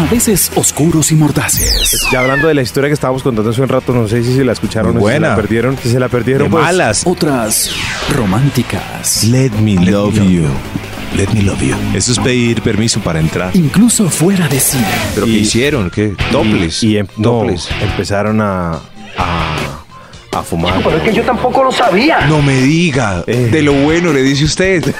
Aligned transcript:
a 0.00 0.06
veces 0.06 0.50
oscuros 0.54 1.12
y 1.12 1.14
mordaces. 1.14 2.06
Ya 2.10 2.20
hablando 2.20 2.48
de 2.48 2.54
la 2.54 2.62
historia 2.62 2.88
que 2.88 2.94
estábamos 2.94 3.22
contando 3.22 3.50
hace 3.50 3.60
un 3.60 3.68
rato, 3.68 3.92
no 3.92 4.08
sé 4.08 4.22
si 4.22 4.34
se 4.34 4.44
la 4.44 4.52
escucharon 4.52 4.96
o 4.96 5.00
si 5.00 5.12
se 5.12 5.20
la 5.20 5.36
perdieron. 5.36 5.76
Si 5.82 5.90
se 5.90 6.00
la 6.00 6.08
perdieron, 6.08 6.44
De 6.44 6.50
pues, 6.50 6.64
malas. 6.64 7.02
Otras 7.06 7.70
románticas. 8.14 9.24
Let 9.24 9.50
me 9.62 9.74
love 9.74 10.14
you. 10.14 10.44
Let 11.16 11.28
me 11.34 11.42
love 11.42 11.60
you. 11.60 11.74
Eso 11.94 12.12
es 12.12 12.18
pedir 12.18 12.62
permiso 12.62 13.00
para 13.00 13.20
entrar. 13.20 13.50
Incluso 13.54 14.08
fuera 14.08 14.48
de 14.48 14.58
cine. 14.58 14.86
¿Pero 15.14 15.26
qué 15.26 15.32
Y- 15.32 15.38
hicieron? 15.40 15.90
¿Qué? 15.90 16.14
Toples. 16.32 16.82
Y, 16.82 16.96
em- 16.96 17.06
no, 17.16 17.44
empezaron 17.82 18.40
a, 18.40 18.80
a, 19.18 19.56
a 20.32 20.42
fumar. 20.42 20.80
Pero 20.82 20.96
es 20.96 21.02
que 21.02 21.12
yo 21.12 21.22
tampoco 21.24 21.62
lo 21.64 21.72
sabía. 21.72 22.26
No 22.26 22.40
me 22.40 22.58
diga. 22.60 23.22
Eh. 23.26 23.48
De 23.52 23.60
lo 23.60 23.74
bueno 23.74 24.12
le 24.12 24.22
dice 24.22 24.44
usted. 24.44 24.94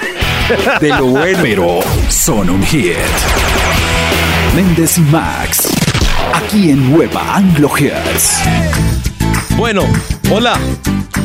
De 0.81 0.89
lo 0.89 1.05
bueno. 1.05 1.39
Pero 1.41 1.79
son 2.09 2.49
un 2.49 2.61
hit. 2.65 2.91
Méndez 4.55 4.97
y 4.97 5.01
Max. 5.01 5.69
Aquí 6.33 6.71
en 6.71 6.91
Nueva 6.91 7.37
Anglo. 7.37 7.71
Bueno, 9.55 9.83
hola. 10.29 10.59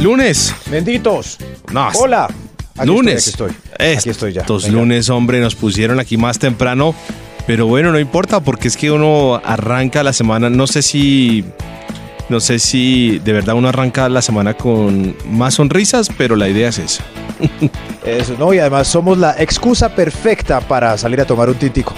Lunes. 0.00 0.54
Benditos. 0.70 1.38
No, 1.72 1.88
Hola. 1.94 2.28
Aquí 2.76 2.86
lunes. 2.86 3.26
Estoy, 3.26 3.50
aquí 3.50 3.58
estoy. 3.72 3.96
Aquí 3.96 4.10
estoy 4.10 4.32
ya. 4.32 4.40
Estos 4.42 4.64
Venga. 4.64 4.78
lunes, 4.78 5.10
hombre, 5.10 5.40
nos 5.40 5.56
pusieron 5.56 5.98
aquí 5.98 6.16
más 6.16 6.38
temprano. 6.38 6.94
Pero 7.46 7.66
bueno, 7.66 7.90
no 7.90 7.98
importa 7.98 8.40
porque 8.40 8.68
es 8.68 8.76
que 8.76 8.90
uno 8.92 9.40
arranca 9.44 10.02
la 10.04 10.12
semana. 10.12 10.48
No 10.48 10.66
sé 10.66 10.82
si. 10.82 11.44
No 12.28 12.40
sé 12.40 12.58
si 12.58 13.20
de 13.20 13.32
verdad 13.32 13.54
uno 13.54 13.68
arranca 13.68 14.08
la 14.08 14.22
semana 14.22 14.54
con 14.54 15.16
más 15.30 15.54
sonrisas, 15.54 16.10
pero 16.16 16.36
la 16.36 16.48
idea 16.48 16.68
es 16.68 16.78
esa. 16.78 17.04
Eso, 18.04 18.36
no, 18.38 18.54
y 18.54 18.58
además 18.58 18.86
somos 18.86 19.18
la 19.18 19.34
excusa 19.38 19.88
perfecta 19.94 20.60
para 20.60 20.96
salir 20.96 21.20
a 21.20 21.24
tomar 21.24 21.48
un 21.48 21.56
tintico. 21.56 21.92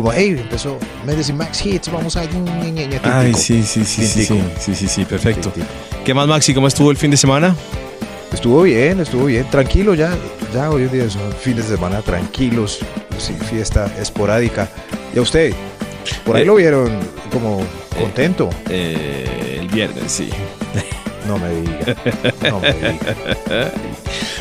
Como, 0.00 0.12
hey, 0.12 0.36
empezó 0.38 0.78
Méndez 1.04 1.28
y 1.28 1.32
Max 1.32 1.66
Hits, 1.66 1.90
vamos 1.90 2.16
a... 2.16 2.20
Ay, 2.20 2.28
tintico". 2.28 3.36
sí, 3.36 3.64
sí, 3.64 3.84
sí, 3.84 4.06
sí, 4.06 4.24
sí, 4.24 4.42
sí, 4.60 4.74
sí, 4.76 4.86
sí, 4.86 5.04
perfecto. 5.04 5.52
¿Qué 6.04 6.14
más, 6.14 6.28
Maxi? 6.28 6.54
¿Cómo 6.54 6.68
estuvo 6.68 6.92
el 6.92 6.96
fin 6.96 7.10
de 7.10 7.16
semana? 7.16 7.56
Estuvo 8.32 8.62
bien, 8.62 9.00
estuvo 9.00 9.24
bien, 9.24 9.44
tranquilo 9.50 9.94
ya, 9.94 10.16
ya 10.54 10.70
hoy 10.70 10.82
en 10.82 10.92
día 10.92 11.10
son 11.10 11.32
fines 11.32 11.68
de 11.68 11.74
semana 11.74 12.00
tranquilos, 12.02 12.78
sí, 13.18 13.34
fiesta 13.50 13.90
esporádica. 14.00 14.68
¿Y 15.12 15.18
a 15.18 15.22
usted? 15.22 15.52
Por 16.24 16.36
ahí 16.36 16.42
Eh, 16.42 16.46
lo 16.46 16.54
vieron 16.54 16.96
como 17.32 17.60
contento. 17.98 18.50
Eh, 18.70 19.58
el 19.62 19.66
viernes, 19.66 20.12
sí. 20.12 20.30
No 21.26 21.38
me 21.38 21.48
diga, 21.50 21.96
no 22.48 22.60
me 22.60 22.72
diga. 22.72 23.72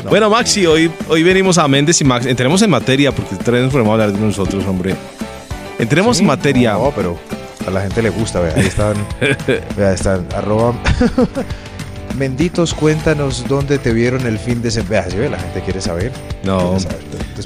No. 0.03 0.11
Bueno, 0.11 0.29
Maxi, 0.29 0.65
hoy, 0.67 0.91
hoy 1.09 1.23
venimos 1.23 1.57
a 1.57 1.67
Méndez 1.67 1.99
y 2.01 2.03
Max. 2.03 2.27
Entremos 2.27 2.61
en 2.61 2.69
materia, 2.69 3.11
porque 3.11 3.35
tres 3.43 3.63
nos 3.63 3.71
podemos 3.71 3.91
hablar 3.93 4.11
de 4.13 4.19
nosotros, 4.19 4.63
hombre. 4.67 4.95
Entremos 5.79 6.17
Sí, 6.17 6.23
en 6.23 6.27
materia. 6.27 6.73
No, 6.73 6.91
pero 6.95 7.17
a 7.65 7.71
la 7.71 7.81
gente 7.81 8.01
le 8.01 8.09
gusta, 8.09 8.39
vea, 8.39 8.53
ahí 8.55 8.65
están, 8.65 8.95
vea, 9.77 9.93
están, 9.93 10.25
arroba. 10.35 10.73
Menditos, 12.17 12.73
cuéntanos 12.73 13.45
dónde 13.47 13.77
te 13.77 13.93
vieron 13.93 14.25
el 14.25 14.39
fin 14.39 14.61
de 14.61 14.71
semana. 14.71 14.89
Vea, 14.89 15.09
sí, 15.09 15.17
la 15.29 15.39
gente 15.39 15.61
quiere 15.61 15.81
saber. 15.81 16.11
No, 16.43 16.79
saber. 16.79 16.97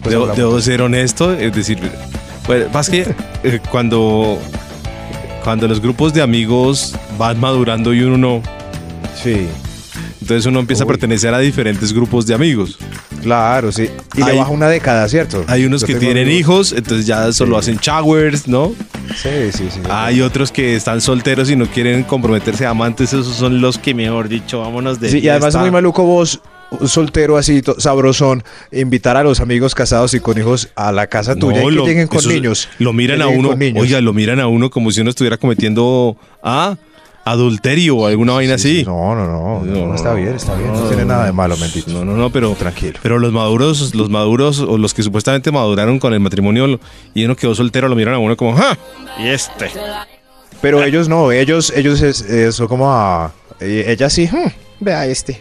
Debo, 0.09 0.28
debo 0.28 0.62
ser 0.62 0.82
honesto, 0.82 1.34
es 1.34 1.54
decir, 1.54 1.80
bueno, 2.48 2.68
más 2.74 2.90
que 2.90 3.02
eh, 3.44 3.59
cuando, 3.70 4.40
cuando 5.44 5.68
los 5.68 5.82
grupos 5.82 6.14
de 6.14 6.22
amigos 6.22 6.96
van 7.18 7.40
madurando 7.40 7.94
y 7.94 8.02
uno 8.02 8.18
no, 8.18 8.42
Sí, 9.22 9.48
entonces 10.22 10.46
uno 10.46 10.59
empieza 10.59 10.84
Uy. 10.84 10.88
a 10.88 10.88
pertenecer 10.88 11.34
a 11.34 11.40
diferentes 11.40 11.94
grupos 11.94 12.26
de 12.26 12.34
amigos. 12.34 12.78
Claro, 13.22 13.72
sí. 13.72 13.89
Y 14.16 14.22
Hay- 14.22 14.31
le 14.33 14.38
baja 14.39 14.52
una 14.52 14.67
década, 14.67 15.08
¿cierto? 15.09 15.44
Hay 15.47 15.66
unos 15.66 15.81
Yo 15.81 15.88
que 15.88 15.95
tienen 15.95 16.30
hijos, 16.30 16.72
entonces 16.73 17.05
ya 17.05 17.31
solo 17.33 17.55
Sí. 17.55 17.72
hacen 17.72 17.78
showers, 17.81 18.47
¿no? 18.47 18.73
Sí, 19.16 19.52
sí, 19.52 19.67
sí. 19.72 19.80
Hay 19.89 20.22
otros 20.22 20.52
que 20.52 20.75
están 20.75 21.02
solteros 21.02 21.50
y 21.50 21.55
no 21.55 21.66
quieren 21.67 22.03
comprometerse 22.03 22.66
a 22.66 22.69
amantes, 22.72 23.13
esos 23.13 23.36
son 23.36 23.61
los 23.61 23.78
que, 23.78 23.94
mejor 23.94 24.28
dicho, 24.30 24.59
vámonos 24.61 25.00
de 25.00 25.09
Sí, 25.09 25.19
y 25.19 25.30
además 25.30 25.55
es 25.55 25.61
muy 25.61 25.72
maluco 25.72 26.03
vos, 26.03 26.41
un 26.72 26.88
soltero 26.88 27.35
así, 27.38 27.62
sabrosón, 27.78 28.44
invitar 28.72 29.18
a 29.18 29.23
los 29.23 29.41
amigos 29.41 29.75
casados 29.75 30.13
y 30.13 30.22
con 30.22 30.38
hijos 30.38 30.69
a 30.75 30.94
la 30.94 31.07
casa 31.07 31.35
tuya 31.35 31.62
y 31.62 31.66
que 31.66 31.72
lo- 31.72 31.85
lleguen 31.85 32.07
con 32.07 32.25
niños. 32.25 32.69
Lo 32.79 32.94
miran 32.94 33.22
a 33.22 33.28
uno, 33.28 33.53
oiga, 33.75 34.00
lo 34.00 34.13
miran 34.13 34.40
a 34.40 34.47
uno 34.47 34.69
como 34.69 34.90
si 34.91 35.01
uno 35.01 35.09
estuviera 35.09 35.35
cometiendo 35.38 36.16
ah, 36.41 36.78
adulterio 37.26 37.98
o 37.98 38.08
alguna 38.08 38.34
vaina 38.34 38.58
Sí, 38.58 38.64
sí. 38.64 38.78
así. 38.80 38.86
No, 38.86 39.16
no, 39.16 39.26
no, 39.28 39.64
no, 39.66 39.88
No, 39.88 39.96
está 39.96 40.14
bien, 40.14 40.36
está 40.36 40.56
bien. 40.56 40.72
No, 40.74 40.82
no, 40.82 40.88
tiene 40.88 41.06
nada 41.06 41.26
de 41.26 41.32
malo, 41.32 41.56
mentito. 41.58 41.92
No, 41.92 42.04
no, 42.06 42.14
no, 42.16 42.30
pero 42.32 42.54
Tranquilo. 42.56 43.00
Pero 43.02 43.20
los 43.20 43.32
maduros, 43.32 43.94
los 43.96 44.09
maduros 44.09 44.59
o 44.59 44.78
los 44.78 44.94
que 44.94 45.04
supuestamente 45.04 45.52
maduraron 45.52 46.00
con 46.00 46.14
el 46.14 46.20
matrimonio 46.20 46.80
y 47.14 47.26
uno 47.26 47.36
quedó 47.36 47.54
soltero, 47.56 47.88
lo 47.88 47.96
miran 47.96 48.16
a 48.16 48.20
uno 48.20 48.36
como, 48.38 48.56
¡ja! 48.56 48.78
Y 49.20 49.28
este. 49.28 49.70
Pero 50.62 50.84
ellos 50.84 51.09
no, 51.09 51.32
ellos, 51.32 51.74
ellos 51.76 52.02
es, 52.02 52.58
como 52.68 52.92
a... 52.92 53.32
eh, 53.59 53.86
Ella 53.88 54.09
sí, 54.09 54.28
"Hmm, 54.32 54.50
vea 54.80 55.06
este. 55.08 55.40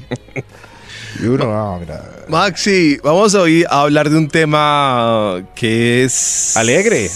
Y 1.23 1.27
uno, 1.27 1.53
ah, 1.53 1.77
mira. 1.79 2.03
Maxi, 2.29 2.97
vamos 3.03 3.35
hoy 3.35 3.65
a 3.69 3.83
hablar 3.83 4.09
de 4.09 4.17
un 4.17 4.29
tema 4.29 5.43
que 5.55 6.05
es 6.05 6.57
Alegre. 6.57 7.11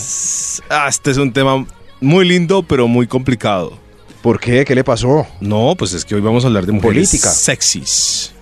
Ah, 0.69 0.87
este 0.89 1.13
es 1.13 1.17
un 1.17 1.33
tema 1.33 1.65
muy 2.01 2.27
lindo, 2.29 2.63
pero 2.63 2.89
muy 2.89 3.07
complicado. 3.07 3.79
¿Por 4.25 4.41
qué? 4.41 4.65
¿Qué 4.65 4.75
le 4.75 4.83
pasó? 4.83 5.27
No, 5.39 5.75
pues 5.77 5.93
es 5.93 6.03
que 6.03 6.15
hoy 6.15 6.23
vamos 6.23 6.45
a 6.45 6.47
hablar 6.47 6.65
de 6.65 6.73
mujeres 6.73 7.11
Política. 7.11 7.29
sexys. 7.31 8.33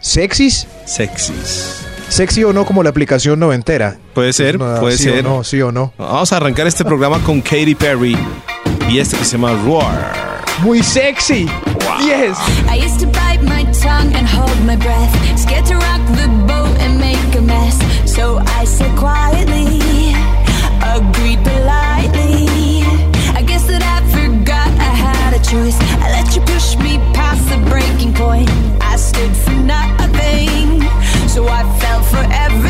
¿Sexys? 0.00 0.66
Sexys. 0.84 1.76
¿Sexy 2.08 2.42
o 2.42 2.52
no 2.52 2.66
como 2.66 2.82
la 2.82 2.90
aplicación 2.90 3.38
noventera? 3.38 3.98
Puede 4.14 4.32
ser, 4.32 4.58
puede 4.58 4.96
sí 4.96 5.04
ser. 5.04 5.24
O 5.24 5.36
no, 5.36 5.44
sí 5.44 5.62
o 5.62 5.70
no. 5.70 5.92
Vamos 5.96 6.32
a 6.32 6.38
arrancar 6.38 6.66
este 6.66 6.84
programa 6.84 7.20
con 7.20 7.40
Katy 7.40 7.76
Perry 7.76 8.18
y 8.90 8.98
este 8.98 9.16
que 9.16 9.24
se 9.24 9.36
llama 9.36 9.52
Roar. 9.64 10.42
Muy 10.64 10.82
sexy. 10.82 11.46
Yes. 12.00 12.36
I 12.68 12.84
used 12.84 12.98
to 12.98 13.06
bite 13.06 13.40
my 13.44 13.62
tongue 13.80 14.12
and 14.16 14.26
hold 14.26 14.58
my 14.66 14.74
breath, 14.74 15.38
scared 15.38 15.66
to 15.66 15.74
rock 15.74 16.00
the 16.16 16.26
boat 16.48 16.76
and 16.80 16.98
make 16.98 17.38
a 17.38 17.40
mess. 17.40 17.78
So 18.12 18.38
I 18.58 18.64
said 18.64 18.90
quietly, 18.96 19.77
choice. 25.50 25.78
I 26.04 26.10
let 26.12 26.36
you 26.36 26.42
push 26.42 26.76
me 26.76 26.98
past 27.14 27.48
the 27.48 27.56
breaking 27.70 28.12
point. 28.12 28.50
I 28.82 28.96
stood 28.96 29.34
for 29.34 29.52
nothing, 29.52 30.82
so 31.28 31.48
I 31.48 31.62
fell 31.80 32.02
for 32.02 32.24
everything. 32.30 32.67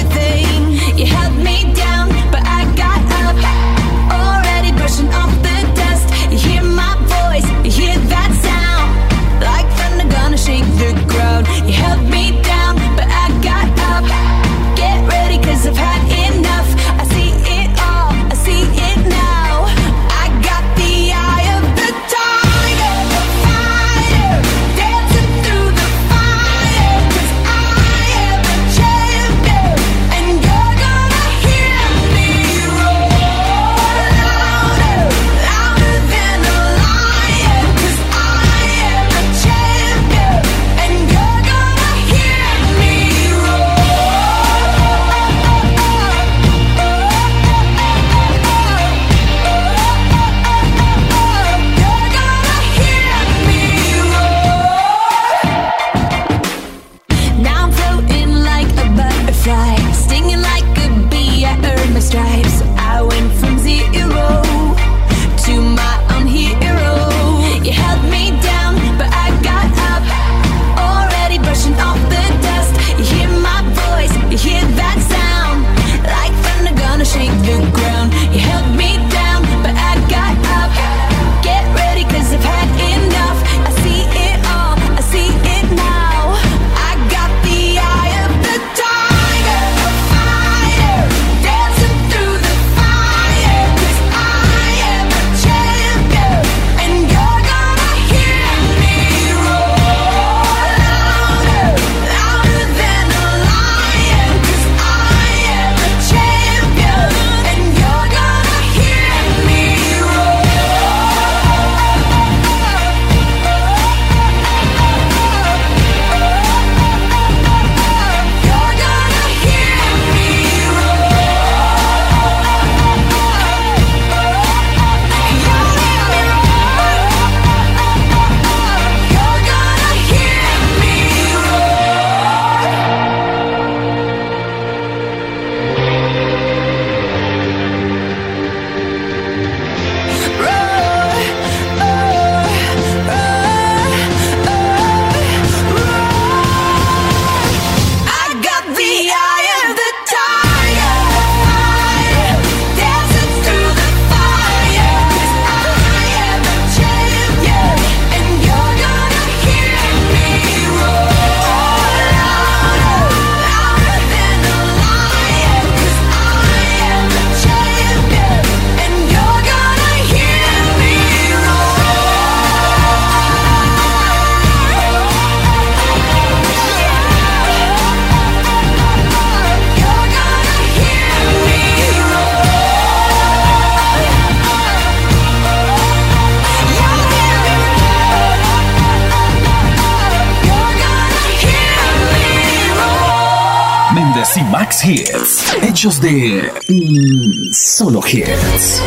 De 195.78 196.42
mm, 196.68 197.52
solo 197.52 198.00
hits. 198.04 198.82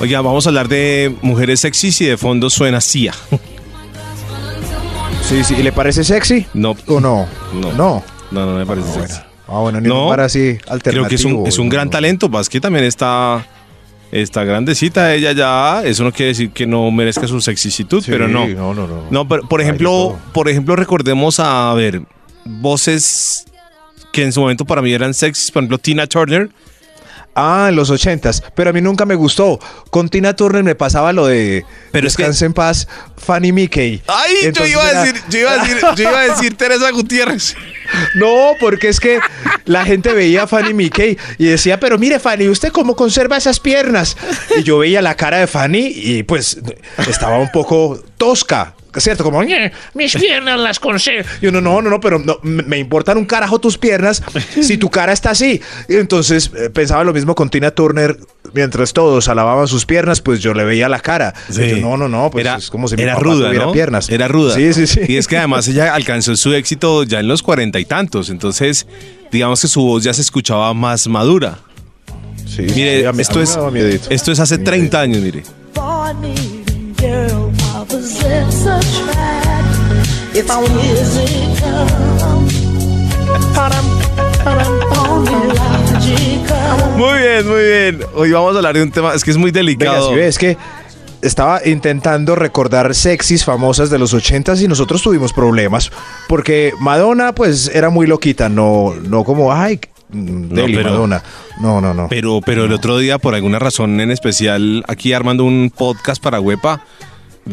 Oiga, 0.00 0.20
vamos 0.20 0.46
a 0.46 0.50
hablar 0.50 0.68
de 0.68 1.12
mujeres 1.22 1.58
sexys 1.58 2.00
y 2.02 2.04
de 2.04 2.16
fondo 2.16 2.50
suena 2.50 2.80
Cia. 2.80 3.12
Sí, 5.28 5.42
sí. 5.42 5.56
¿Y 5.58 5.64
le 5.64 5.72
parece 5.72 6.04
sexy? 6.04 6.46
No, 6.54 6.76
¿O 6.86 7.00
no? 7.00 7.26
No. 7.52 7.72
No. 7.72 8.04
no, 8.30 8.46
no 8.46 8.58
me 8.58 8.64
parece 8.64 8.86
Ah, 8.90 8.92
sexy. 8.92 9.14
bueno. 9.14 9.24
Ah, 9.48 9.58
bueno, 9.58 9.80
ni 9.80 9.88
No, 9.88 10.04
un 10.04 10.10
par 10.10 10.20
así 10.20 10.56
alternativo. 10.68 10.90
Creo 10.92 11.08
que 11.08 11.14
es 11.16 11.24
un, 11.24 11.46
es 11.48 11.58
un 11.58 11.66
No, 11.66 11.72
gran 11.72 11.90
talento, 11.90 12.28
más 12.28 12.48
que 12.48 12.60
también 12.60 12.84
está, 12.84 13.44
está 14.12 14.44
grandecita 14.44 15.12
ella 15.16 15.32
ya. 15.32 15.82
Eso 15.84 16.04
no 16.04 16.12
quiere 16.12 16.28
decir 16.28 16.52
que 16.52 16.64
no 16.64 16.88
merezca 16.92 17.26
su 17.26 17.40
sexicitud, 17.40 18.04
Sí, 18.04 18.12
pero 18.12 18.28
no. 18.28 18.46
No, 18.46 18.72
no, 18.72 18.86
no. 18.86 19.02
No, 19.10 19.26
pero 19.26 19.42
por 19.48 19.60
ejemplo, 19.60 20.16
por 20.32 20.48
ejemplo, 20.48 20.76
recordemos 20.76 21.40
a 21.40 21.74
ver 21.74 22.02
voces 22.44 23.46
que 24.12 24.22
en 24.24 24.32
su 24.32 24.40
momento 24.40 24.64
para 24.64 24.82
mí 24.82 24.92
eran 24.92 25.14
sexys, 25.14 25.50
por 25.50 25.62
ejemplo, 25.62 25.78
Tina 25.78 26.06
Turner. 26.06 26.48
Ah, 27.32 27.66
en 27.68 27.76
los 27.76 27.90
ochentas. 27.90 28.42
Pero 28.56 28.70
a 28.70 28.72
mí 28.72 28.80
nunca 28.80 29.06
me 29.06 29.14
gustó. 29.14 29.60
Con 29.90 30.08
Tina 30.08 30.34
Turner 30.34 30.64
me 30.64 30.74
pasaba 30.74 31.12
lo 31.12 31.26
de 31.28 31.64
Pero 31.92 32.08
es 32.08 32.16
que- 32.16 32.24
Descanse 32.24 32.44
en 32.46 32.52
paz, 32.52 32.88
Fanny 33.16 33.52
Mickey. 33.52 34.02
Ay, 34.08 34.32
Entonces 34.42 34.72
yo 34.72 34.80
iba 34.80 34.84
a 34.84 34.90
era- 34.90 35.04
decir, 35.04 35.22
yo 35.30 35.38
iba 35.38 35.52
a 35.52 35.58
decir, 35.58 35.76
yo 35.96 36.02
iba 36.10 36.18
a 36.20 36.28
decir 36.28 36.56
Teresa 36.56 36.90
Gutiérrez. 36.90 37.54
No, 38.16 38.54
porque 38.58 38.88
es 38.88 38.98
que 38.98 39.20
la 39.64 39.84
gente 39.84 40.12
veía 40.12 40.42
a 40.42 40.46
Fanny 40.48 40.74
Mickey 40.74 41.16
y 41.38 41.44
decía, 41.46 41.78
pero 41.78 41.98
mire 41.98 42.18
Fanny, 42.18 42.48
¿usted 42.48 42.72
cómo 42.72 42.96
conserva 42.96 43.36
esas 43.36 43.60
piernas? 43.60 44.16
Y 44.58 44.64
yo 44.64 44.78
veía 44.78 45.00
la 45.00 45.16
cara 45.16 45.38
de 45.38 45.46
Fanny 45.46 45.86
y 45.94 46.22
pues 46.24 46.58
estaba 47.08 47.38
un 47.38 47.50
poco 47.52 48.02
tosca. 48.18 48.74
¿Cierto? 48.96 49.22
Como, 49.24 49.42
"Ñe, 49.44 49.70
mis 49.94 50.16
piernas 50.16 50.58
las 50.58 50.80
conservo. 50.80 51.28
Y 51.40 51.46
uno, 51.46 51.60
no, 51.60 51.80
no, 51.80 51.90
no, 51.90 52.00
pero 52.00 52.18
no, 52.18 52.38
me 52.42 52.78
importan 52.78 53.18
un 53.18 53.24
carajo 53.24 53.58
tus 53.60 53.78
piernas 53.78 54.22
si 54.62 54.78
tu 54.78 54.90
cara 54.90 55.12
está 55.12 55.30
así. 55.30 55.60
Y 55.88 55.94
entonces 55.96 56.50
eh, 56.56 56.70
pensaba 56.70 57.04
lo 57.04 57.12
mismo 57.12 57.34
con 57.34 57.50
Tina 57.50 57.70
Turner. 57.70 58.18
Mientras 58.52 58.92
todos 58.92 59.28
alababan 59.28 59.68
sus 59.68 59.86
piernas, 59.86 60.20
pues 60.20 60.40
yo 60.40 60.54
le 60.54 60.64
veía 60.64 60.88
la 60.88 60.98
cara. 60.98 61.32
Y 61.50 61.68
yo, 61.68 61.76
no, 61.76 61.96
no, 61.96 62.08
no, 62.08 62.30
pues 62.30 62.44
era, 62.44 62.56
es 62.56 62.68
como 62.68 62.88
si 62.88 62.96
mi 62.96 63.02
era 63.02 63.12
papá 63.14 63.24
ruda, 63.24 63.46
tuviera 63.46 63.66
¿no? 63.66 63.72
piernas. 63.72 64.08
Era 64.10 64.26
ruda. 64.26 64.54
Sí, 64.56 64.72
sí, 64.74 64.86
sí. 64.88 65.00
Y 65.06 65.16
es 65.18 65.28
que 65.28 65.38
además 65.38 65.68
ella 65.68 65.94
alcanzó 65.94 66.34
su 66.36 66.52
éxito 66.54 67.04
ya 67.04 67.20
en 67.20 67.28
los 67.28 67.42
cuarenta 67.44 67.78
y 67.78 67.84
tantos, 67.84 68.28
entonces 68.28 68.88
digamos 69.30 69.60
que 69.60 69.68
su 69.68 69.82
voz 69.82 70.02
ya 70.02 70.12
se 70.12 70.22
escuchaba 70.22 70.74
más 70.74 71.06
madura. 71.06 71.58
Sí, 72.44 72.62
Mire, 72.62 73.00
sí, 73.00 73.04
a 73.06 73.12
mí- 73.12 73.18
a 73.18 73.22
esto 73.22 73.36
mí 73.38 73.42
es 73.44 73.50
me 73.50 73.56
daba 73.56 73.70
miedito. 73.70 74.10
esto 74.10 74.32
es 74.32 74.40
hace 74.40 74.58
Me 74.58 74.64
30 74.64 75.06
miedito. 75.06 75.20
años, 75.20 75.22
mire. 75.22 76.59
Possess 77.90 78.66
a 78.66 78.78
track. 78.80 79.64
If 80.34 80.48
I 80.50 80.56
was 80.58 80.70
logical. 80.70 81.86
Muy 86.96 87.18
bien, 87.18 87.48
muy 87.48 87.62
bien. 87.62 88.00
Hoy 88.14 88.30
vamos 88.32 88.54
a 88.54 88.58
hablar 88.58 88.74
de 88.76 88.82
un 88.82 88.90
tema, 88.90 89.14
es 89.14 89.24
que 89.24 89.30
es 89.30 89.36
muy 89.36 89.50
Venga, 89.50 89.58
delicado. 89.60 90.08
si 90.10 90.14
ves 90.14 90.38
que 90.38 90.56
estaba 91.22 91.60
intentando 91.66 92.34
recordar 92.36 92.94
sexys 92.94 93.44
famosas 93.44 93.90
de 93.90 93.98
los 93.98 94.14
ochentas 94.14 94.60
y 94.62 94.68
nosotros 94.68 95.02
tuvimos 95.02 95.32
problemas 95.32 95.90
porque 96.28 96.72
Madonna 96.80 97.34
pues 97.34 97.70
era 97.74 97.90
muy 97.90 98.06
loquita, 98.06 98.48
no, 98.48 98.94
no 99.02 99.24
como 99.24 99.52
ay 99.52 99.80
No, 100.10 100.48
pero- 100.64 100.82
Madonna, 100.90 101.22
no, 101.60 101.80
no, 101.80 101.92
no. 101.92 102.08
Pero, 102.08 102.40
pero 102.44 102.64
el 102.64 102.72
otro 102.72 102.96
día, 102.98 103.18
por 103.18 103.34
alguna 103.34 103.58
razón 103.58 104.00
en 104.00 104.10
especial, 104.10 104.82
aquí 104.88 105.12
armando 105.12 105.44
un 105.44 105.70
podcast 105.76 106.22
para 106.22 106.40
Huepa, 106.40 106.82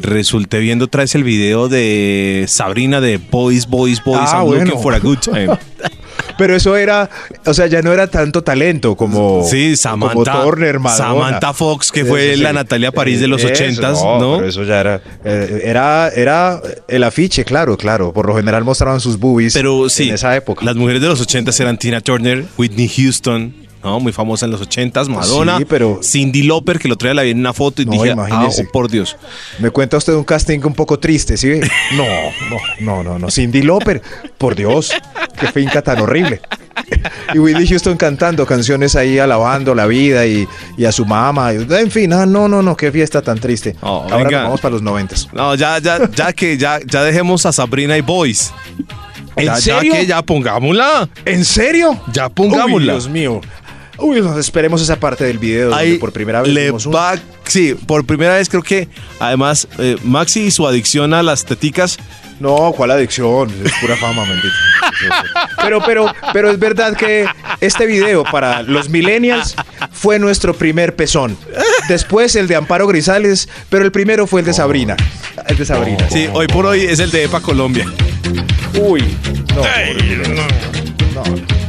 resulté 0.01 0.59
viendo 0.59 0.85
otra 0.85 1.01
vez 1.03 1.15
el 1.15 1.23
video 1.23 1.69
de 1.69 2.45
Sabrina 2.47 3.01
de 3.01 3.17
Boys, 3.17 3.67
Boys, 3.67 4.03
Boys, 4.03 4.19
Ah, 4.31 4.37
I'm 4.39 4.45
bueno. 4.47 4.65
looking 4.65 4.81
for 4.81 4.93
a 4.93 4.99
good 4.99 5.17
time. 5.19 5.49
Pero 6.37 6.55
eso 6.55 6.75
era, 6.75 7.09
o 7.47 7.53
sea, 7.53 7.65
ya 7.65 7.81
no 7.81 7.91
era 7.91 8.07
tanto 8.07 8.43
talento 8.43 8.95
como 8.95 9.43
Sí, 9.43 9.73
como 9.81 10.07
Samantha, 10.11 10.43
Turner, 10.43 10.77
Madonna. 10.79 11.07
Samantha 11.07 11.53
Fox, 11.53 11.91
que 11.91 12.05
fue 12.05 12.27
Eso 12.29 12.37
sí. 12.37 12.43
la 12.43 12.53
Natalia 12.53 12.91
París 12.91 13.19
de 13.19 13.27
los 13.27 13.43
Eso, 13.43 13.51
ochentas, 13.51 14.03
¿no? 14.03 14.35
Pero 14.37 14.47
eso 14.47 14.63
ya 14.63 14.79
era, 14.81 15.01
eh, 15.25 15.61
era, 15.63 16.09
era 16.09 16.61
el 16.87 17.03
afiche, 17.03 17.43
claro, 17.43 17.75
claro. 17.75 18.13
Por 18.13 18.27
lo 18.27 18.35
general 18.35 18.63
mostraban 18.63 18.99
sus 18.99 19.17
boobies 19.17 19.53
Pero 19.55 19.89
sí, 19.89 20.09
en 20.09 20.15
esa 20.15 20.35
época. 20.35 20.63
las 20.63 20.75
mujeres 20.75 21.01
de 21.01 21.07
los 21.07 21.19
ochentas 21.21 21.59
eran 21.59 21.77
Tina 21.79 22.01
Turner, 22.01 22.45
Whitney 22.55 22.87
Houston, 22.87 23.55
¿no? 23.87 23.99
Muy 23.99 24.11
famosa 24.11 24.45
en 24.45 24.51
los 24.51 24.61
ochentas, 24.61 25.07
Madonna, 25.09 25.57
Sí, 25.57 25.65
pero- 25.65 25.99
Cindy 26.03 26.43
Lauper, 26.43 26.77
que 26.79 26.91
otro 26.91 27.07
día 27.07 27.13
la 27.13 27.21
vi 27.23 27.31
en 27.31 27.39
una 27.39 27.53
foto 27.53 27.81
y 27.81 27.85
No, 27.85 27.93
dije, 27.93 28.13
ah, 28.17 28.47
oh, 28.49 28.63
por 28.71 28.89
Dios. 28.91 29.15
Me 29.59 29.69
cuenta 29.71 29.97
usted 29.97 30.13
un 30.13 30.23
casting 30.23 30.59
un 30.65 30.73
poco 30.73 30.99
triste, 30.99 31.37
¿sí? 31.37 31.59
No, 31.95 32.03
no, 32.49 32.57
no, 32.81 33.03
no, 33.03 33.19
no. 33.19 33.31
Cindy 33.31 33.61
Lauper, 33.61 34.01
por 34.37 34.55
Dios, 34.55 34.91
qué 35.39 35.47
finca 35.47 35.81
tan 35.81 35.99
horrible. 36.01 36.41
Y 37.33 37.39
Whitney 37.39 37.67
Houston 37.67 37.97
cantando 37.97 38.45
canciones 38.45 38.95
ahí 38.95 39.17
alabando 39.19 39.73
la 39.73 39.87
vida 39.87 40.25
y, 40.25 40.47
y 40.77 40.85
a 40.85 40.91
su 40.91 41.05
mamá. 41.05 41.53
y- 41.53 41.65
En 41.73 41.89
fin, 41.91 42.13
ah, 42.13 42.25
no, 42.25 42.47
no, 42.47 42.61
no, 42.61 42.75
qué 42.77 42.91
fiesta 42.91 43.21
tan 43.21 43.39
triste. 43.39 43.75
Oh, 43.81 44.03
Ahora 44.03 44.17
venga. 44.17 44.31
nos 44.31 44.43
vamos 44.43 44.61
para 44.61 44.73
los 44.73 44.81
noventas. 44.81 45.27
No, 45.33 45.55
ya, 45.55 45.79
ya, 45.79 46.09
ya 46.13 46.33
que 46.33 46.57
ya, 46.57 46.79
ya 46.85 47.03
dejemos 47.03 47.45
a 47.45 47.51
Sabrina 47.51 47.97
y 47.97 48.01
Boys. 48.01 48.53
¿En 49.35 49.45
ya, 49.45 49.55
serio? 49.57 49.93
Ya 49.93 49.99
que 49.99 50.05
ya 50.07 50.21
pongámosla. 50.23 51.09
¿En 51.25 51.45
serio? 51.45 51.99
Ya 52.11 52.27
pongámosla. 52.29 52.93
Uy, 52.93 52.99
Dios 52.99 53.09
mío. 53.09 53.41
Uy, 53.99 54.21
no, 54.21 54.37
esperemos 54.37 54.81
esa 54.81 54.95
parte 54.99 55.23
del 55.25 55.39
video 55.39 55.69
donde 55.69 55.83
Ahí 55.83 55.97
por 55.97 56.11
primera 56.11 56.41
vez 56.41 56.53
le 56.53 56.65
vimos 56.65 56.85
un- 56.85 56.93
va, 56.95 57.15
sí, 57.45 57.73
por 57.73 58.05
primera 58.05 58.35
vez 58.35 58.47
creo 58.47 58.61
que 58.61 58.87
además 59.19 59.67
eh, 59.79 59.95
Maxi 60.03 60.41
y 60.45 60.51
su 60.51 60.67
adicción 60.67 61.13
a 61.15 61.23
las 61.23 61.45
teticas 61.45 61.97
No, 62.39 62.71
¿cuál 62.77 62.91
adicción? 62.91 63.49
Es 63.65 63.71
pura 63.81 63.95
fama, 63.97 64.21
bendito. 64.23 64.53
Pero, 65.63 65.81
pero, 65.83 66.13
pero 66.33 66.51
es 66.51 66.59
verdad 66.59 66.95
que 66.95 67.25
este 67.61 67.87
video 67.87 68.23
para 68.23 68.61
los 68.61 68.89
millennials 68.89 69.55
fue 69.91 70.19
nuestro 70.19 70.53
primer 70.53 70.95
pezón. 70.95 71.35
Después 71.89 72.35
el 72.35 72.47
de 72.47 72.55
Amparo 72.55 72.85
Grisales, 72.87 73.49
pero 73.69 73.83
el 73.85 73.91
primero 73.91 74.27
fue 74.27 74.41
el 74.41 74.45
de 74.45 74.53
Sabrina. 74.53 74.95
El 75.47 75.57
de 75.57 75.65
Sabrina. 75.65 76.07
Sí, 76.11 76.29
hoy 76.31 76.45
por 76.47 76.67
hoy 76.67 76.81
es 76.81 76.99
el 76.99 77.09
de 77.09 77.23
EPA 77.23 77.41
Colombia. 77.41 77.85
Uy. 78.79 79.03
No, 79.55 79.61
horrible. 79.61 80.27
No. 81.15 81.23
y 81.35 81.66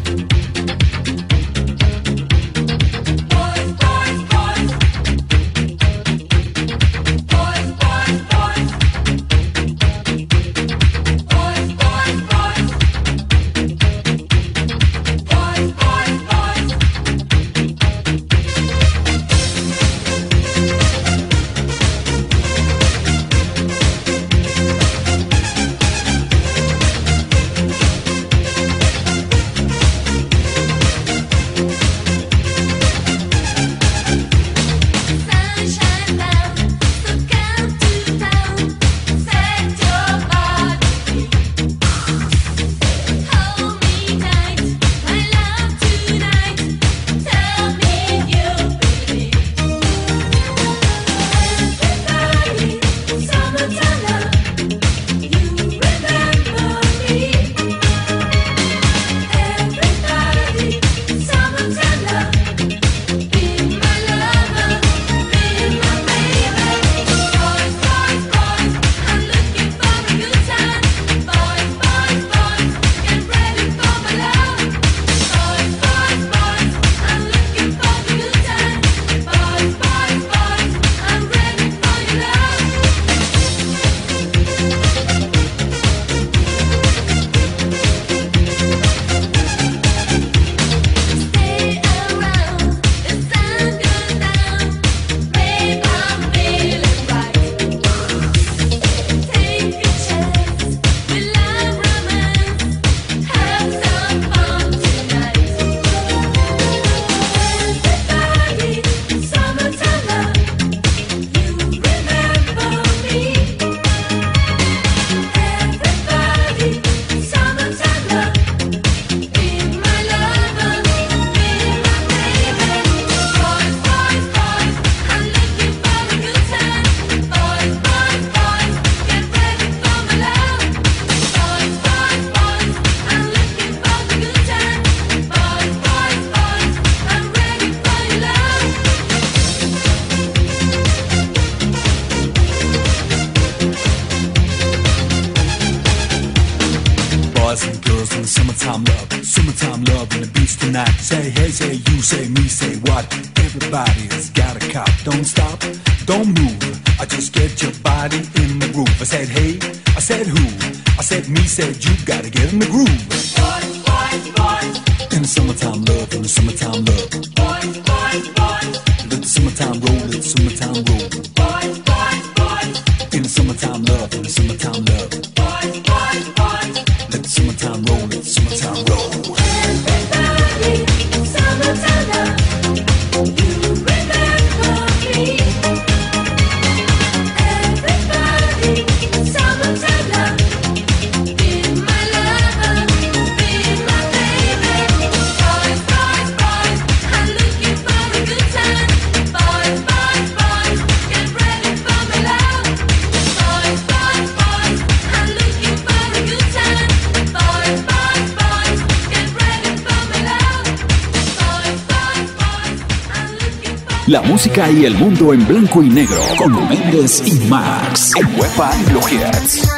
en 215.32 215.46
blanco 215.46 215.82
y 215.82 215.88
negro 215.88 216.20
con 216.36 216.52
Méndez 216.68 217.22
y 217.26 217.48
Max 217.48 218.12
en 218.16 218.40
Wepa 218.40 218.70
y 218.76 219.77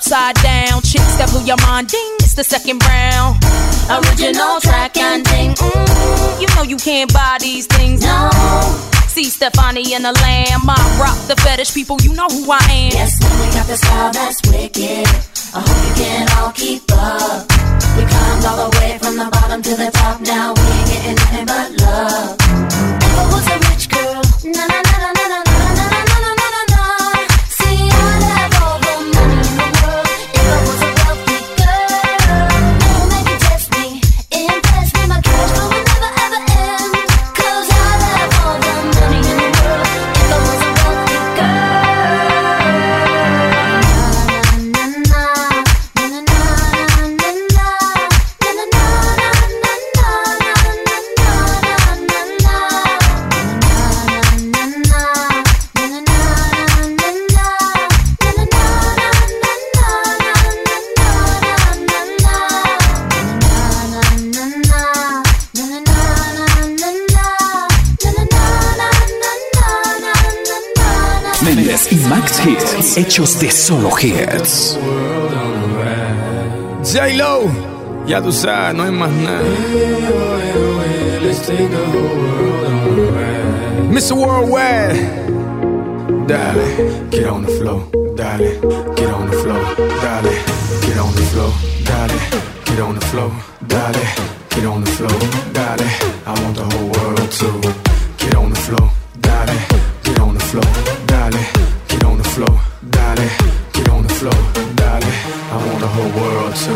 upside 0.00 0.34
down. 0.36 0.80
Chicks 0.80 1.16
that 1.20 1.28
blew 1.30 1.44
your 1.44 1.60
mind, 1.68 1.88
ding, 1.88 2.14
it's 2.20 2.32
the 2.32 2.44
second 2.44 2.80
round. 2.88 3.36
Original 3.92 4.60
track 4.60 4.96
and 4.96 5.24
ding, 5.24 5.52
mm, 5.52 6.40
you 6.40 6.48
know 6.56 6.62
you 6.62 6.76
can't 6.76 7.12
buy 7.12 7.36
these 7.40 7.66
things. 7.66 8.00
No. 8.02 8.30
See 9.08 9.24
Stefani 9.24 9.92
and 9.94 10.04
the 10.04 10.12
lamb, 10.12 10.64
I 10.64 10.80
rock 10.96 11.18
the 11.28 11.36
fetish 11.36 11.74
people, 11.74 12.00
you 12.00 12.14
know 12.14 12.28
who 12.28 12.50
I 12.50 12.64
am. 12.64 12.92
Yes, 12.96 13.12
we 13.20 13.46
got 13.52 13.66
the 13.66 13.76
style 13.76 14.12
that's 14.12 14.40
wicked. 14.48 15.06
I 15.52 15.60
hope 15.60 15.80
you 15.84 15.92
can 16.00 16.24
all 16.38 16.52
keep 16.52 16.82
up. 16.92 17.44
We 17.96 18.02
climbed 18.08 18.44
all 18.46 18.70
the 18.70 18.78
way 18.78 18.96
from 18.98 19.16
the 19.16 19.28
bottom 19.30 19.60
to 19.60 19.74
the 19.76 19.90
top, 19.90 20.20
now 20.22 20.54
we 20.54 20.62
ain't 20.62 20.88
getting 20.88 21.16
nothing 21.16 21.46
but 21.46 21.68
love. 21.82 22.40
Max 72.10 72.40
Hits, 72.44 72.96
hechos 72.96 73.38
de 73.38 73.48
solo 73.52 73.90
hits. 73.96 74.76
J-Lo, 76.82 77.42
ya 78.04 78.20
tú 78.20 78.32
sabes, 78.32 78.74
no 78.74 78.82
hay 78.82 78.90
más 78.90 79.12
nada. 79.12 79.42
Mr. 83.92 84.14
Worldwide, 84.14 84.96
dale, 86.26 87.08
get 87.12 87.26
on 87.28 87.46
the 87.46 87.52
floor, 87.52 87.84
dale, 88.16 88.58
get 88.96 89.10
on 89.10 89.30
the 89.30 89.36
floor, 89.36 89.60
dale, 90.02 90.32
get 90.82 90.98
on 90.98 91.14
the 91.14 91.22
floor, 91.30 91.52
dale, 91.84 92.18
get 92.64 92.80
on 92.80 92.94
the 92.96 93.06
floor, 93.06 93.30
dale, 93.68 94.04
get 94.50 94.64
on 94.66 94.82
the 94.82 94.90
floor, 94.90 95.18
dale. 95.52 95.86
I 96.26 96.32
want 96.42 96.56
the 96.56 96.64
whole 96.64 96.88
world 96.90 97.30
to 97.30 97.60
get 98.18 98.34
on 98.34 98.50
the 98.50 98.60
floor, 98.66 98.90
dale, 99.20 99.56
get 100.02 100.18
on 100.18 100.34
the 100.34 100.40
floor, 100.40 100.66
dale, 101.06 101.49
floor, 102.40 102.60
dale, 102.88 103.28
get 103.72 103.88
on 103.90 104.02
the 104.02 104.08
floor, 104.08 104.40
dale. 104.76 105.12
I 105.52 105.56
want 105.66 105.80
the 105.80 105.88
whole 105.88 106.12
world 106.20 106.54
to 106.64 106.74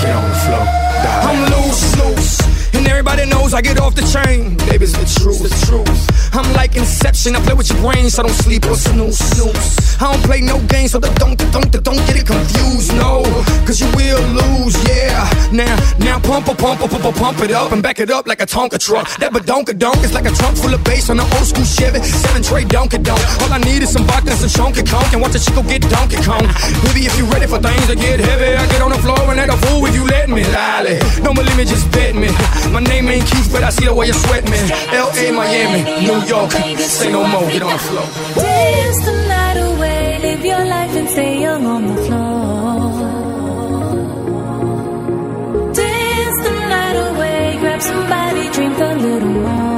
get 0.00 0.14
on 0.14 0.28
the 0.30 0.38
floor, 0.44 0.64
dale. 1.04 1.22
I'm 1.28 1.40
loose, 1.52 1.84
loose, 1.98 2.53
and 2.76 2.86
everybody 2.88 3.26
knows 3.26 3.54
I 3.54 3.60
get 3.60 3.78
off 3.78 3.94
the 3.94 4.02
train. 4.10 4.56
Baby, 4.68 4.84
it's 4.84 4.92
the 4.92 5.06
truth, 5.20 5.42
the 5.42 5.52
truth. 5.66 6.34
I'm 6.34 6.50
like 6.54 6.76
Inception, 6.76 7.36
I 7.36 7.40
play 7.40 7.54
with 7.54 7.70
your 7.70 7.80
brain, 7.80 8.10
so 8.10 8.22
I 8.22 8.26
don't 8.26 8.34
sleep 8.34 8.66
or 8.66 8.74
snooze, 8.74 9.18
snooze. 9.18 10.00
I 10.00 10.12
don't 10.12 10.24
play 10.24 10.40
no 10.40 10.58
games, 10.66 10.92
so 10.92 11.00
don't, 11.00 11.14
don't, 11.18 11.38
don't, 11.52 11.70
don't 11.70 12.02
get 12.06 12.16
it 12.16 12.26
confused, 12.26 12.94
no. 12.94 13.22
Cause 13.66 13.80
you 13.80 13.86
will 13.94 14.22
lose, 14.34 14.74
yeah. 14.88 15.22
Now, 15.52 15.76
now 15.98 16.18
pump, 16.18 16.48
a 16.48 16.54
pump, 16.54 16.80
pump, 16.80 17.16
pump 17.16 17.38
it 17.40 17.50
up 17.50 17.72
and 17.72 17.82
back 17.82 18.00
it 18.00 18.10
up 18.10 18.26
like 18.26 18.40
a 18.40 18.46
Tonka 18.46 18.78
truck. 18.78 19.06
That 19.18 19.32
badonka 19.32 19.78
donk 19.78 20.02
is 20.02 20.12
like 20.12 20.26
a 20.26 20.34
trunk 20.34 20.56
full 20.58 20.74
of 20.74 20.82
bass 20.84 21.10
on 21.10 21.20
an 21.20 21.26
old 21.38 21.46
school 21.46 21.64
Chevy. 21.64 22.02
Seven 22.02 22.42
tray 22.42 22.64
donkey 22.64 22.98
donk. 22.98 23.20
All 23.42 23.52
I 23.52 23.58
need 23.58 23.82
is 23.82 23.92
some 23.92 24.04
vodka 24.04 24.30
and 24.30 24.38
some 24.38 24.50
chunky 24.50 24.82
conk 24.82 25.12
and 25.12 25.22
watch 25.22 25.34
a 25.34 25.40
chico 25.40 25.62
get 25.62 25.82
donkey 25.86 26.18
kong. 26.22 26.46
Baby, 26.90 27.06
if 27.06 27.16
you 27.18 27.24
ready 27.26 27.46
for 27.46 27.58
things 27.58 27.86
to 27.86 27.94
get 27.94 28.18
heavy, 28.20 28.56
I 28.56 28.66
get 28.66 28.82
on 28.82 28.90
the 28.90 28.98
floor 28.98 29.20
and 29.30 29.38
act 29.38 29.52
a 29.52 29.58
fool 29.66 29.86
if 29.86 29.94
you 29.94 30.04
let 30.06 30.28
me. 30.28 30.42
Lally, 30.50 30.98
don't 31.22 31.36
believe 31.36 31.56
me, 31.56 31.64
just 31.64 31.90
bet 31.92 32.14
me. 32.14 32.28
My 32.72 32.80
name 32.80 33.08
ain't 33.08 33.26
Keith, 33.26 33.50
but 33.52 33.62
I 33.62 33.70
see 33.70 33.86
the 33.86 33.94
way 33.94 34.06
you 34.06 34.12
sweat 34.12 34.44
me. 34.50 34.58
L.A., 34.92 35.32
Miami, 35.32 35.82
New 36.06 36.20
York, 36.26 36.50
say 36.80 37.10
no 37.12 37.26
more, 37.26 37.48
get 37.50 37.62
on 37.62 37.72
the 37.72 37.78
floor. 37.78 38.06
Dance 38.34 39.04
the 39.04 39.12
night 39.28 39.58
away, 39.68 40.18
live 40.22 40.44
your 40.44 40.64
life 40.64 40.96
and 40.96 41.08
stay 41.10 41.40
young 41.40 41.66
on 41.66 41.86
the 41.86 41.96
floor. 42.04 42.74
Dance 45.74 46.38
the 46.46 46.52
night 46.74 46.96
away, 47.08 47.56
grab 47.60 47.80
somebody, 47.82 48.50
drink 48.50 48.78
a 48.78 48.94
little 48.94 49.28
more. 49.28 49.73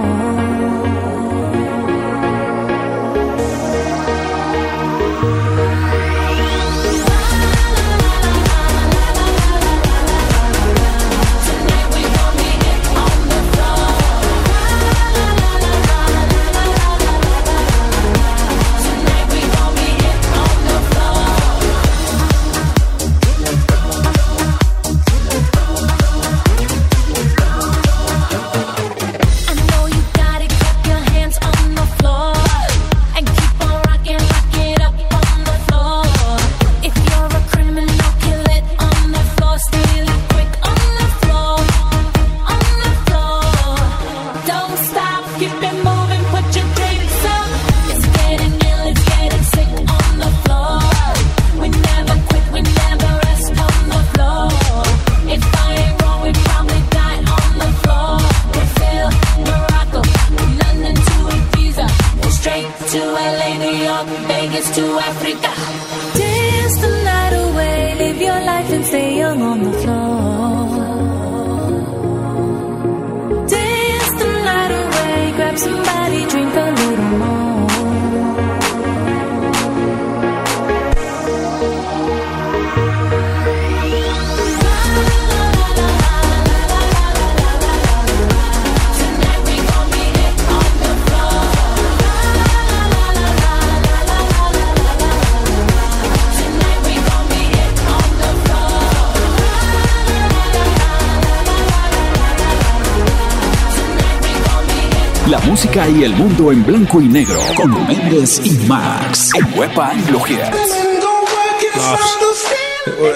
Música 105.47 105.89
y 105.89 106.05
el 106.05 106.13
mundo 106.15 106.53
en 106.53 106.65
blanco 106.65 107.01
y 107.01 107.07
negro 107.09 107.39
con 107.57 107.87
Méndez 107.87 108.41
y 108.45 108.51
Max 108.67 109.31
en 109.35 109.59
Huepa 109.59 109.91
Anglo 109.91 110.21
Hits. 110.27 110.75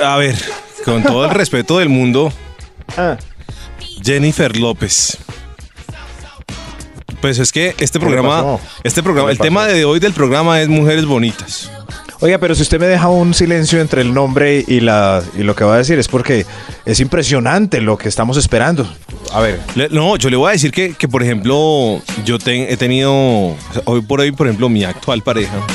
A 0.05 0.17
ver, 0.17 0.37
con 0.85 1.03
todo 1.03 1.25
el 1.25 1.31
respeto 1.31 1.79
del 1.79 1.89
mundo, 1.89 2.33
Ah. 2.97 3.17
Jennifer 4.03 4.57
López. 4.57 5.19
Pues 7.21 7.39
es 7.39 7.53
que 7.53 7.75
este 7.79 7.99
¿Qué 7.99 8.07
le 8.07 8.13
programa, 8.13 8.59
este 8.83 9.03
programa, 9.03 9.29
¿Qué 9.29 9.33
el 9.33 9.39
tema 9.39 9.67
de 9.67 9.85
hoy 9.85 10.01
del 10.01 10.13
programa 10.13 10.61
es 10.61 10.69
mujeres 10.69 11.05
bonitas. 11.05 11.71
Oiga, 12.23 12.37
pero 12.39 12.55
si 12.55 12.61
usted 12.63 12.79
me 12.79 12.87
deja 12.87 13.09
un 13.09 13.33
silencio 13.33 13.81
entre 13.81 14.03
el 14.03 14.13
nombre 14.13 14.63
y, 14.67 14.81
la, 14.81 15.23
y 15.39 15.43
lo 15.43 15.57
que 15.57 15.65
va 15.65 15.77
a 15.77 15.79
decir 15.79 15.99
es 15.99 16.07
porque 16.07 16.45
es 16.85 17.01
impresionante 17.01 17.81
lo 17.81 17.97
que 17.97 18.09
estamos 18.11 18.37
esperando. 18.37 18.87
A 19.33 19.41
ver, 19.41 19.59
no, 19.91 20.17
yo 20.17 20.29
le 20.29 20.37
voy 20.37 20.51
a 20.51 20.53
decir 20.53 20.71
que, 20.71 20.93
que, 20.93 21.09
por 21.09 21.23
ejemplo, 21.23 22.03
yo 22.27 22.39
ten- 22.39 22.67
he 22.69 22.77
tenido, 22.77 23.57
hoy 23.87 24.03
por 24.07 24.21
hoy, 24.21 24.33
por 24.33 24.47
ejemplo, 24.49 24.69
mi 24.69 24.85
actual 24.85 25.23
pareja, 25.23 25.67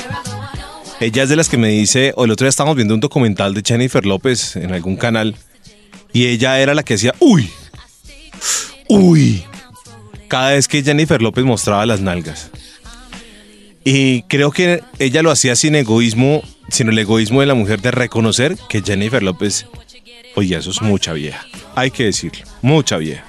ella 1.00 1.24
es 1.24 1.30
de 1.30 1.36
las 1.36 1.50
que 1.50 1.58
me 1.58 1.70
dice, 1.70 2.14
o 2.16 2.26
el 2.26 2.32
otro 2.32 2.46
día 2.46 2.50
estábamos 2.50 2.76
viendo 2.76 2.94
un 2.94 3.00
documental 3.00 3.56
de 3.56 3.64
Jennifer 3.66 4.06
López 4.06 4.56
en 4.56 4.72
algún 4.72 4.98
canal, 4.98 5.36
y 6.14 6.28
ella 6.28 6.60
era 6.60 6.76
la 6.76 6.84
que 6.84 6.94
decía, 6.94 7.16
uy, 7.20 7.50
uy, 8.88 9.44
cada 10.28 10.52
vez 10.52 10.68
que 10.68 10.84
Jennifer 10.84 11.22
López 11.24 11.44
mostraba 11.44 11.88
las 11.88 12.02
nalgas. 12.02 12.52
Y 13.88 14.24
creo 14.24 14.50
que 14.52 14.84
ella 14.98 15.22
lo 15.22 15.30
hacía 15.30 15.56
sin 15.56 15.76
egoísmo, 15.76 16.42
sino 16.70 16.90
el 16.90 16.98
egoísmo 16.98 17.42
de 17.42 17.46
la 17.46 17.54
mujer 17.54 17.82
de 17.82 17.92
reconocer 17.92 18.58
que 18.68 18.82
Jennifer 18.82 19.22
López, 19.22 19.68
oye, 20.36 20.58
eso 20.58 20.72
es 20.72 20.82
mucha 20.82 21.14
vieja. 21.14 21.46
Hay 21.76 21.92
que 21.92 22.06
decirlo, 22.06 22.44
mucha 22.64 22.98
vieja. 22.98 23.24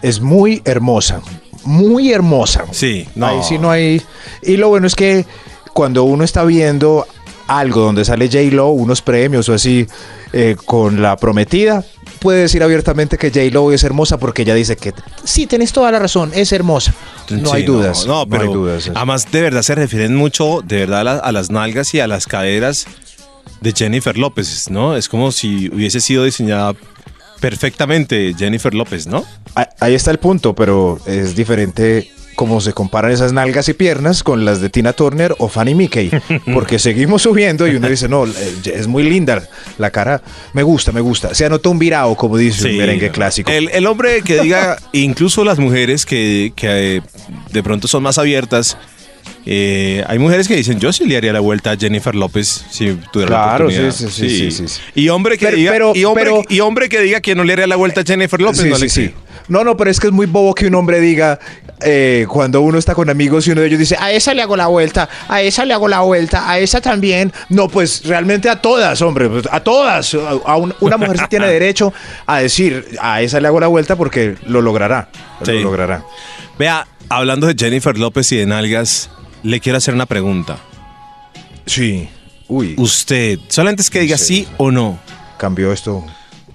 es 0.00 0.20
muy 0.20 0.62
hermosa, 0.64 1.20
muy 1.64 2.12
hermosa. 2.12 2.64
Sí, 2.70 3.08
no. 3.16 3.26
Ahí 3.26 3.40
sí 3.42 3.58
no 3.58 3.72
hay. 3.72 4.00
Y 4.42 4.56
lo 4.56 4.68
bueno 4.68 4.86
es 4.86 4.94
que 4.94 5.26
cuando 5.74 6.04
uno 6.04 6.22
está 6.22 6.44
viendo 6.44 7.04
algo 7.48 7.80
donde 7.80 8.04
sale 8.04 8.28
J-Lo, 8.28 8.68
unos 8.68 9.02
premios 9.02 9.48
o 9.48 9.54
así, 9.54 9.86
eh, 10.32 10.54
con 10.64 11.02
la 11.02 11.16
prometida, 11.16 11.84
puede 12.18 12.42
decir 12.42 12.62
abiertamente 12.62 13.16
que 13.18 13.30
J-Lo 13.30 13.72
es 13.72 13.84
hermosa 13.84 14.18
porque 14.18 14.42
ella 14.42 14.54
dice 14.54 14.76
que 14.76 14.92
sí, 15.24 15.46
tenés 15.46 15.72
toda 15.72 15.90
la 15.92 15.98
razón, 15.98 16.30
es 16.34 16.52
hermosa. 16.52 16.94
No 17.30 17.50
Sí, 17.50 17.56
hay 17.56 17.62
dudas. 17.64 18.06
No, 18.06 18.24
no, 18.24 18.28
pero 18.28 18.42
hay 18.42 18.48
dudas. 18.52 18.90
además 18.94 19.30
de 19.32 19.40
verdad 19.42 19.62
se 19.62 19.74
refieren 19.74 20.14
mucho, 20.14 20.60
de 20.64 20.76
verdad, 20.78 21.00
a, 21.00 21.04
la- 21.04 21.16
a 21.18 21.32
las 21.32 21.50
nalgas 21.50 21.94
y 21.94 22.00
a 22.00 22.06
las 22.06 22.26
caderas 22.26 22.86
de 23.60 23.72
Jennifer 23.72 24.16
López, 24.18 24.70
¿no? 24.70 24.96
Es 24.96 25.08
como 25.08 25.32
si 25.32 25.68
hubiese 25.68 26.00
sido 26.00 26.24
diseñada 26.24 26.74
perfectamente 27.40 28.34
Jennifer 28.36 28.74
López, 28.74 29.06
¿no? 29.06 29.24
Ah, 29.54 29.68
Ahí 29.80 29.94
está 29.94 30.10
el 30.10 30.18
punto, 30.18 30.54
pero 30.54 30.98
es 31.06 31.34
diferente 31.36 32.10
cómo 32.38 32.60
se 32.60 32.72
comparan 32.72 33.10
esas 33.10 33.32
nalgas 33.32 33.68
y 33.68 33.74
piernas 33.74 34.22
con 34.22 34.44
las 34.44 34.60
de 34.60 34.70
Tina 34.70 34.92
Turner 34.92 35.34
o 35.40 35.48
Fanny 35.48 35.74
Mickey, 35.74 36.08
porque 36.54 36.78
seguimos 36.78 37.22
subiendo 37.22 37.66
y 37.66 37.74
uno 37.74 37.88
dice, 37.88 38.08
no, 38.08 38.26
eh, 38.26 38.30
es 38.76 38.86
muy 38.86 39.02
linda 39.02 39.42
la 39.76 39.90
cara, 39.90 40.22
me 40.52 40.62
gusta, 40.62 40.92
me 40.92 41.00
gusta. 41.00 41.34
Se 41.34 41.44
anotó 41.44 41.68
un 41.72 41.80
virao, 41.80 42.14
como 42.14 42.36
dice 42.36 42.68
un 42.70 42.76
merengue 42.78 43.10
clásico. 43.10 43.50
El, 43.50 43.68
el 43.70 43.84
hombre 43.88 44.22
que 44.22 44.40
diga, 44.40 44.76
incluso 44.92 45.42
las 45.42 45.58
mujeres 45.58 46.06
que, 46.06 46.52
que, 46.54 46.98
eh, 46.98 47.02
de 47.52 47.62
pronto 47.64 47.88
son 47.88 48.04
más 48.04 48.18
abiertas 48.18 48.78
Eh, 49.50 50.04
hay 50.06 50.18
mujeres 50.18 50.46
que 50.46 50.54
dicen, 50.56 50.78
yo 50.78 50.92
sí 50.92 51.06
le 51.06 51.16
haría 51.16 51.32
la 51.32 51.40
vuelta 51.40 51.70
a 51.72 51.76
Jennifer 51.76 52.14
López 52.14 52.64
si 52.70 52.96
tuviera 53.12 53.32
la 53.32 53.42
Claro, 53.44 53.64
oportunidad. 53.66 53.92
sí, 53.94 54.06
sí, 54.10 54.28
sí, 54.28 54.50
sí, 54.50 54.50
sí, 54.50 54.68
sí. 54.68 54.80
Y 54.94 55.08
hombre 55.08 55.38
que 55.38 55.46
Pero- 55.46 55.56
diga, 55.56 55.72
pero- 55.72 55.92
y, 55.96 56.04
hombre, 56.04 56.24
pero- 56.24 56.42
y 56.48 56.60
hombre 56.60 56.88
que 56.88 57.00
diga 57.00 57.20
que 57.20 57.34
no 57.34 57.44
le 57.44 57.54
haría 57.54 57.66
la 57.66 57.76
vuelta 57.76 58.02
a 58.02 58.04
Jennifer 58.04 58.40
López, 58.40 58.64
no 58.66 58.76
le 58.78 58.88
sí. 58.90 59.10
No, 59.46 59.62
no, 59.64 59.76
pero 59.76 59.90
es 59.90 60.00
que 60.00 60.08
es 60.08 60.12
muy 60.12 60.26
bobo 60.26 60.54
que 60.54 60.66
un 60.66 60.74
hombre 60.74 61.00
diga 61.00 61.38
eh, 61.80 62.26
cuando 62.28 62.60
uno 62.60 62.76
está 62.78 62.94
con 62.94 63.08
amigos 63.08 63.46
y 63.46 63.52
uno 63.52 63.60
de 63.60 63.68
ellos 63.68 63.78
dice, 63.78 63.96
a 64.00 64.10
esa 64.10 64.34
le 64.34 64.42
hago 64.42 64.56
la 64.56 64.66
vuelta, 64.66 65.08
a 65.28 65.40
esa 65.42 65.64
le 65.64 65.74
hago 65.74 65.86
la 65.88 66.00
vuelta, 66.00 66.50
a 66.50 66.58
esa 66.58 66.80
también. 66.80 67.32
No, 67.48 67.68
pues 67.68 68.04
realmente 68.04 68.48
a 68.50 68.60
todas, 68.60 69.00
hombre, 69.02 69.28
pues, 69.28 69.46
a 69.50 69.60
todas. 69.60 70.14
A 70.14 70.30
a 70.44 70.56
un- 70.56 70.74
una 70.80 70.96
mujer 70.96 71.18
sí 71.18 71.24
tiene 71.30 71.46
derecho 71.50 71.92
a 72.26 72.38
decir, 72.38 72.84
a 73.00 73.22
esa 73.22 73.40
le 73.40 73.46
hago 73.48 73.60
la 73.60 73.68
vuelta 73.68 73.94
porque 73.96 74.36
lo 74.46 74.60
logrará. 74.60 75.08
Sí. 75.44 75.52
Lo 75.52 75.60
logrará. 75.64 76.04
Vea, 76.58 76.86
hablando 77.08 77.46
de 77.46 77.54
Jennifer 77.56 77.96
López 77.96 78.32
y 78.32 78.36
de 78.36 78.46
nalgas, 78.46 79.10
le 79.44 79.60
quiero 79.60 79.78
hacer 79.78 79.94
una 79.94 80.06
pregunta. 80.06 80.56
Sí. 81.66 82.08
Uy, 82.48 82.74
Usted, 82.78 83.38
solamente 83.48 83.82
es 83.82 83.90
que 83.90 84.00
diga 84.00 84.16
Sí. 84.18 84.24
sí 84.46 84.48
o 84.56 84.70
no. 84.70 84.98
cambió 85.38 85.72
esto. 85.72 86.04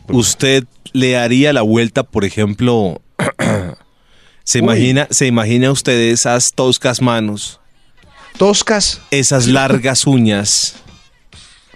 ¿Usted 0.09 0.65
le 0.91 1.17
haría 1.17 1.53
la 1.53 1.61
vuelta, 1.61 2.03
por 2.03 2.25
ejemplo, 2.25 3.01
se 4.43 4.59
Uy. 4.59 4.63
imagina, 4.63 5.07
se 5.09 5.27
imagina 5.27 5.71
usted 5.71 5.97
esas 6.11 6.53
toscas 6.53 7.01
manos, 7.01 7.59
Toscas. 8.37 9.01
esas 9.11 9.47
largas 9.47 10.05
uñas, 10.05 10.75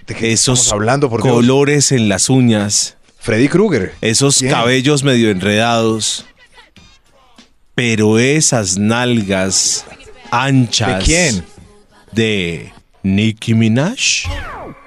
¿De 0.05 0.15
qué 0.15 0.31
esos 0.33 0.59
estamos 0.59 0.73
hablando, 0.73 1.09
por 1.09 1.23
Dios? 1.23 1.33
colores 1.35 1.91
en 1.91 2.09
las 2.09 2.29
uñas, 2.29 2.97
Freddy 3.19 3.47
Krueger. 3.47 3.93
esos 4.01 4.39
¿Quién? 4.39 4.51
cabellos 4.51 5.03
medio 5.03 5.29
enredados, 5.31 6.25
pero 7.75 8.17
esas 8.19 8.77
nalgas 8.77 9.85
anchas 10.31 10.99
¿De 10.99 11.05
quién? 11.05 11.45
de 12.11 12.73
Nicki 13.03 13.53
Minaj. 13.53 14.25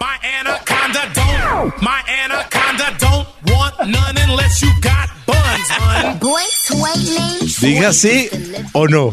My 0.00 0.16
anaconda 0.40 1.06
don't, 1.14 1.74
my 1.80 2.00
anaconda 2.24 2.96
don't 2.98 3.09
Diga 7.60 7.92
sí 7.92 8.28
o 8.72 8.86
no. 8.88 9.12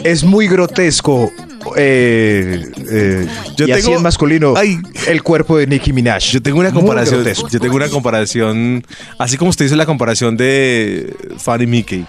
Es 0.00 0.24
muy 0.24 0.48
grotesco. 0.48 1.30
Eh, 1.76 2.62
eh, 2.90 3.26
Yo 3.56 3.66
y 3.66 3.72
así 3.72 3.82
tengo- 3.82 3.96
en 3.96 4.02
masculino 4.02 4.54
Ay. 4.56 4.78
el 5.06 5.22
cuerpo 5.22 5.58
de 5.58 5.66
Nicki 5.66 5.92
Minaj. 5.92 6.22
Yo 6.30 6.40
tengo 6.42 6.60
una 6.60 6.72
comparación. 6.72 7.16
grotesco. 7.22 7.48
Yo 7.48 7.60
tengo 7.60 7.76
una 7.76 7.88
comparación. 7.88 8.84
Así 9.18 9.36
como 9.36 9.50
usted 9.50 9.66
hizo 9.66 9.76
la 9.76 9.86
comparación 9.86 10.36
de 10.36 11.14
Fanny 11.38 11.66
Mickey. 11.66 12.06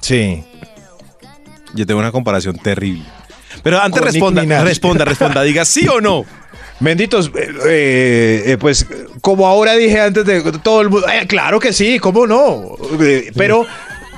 Sí. 0.00 0.42
Yo 1.74 1.86
tengo 1.86 2.00
una 2.00 2.10
comparación 2.12 2.56
terrible. 2.58 3.04
Pero 3.62 3.80
antes 3.80 4.00
Con 4.00 4.12
responda, 4.12 4.62
responda, 4.64 5.04
responda. 5.04 5.42
Diga 5.42 5.64
sí 5.64 5.86
o 5.88 6.00
no. 6.00 6.24
Benditos, 6.80 7.30
eh, 7.34 7.48
eh, 7.66 8.42
eh, 8.46 8.56
pues 8.58 8.86
como 9.22 9.46
ahora 9.46 9.74
dije 9.74 10.00
antes 10.00 10.24
de 10.26 10.42
todo 10.62 10.82
el 10.82 10.90
mundo, 10.90 11.06
eh, 11.08 11.26
claro 11.26 11.58
que 11.58 11.72
sí, 11.72 11.98
¿cómo 11.98 12.26
no? 12.26 12.76
Pero, 13.34 13.66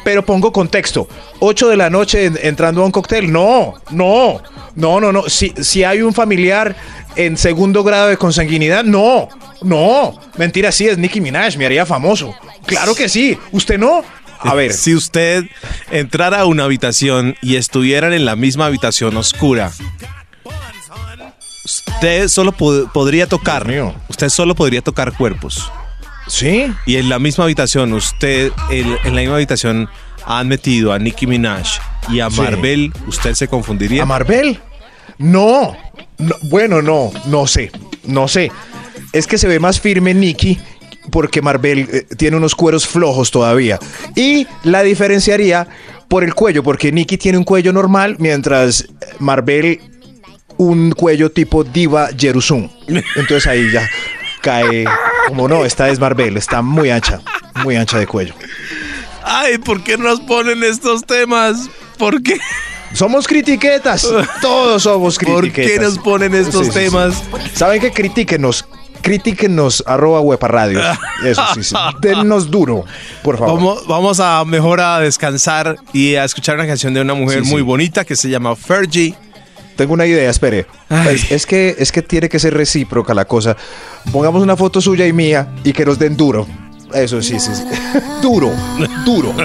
pero 0.05 0.25
pongo 0.25 0.53
contexto. 0.53 1.09
8 1.41 1.69
de 1.69 1.77
la 1.77 1.89
noche 1.89 2.25
en- 2.27 2.39
entrando 2.43 2.83
a 2.83 2.87
un 2.87 2.91
cóctel, 2.91 3.31
no, 3.31 3.75
no, 3.91 4.43
no, 4.75 5.01
no, 5.01 5.13
no. 5.13 5.29
Si, 5.29 5.53
si 5.61 5.85
hay 5.85 6.03
un 6.03 6.13
familiar 6.13 6.75
en 7.15 7.37
segundo 7.37 7.85
grado 7.85 8.09
de 8.09 8.17
consanguinidad, 8.17 8.83
no, 8.85 9.29
no. 9.63 10.19
Mentira, 10.37 10.73
sí, 10.73 10.87
es 10.89 10.99
Nicki 10.99 11.21
Minaj, 11.21 11.57
me 11.57 11.67
haría 11.67 11.87
famoso. 11.87 12.35
Claro 12.67 12.95
que 12.97 13.09
sí, 13.09 13.39
¿usted 13.53 13.79
no? 13.79 14.03
A 14.41 14.55
ver, 14.55 14.73
Si 14.73 14.95
usted 14.95 15.45
entrara 15.91 16.41
a 16.41 16.45
una 16.47 16.65
habitación 16.65 17.37
y 17.43 17.57
estuvieran 17.57 18.13
en 18.13 18.25
la 18.25 18.37
misma 18.37 18.67
habitación 18.67 19.17
oscura, 19.17 19.73
usted 21.75 22.29
solo 22.29 22.53
pod- 22.53 22.91
podría 22.93 23.27
tocar. 23.27 23.67
Usted 24.09 24.29
solo 24.29 24.55
podría 24.55 24.83
tocar 24.83 25.17
cuerpos. 25.17 25.71
¿sí? 26.27 26.73
Y 26.87 26.97
en 26.97 27.09
la 27.09 27.19
misma 27.19 27.45
habitación, 27.45 27.93
usted, 27.93 28.53
en, 28.71 28.97
en 29.05 29.15
la 29.15 29.21
misma 29.21 29.37
habitación, 29.37 29.89
han 30.27 30.49
metido 30.49 30.93
a 30.93 30.99
Nicki 30.99 31.27
Minaj 31.27 31.67
y 32.11 32.21
a 32.21 32.31
Sí. 32.31 32.41
Marvel, 32.41 32.93
¿usted 33.07 33.35
se 33.35 33.49
confundiría? 33.49 34.03
¿A 34.03 34.07
Marvel? 34.07 34.59
No. 35.19 35.77
No, 36.19 36.35
Bueno, 36.43 36.83
no, 36.83 37.13
no 37.27 37.47
sé, 37.47 37.71
no 38.05 38.27
sé. 38.29 38.51
Es 39.13 39.27
que 39.27 39.39
se 39.39 39.47
ve 39.49 39.59
más 39.61 39.81
firme 39.81 40.13
Nicky 40.15 40.59
porque 41.11 41.41
Marvel 41.41 41.89
eh, 41.93 42.07
tiene 42.17 42.37
unos 42.37 42.55
cueros 42.55 42.87
flojos 42.87 43.31
todavía. 43.31 43.79
Y 44.15 44.47
la 44.65 44.83
diferenciaría 44.83 45.67
por 46.09 46.25
el 46.25 46.35
cuello, 46.35 46.63
porque 46.63 46.91
Nicky 46.93 47.17
tiene 47.19 47.39
un 47.39 47.45
cuello 47.45 47.73
normal, 47.73 48.17
mientras 48.19 48.87
Marvel 49.19 49.81
un 50.59 50.93
cuello 50.93 51.31
tipo 51.31 51.65
diva 51.65 52.09
Jerusum. 52.17 52.69
Entonces 53.17 53.47
ahí 53.47 53.71
ya 53.73 53.89
cae, 54.43 54.85
como 55.27 55.49
no, 55.49 55.65
esta 55.65 55.89
es 55.89 55.99
Marvel, 55.99 56.37
está 56.37 56.63
muy 56.63 56.91
ancha, 56.91 57.21
muy 57.65 57.77
ancha 57.77 57.99
de 57.99 58.07
cuello. 58.07 58.35
Ay, 59.25 59.59
¿por 59.59 59.83
qué 59.83 59.97
nos 59.99 60.21
ponen 60.21 60.63
estos 60.65 61.05
temas? 61.05 61.69
¿Por 61.99 62.23
qué? 62.23 62.39
Somos 62.95 63.27
critiquetas, 63.27 64.09
todos 64.41 64.83
somos 64.85 65.17
¿Por 65.19 65.41
critiquetas. 65.43 65.73
qué 65.73 65.79
nos 65.81 65.99
ponen 65.99 66.35
estos 66.35 66.67
Sí, 66.67 66.73
sí, 66.73 66.79
sí. 66.79 66.85
temas? 66.87 67.23
¿Saben 67.55 67.81
qué? 67.81 67.93
Critíquenos. 67.93 68.65
Critíquenos, 69.03 69.85
arroba 69.87 70.21
huepa 70.21 70.49
radios. 70.49 70.85
Eso 71.25 71.43
sí, 71.55 71.63
sí. 71.63 71.77
Dennos 72.01 72.51
duro, 72.51 72.85
por 73.23 73.39
favor. 73.39 73.55
Vamos, 73.57 73.87
vamos 73.87 74.21
a 74.21 74.45
mejor 74.45 74.81
a 74.81 74.99
descansar 75.01 75.77
y 75.93 76.17
a 76.17 76.25
escuchar 76.25 76.57
una 76.57 76.67
canción 76.67 76.95
de 76.95 77.01
una 77.03 77.15
mujer 77.15 77.45
muy 77.45 77.63
bonita 77.63 78.05
que 78.05 78.17
se 78.17 78.29
llama 78.29 78.57
Fergie. 78.57 79.15
Tengo 79.79 79.95
una 79.95 80.07
idea, 80.07 80.29
espere. 80.29 80.67
Es, 81.09 81.31
es 81.31 81.47
que, 81.47 81.77
es 81.79 81.93
que 81.93 82.03
tiene 82.03 82.29
que 82.29 82.41
ser 82.41 82.53
recíproca 82.53 83.15
la 83.15 83.27
cosa. 83.27 83.57
Pongamos 84.11 84.43
una 84.43 84.57
foto 84.57 84.81
suya 84.81 85.07
y 85.07 85.13
mía 85.13 85.55
y 85.63 85.73
que 85.73 85.87
nos 85.87 86.01
den 86.01 86.17
duro. 86.17 86.49
Eso 86.93 87.23
sí, 87.23 87.39
sí, 87.39 87.53
sí. 87.55 87.63
duro, 88.23 88.51
duro. 89.07 89.33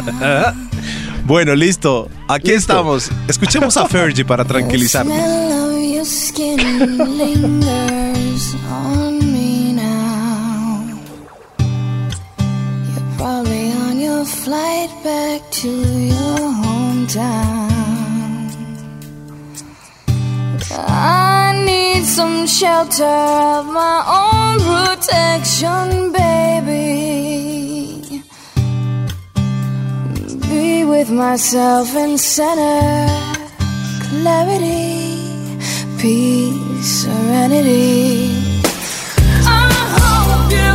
Bueno, 1.25 1.55
listo. 1.55 2.09
Aquí 2.27 2.49
Listo. 2.49 2.73
estamos. 2.73 3.09
Escuchemos 3.29 3.77
a 3.77 3.87
Fergie 3.87 4.25
para 4.25 4.43
tranquilizarnos. 4.43 5.17
probably 13.17 13.71
on 13.71 13.99
your 14.01 14.25
flight 14.25 14.89
back 15.01 15.49
to 15.49 15.69
your 15.69 16.39
hometown. 16.61 17.72
I 20.71 21.63
need 21.65 22.04
some 22.06 22.47
shelter 22.47 23.04
of 23.04 23.65
my 23.65 23.97
own 24.21 24.60
protection, 24.60 26.12
baby. 26.12 27.43
Be 30.49 30.86
with 30.86 31.10
myself 31.12 31.95
in 31.95 32.17
center 32.17 33.23
clarity, 34.21 35.58
peace, 35.99 37.04
serenity. 37.04 38.38
I 39.45 39.67
hope 39.97 40.52
you 40.52 40.71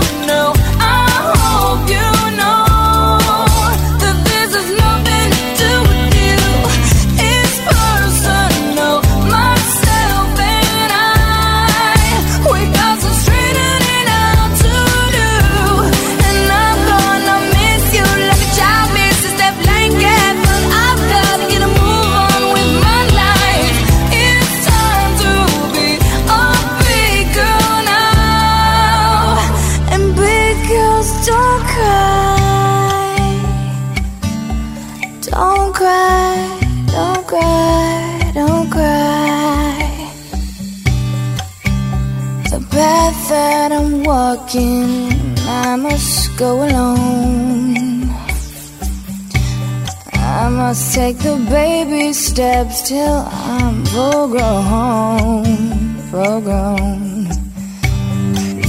thinking 44.49 45.35
I 45.47 45.77
must 45.77 46.37
go 46.39 46.63
alone. 46.63 48.09
I 50.15 50.49
must 50.49 50.95
take 50.95 51.19
the 51.19 51.37
baby 51.51 52.13
steps 52.13 52.89
till 52.89 53.27
I'm 53.29 53.85
full 53.87 54.29
grown, 54.29 55.45
full 56.11 56.41
grown. 56.41 57.27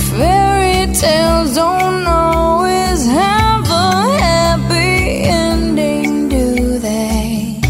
Fairy 0.10 0.94
tales 0.94 1.56
don't 1.56 2.08
always 2.08 3.06
have 3.06 3.63
a 3.70 4.18
happy 4.20 5.24
ending, 5.24 6.30
do 6.30 6.80
they? 6.80 7.62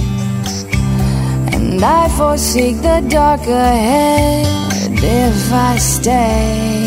And 1.53 1.83
I 1.83 2.09
foresee 2.17 2.73
the 2.73 3.05
dark 3.09 3.41
ahead 3.41 4.47
if 5.03 5.53
I 5.53 5.77
stay. 5.77 6.78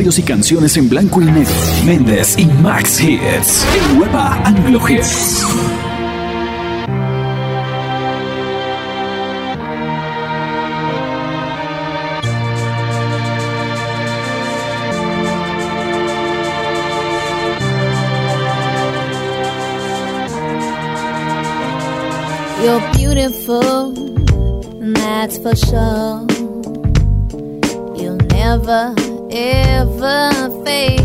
comentarios 0.00 0.18
y 0.18 0.22
canciones 0.22 0.76
en 0.78 0.88
blanco 0.88 1.20
y 1.20 1.26
negro. 1.26 1.52
Méndez 1.84 2.38
y 2.38 2.46
Max 2.46 3.00
Hits. 3.00 3.66
En 3.92 4.00
Wepa 4.00 4.40
Anglo 4.44 4.80
Hits. 4.88 5.44
You're 22.62 22.80
beautiful, 22.92 23.92
that's 24.94 25.38
for 25.38 25.56
sure. 25.56 26.26
You'll 27.96 28.16
never 28.28 29.09
ever 29.32 30.50
fade. 30.64 31.00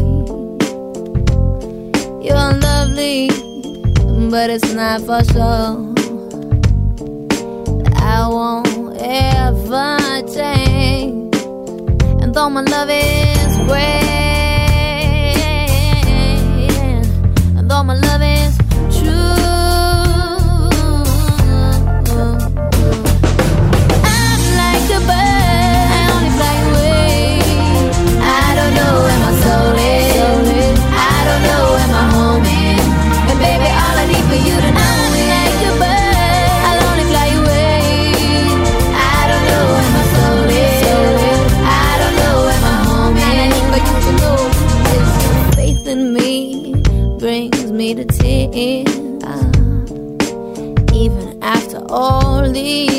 You're 2.25 2.53
lovely, 2.59 3.29
but 4.29 4.49
it's 4.49 4.73
not 4.73 5.01
for 5.01 5.23
sure. 5.31 5.93
I 7.95 8.27
won't 8.27 8.97
ever 8.99 9.97
change. 10.33 11.35
And 12.21 12.33
though 12.33 12.49
my 12.49 12.61
love 12.61 12.89
is 12.89 13.57
great, 13.67 14.15
and 17.57 17.69
though 17.69 17.83
my 17.83 17.95
love 17.95 18.21
only 51.95 52.94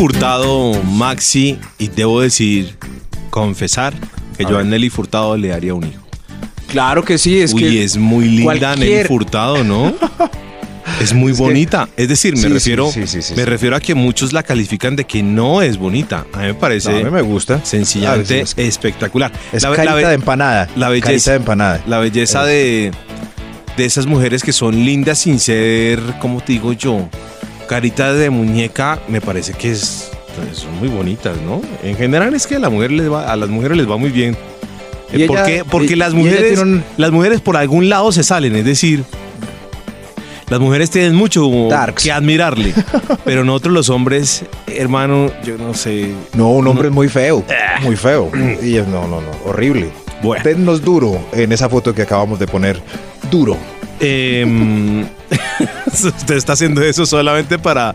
Furtado, 0.00 0.74
Maxi, 0.84 1.58
y 1.78 1.88
debo 1.88 2.20
decir, 2.20 2.76
confesar 3.30 3.94
que 4.36 4.44
yo 4.44 4.58
a 4.58 4.62
Nelly 4.62 4.90
Furtado 4.90 5.38
le 5.38 5.48
daría 5.48 5.72
un 5.72 5.84
hijo. 5.84 6.02
Claro 6.68 7.02
que 7.02 7.16
sí, 7.16 7.40
es 7.40 7.54
Uy, 7.54 7.62
que 7.62 7.82
es 7.82 7.96
muy 7.96 8.26
linda 8.26 8.44
cualquier- 8.74 8.78
Nelly 8.78 9.04
Furtado, 9.08 9.64
¿no? 9.64 9.94
Es 11.00 11.12
muy 11.14 11.32
Es 11.32 11.38
que- 11.38 11.42
bonita. 11.44 11.88
Es 11.96 12.08
decir, 12.08 12.34
me 12.36 12.42
Sí, 12.42 12.48
refiero, 12.48 12.90
sí, 12.92 13.06
sí, 13.06 13.20
sí, 13.22 13.34
me 13.36 13.44
refiero 13.46 13.74
a 13.74 13.80
que 13.80 13.94
muchos 13.94 14.32
la 14.34 14.42
califican 14.42 14.96
de 14.96 15.04
que 15.04 15.22
no 15.22 15.60
es 15.62 15.78
bonita. 15.78 16.26
A 16.32 16.38
mí 16.40 16.46
me 16.48 16.54
parece 16.54 16.90
No, 16.90 16.98
a 16.98 17.02
mí 17.04 17.10
me 17.10 17.22
gusta. 17.22 17.64
sencillamente 17.64 18.44
espectacular. 18.56 19.32
Es 19.52 19.62
La- 19.62 19.72
carita 19.74 19.94
la 20.00 20.08
de 20.10 20.14
empanada. 20.14 20.68
la 20.76 20.88
belleza, 20.90 21.30
de 21.32 21.36
empanada. 21.38 21.82
la 21.86 21.98
belleza 21.98 22.44
de, 22.44 22.92
de 23.78 23.84
esas 23.84 24.06
mujeres 24.06 24.42
que 24.42 24.52
son 24.52 24.74
lindas 24.84 25.18
sin 25.18 25.38
ser, 25.40 26.00
¿cómo 26.20 26.40
te 26.42 26.52
digo 26.52 26.72
yo? 26.74 27.08
Carita 27.68 28.12
de 28.12 28.30
muñeca, 28.30 29.00
me 29.08 29.20
parece 29.20 29.52
que 29.52 29.72
es, 29.72 30.10
pues, 30.36 30.58
son 30.58 30.78
muy 30.78 30.88
bonitas, 30.88 31.36
¿no? 31.44 31.60
En 31.82 31.96
general 31.96 32.32
es 32.34 32.46
que 32.46 32.56
a, 32.56 32.58
la 32.58 32.70
mujer 32.70 32.92
les 32.92 33.10
va, 33.10 33.30
a 33.32 33.36
las 33.36 33.48
mujeres 33.48 33.76
les 33.76 33.90
va 33.90 33.96
muy 33.96 34.10
bien. 34.10 34.36
Y 35.12 35.24
¿Por 35.26 35.36
ella- 35.38 35.46
qué? 35.46 35.64
Porque 35.64 35.92
y- 35.94 35.96
las 35.96 36.14
mujeres, 36.14 36.58
un- 36.58 36.82
las 36.96 37.10
mujeres 37.10 37.40
por 37.40 37.56
algún 37.56 37.88
lado 37.88 38.12
se 38.12 38.22
salen, 38.22 38.54
es 38.56 38.64
decir, 38.64 39.04
las 40.48 40.60
mujeres 40.60 40.90
tienen 40.90 41.14
mucho 41.14 41.48
Darks. 41.68 42.04
que 42.04 42.12
admirarle, 42.12 42.72
pero 43.24 43.42
nosotros 43.44 43.74
los 43.74 43.88
hombres, 43.88 44.44
hermano, 44.68 45.30
yo 45.44 45.58
no 45.58 45.74
sé. 45.74 46.12
No, 46.34 46.50
un 46.50 46.66
hombre 46.68 46.88
es 46.88 46.94
muy 46.94 47.08
feo. 47.08 47.44
Muy 47.82 47.96
feo. 47.96 48.30
Y 48.62 48.76
es, 48.76 48.86
no, 48.86 49.08
no, 49.08 49.20
no. 49.20 49.30
Horrible. 49.44 49.90
Bueno. 50.22 50.42
Dennos 50.44 50.82
duro 50.82 51.20
en 51.32 51.52
esa 51.52 51.68
foto 51.68 51.92
que 51.94 52.02
acabamos 52.02 52.38
de 52.38 52.46
poner. 52.46 52.80
Duro. 53.30 53.56
Em, 54.00 55.02
usted 55.86 56.36
está 56.36 56.52
haciendo 56.52 56.82
eso 56.82 57.06
solamente 57.06 57.58
para, 57.58 57.94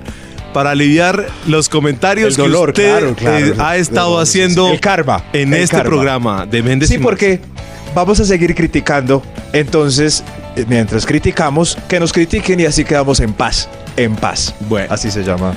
para 0.53 0.71
aliviar 0.71 1.27
los 1.47 1.69
comentarios 1.69 2.37
El 2.37 2.45
dolor, 2.45 2.73
que 2.73 2.81
usted 2.81 2.99
claro, 2.99 3.15
claro. 3.15 3.45
eh, 3.45 3.55
ha 3.59 3.77
estado 3.77 4.19
haciendo 4.19 4.71
el 4.71 4.79
karma, 4.79 5.23
en 5.33 5.53
el 5.53 5.61
este 5.61 5.77
karma. 5.77 5.89
programa 5.89 6.45
de 6.45 6.63
Méndez 6.63 6.89
Sí, 6.89 6.97
porque 6.97 7.39
vamos 7.93 8.19
a 8.19 8.25
seguir 8.25 8.55
criticando. 8.55 9.21
Entonces, 9.53 10.23
eh, 10.55 10.65
mientras 10.67 11.05
criticamos, 11.05 11.77
que 11.87 11.99
nos 11.99 12.11
critiquen 12.13 12.59
y 12.59 12.65
así 12.65 12.83
quedamos 12.83 13.19
en 13.19 13.33
paz. 13.33 13.69
En 13.97 14.15
paz. 14.15 14.55
Bueno. 14.61 14.87
Así 14.91 15.11
se 15.11 15.23
llama. 15.23 15.55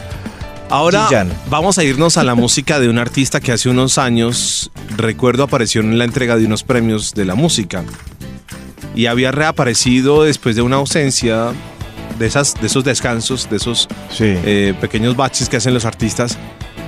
Ahora 0.71 1.09
vamos 1.51 1.79
a 1.79 1.85
irnos 1.85 2.17
a 2.17 2.25
la 2.25 2.35
música 2.35 2.81
de 2.81 2.89
un 2.89 2.99
artista 2.99 3.41
que 3.41 3.53
hace 3.53 3.69
unos 3.69 3.99
años, 3.99 4.71
recuerdo, 4.97 5.45
apareció 5.45 5.81
en 5.83 5.99
la 5.99 6.05
entrega 6.05 6.37
de 6.37 6.47
unos 6.47 6.65
premios 6.65 7.15
de 7.15 7.25
la 7.25 7.35
música. 7.35 7.85
Y 8.95 9.07
había 9.07 9.33
reaparecido 9.33 10.23
después 10.25 10.55
de 10.57 10.63
una 10.63 10.77
ausencia 10.77 11.53
de, 12.19 12.27
esas, 12.27 12.55
de 12.61 12.67
esos 12.69 12.85
descansos, 12.85 13.49
de 13.51 13.57
esos 13.57 13.89
Sí. 14.11 14.25
eh, 14.27 14.75
pequeños 14.81 15.17
baches 15.17 15.49
que 15.49 15.57
hacen 15.57 15.75
los 15.75 15.85
artistas. 15.85 16.39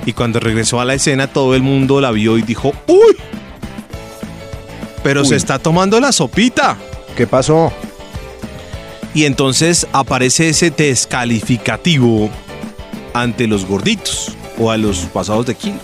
Y 0.04 0.12
cuando 0.12 0.38
regresó 0.38 0.80
a 0.80 0.84
la 0.84 0.94
escena, 0.94 1.26
todo 1.26 1.54
el 1.56 1.62
mundo 1.62 2.00
la 2.00 2.12
vio 2.12 2.38
y 2.38 2.42
dijo, 2.42 2.72
¡Uy! 2.86 3.16
Pero 5.02 5.22
Uy. 5.22 5.26
se 5.28 5.36
está 5.36 5.58
tomando 5.58 5.98
la 6.00 6.12
sopita. 6.12 6.76
¿Qué 7.16 7.26
pasó? 7.26 7.72
Y 9.14 9.24
entonces 9.24 9.86
aparece 9.92 10.50
ese 10.50 10.70
descalificativo 10.70 12.28
ante 13.14 13.46
los 13.46 13.64
gorditos 13.64 14.36
o 14.58 14.70
a 14.70 14.76
los 14.76 14.98
pasados 15.06 15.46
de 15.46 15.54
kilos. 15.54 15.80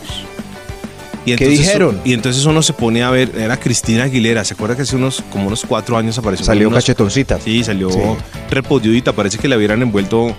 Y 1.25 1.37
¿Qué 1.37 1.45
entonces- 1.45 1.59
dijeron? 1.67 2.01
Y 2.05 2.13
entonces 2.15 2.45
uno 2.47 2.63
se 2.63 2.73
pone 2.73 3.03
a 3.03 3.11
ver, 3.11 3.31
era 3.37 3.57
Cristina 3.59 4.05
Aguilera, 4.05 4.45
¿se 4.45 4.55
acuerda 4.55 4.75
que 4.77 4.83
hace 4.83 4.97
unos, 4.97 5.23
como 5.31 5.47
unos 5.47 5.65
cuatro 5.67 5.97
años 5.97 6.19
apareció? 6.19 6.45
Salió 6.47 6.69
unos- 6.69 6.79
cachetoncita. 6.83 7.39
Sí, 7.41 7.63
salió 7.63 7.91
Sí. 7.91 7.99
repodiudita, 8.51 9.13
parece 9.13 9.39
que 9.39 9.47
la 9.49 9.57
hubieran 9.57 9.83
envuelto 9.83 10.35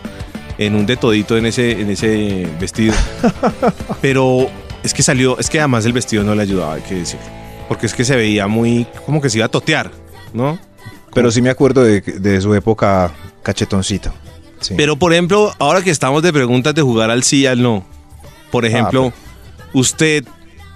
en 0.57 0.75
un 0.75 0.85
de 0.85 0.97
todito 0.97 1.37
en 1.37 1.45
ese, 1.45 1.71
en 1.81 1.89
ese 1.89 2.47
vestido. 2.59 2.93
Pero 4.01 4.49
es 4.83 4.93
que 4.93 5.03
salió, 5.03 5.37
es 5.39 5.49
que 5.49 5.59
además 5.59 5.85
el 5.85 5.93
vestido 5.93 6.23
no 6.23 6.35
le 6.35 6.41
ayudaba, 6.43 6.73
hay 6.75 6.81
que 6.81 6.95
decir. 6.95 7.19
Porque 7.67 7.85
es 7.85 7.93
que 7.93 8.03
se 8.05 8.15
veía 8.15 8.47
muy, 8.47 8.85
como 9.05 9.21
que 9.21 9.29
se 9.29 9.37
iba 9.37 9.45
a 9.45 9.49
totear, 9.49 9.91
¿no? 10.33 10.59
Pero 11.13 11.31
sí 11.31 11.41
me 11.41 11.49
acuerdo 11.49 11.83
de, 11.83 12.01
de 12.01 12.41
su 12.41 12.53
época 12.55 13.11
cachetoncita. 13.43 14.13
Sí. 14.59 14.73
Pero 14.77 14.95
por 14.97 15.13
ejemplo, 15.13 15.53
ahora 15.59 15.81
que 15.81 15.91
estamos 15.91 16.23
de 16.23 16.33
preguntas 16.33 16.73
de 16.75 16.81
jugar 16.81 17.09
al 17.09 17.23
sí 17.23 17.41
y 17.41 17.45
al 17.45 17.61
no, 17.61 17.85
por 18.51 18.65
ejemplo, 18.65 19.11
¿usted 19.73 20.23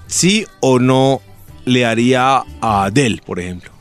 sí 0.07 0.45
o 0.59 0.79
no 0.79 1.21
le 1.65 1.85
haría 1.85 2.43
a 2.61 2.85
Adele, 2.85 3.21
por 3.25 3.39
ejemplo? 3.39 3.71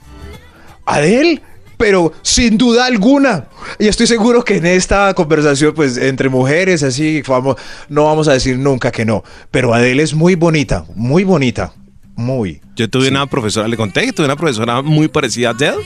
Adele, 0.85 1.43
pero 1.77 2.13
sin 2.23 2.59
duda 2.59 2.87
alguna. 2.87 3.47
Y 3.79 3.89
estoy 3.89 4.07
seguro 4.07 4.45
que 4.45 4.57
en 4.57 4.67
esta 4.67 5.13
conversación, 5.15 5.75
pues 5.75 5.97
entre 5.97 6.29
mujeres, 6.29 6.83
así, 6.83 7.23
vamos, 7.27 7.57
no 7.89 8.05
vamos 8.05 8.29
a 8.29 8.33
decir 8.33 8.59
nunca 8.59 8.91
que 8.91 9.05
no. 9.05 9.23
Pero 9.51 9.75
Adele 9.75 10.03
es 10.03 10.15
muy 10.15 10.35
bonita, 10.35 10.85
muy 10.95 11.25
bonita, 11.25 11.73
muy. 12.15 12.61
Yo 12.77 12.89
tuve 12.89 13.09
una 13.09 13.27
profesora, 13.27 13.69
le 13.69 13.77
conté 13.77 14.05
que 14.05 14.13
tuve 14.13 14.27
una 14.27 14.37
profesora 14.37 14.83
muy 14.83 15.09
parecida 15.09 15.49
a 15.49 15.53
Adele. 15.53 15.77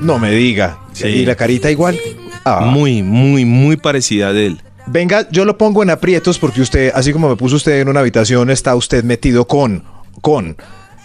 No 0.00 0.18
me 0.18 0.30
diga. 0.30 0.78
Sí. 0.92 1.08
Y 1.08 1.26
la 1.26 1.34
carita 1.34 1.70
igual. 1.70 1.98
Ah. 2.44 2.60
Muy, 2.64 3.02
muy, 3.02 3.44
muy 3.44 3.76
parecida 3.76 4.28
a 4.28 4.30
Adele. 4.30 4.58
Venga, 4.90 5.28
yo 5.30 5.44
lo 5.44 5.58
pongo 5.58 5.82
en 5.82 5.90
aprietos 5.90 6.38
porque 6.38 6.62
usted, 6.62 6.92
así 6.94 7.12
como 7.12 7.28
me 7.28 7.36
puso 7.36 7.56
usted 7.56 7.80
en 7.80 7.88
una 7.88 8.00
habitación, 8.00 8.48
está 8.48 8.74
usted 8.74 9.04
metido 9.04 9.46
con, 9.46 9.84
con 10.22 10.56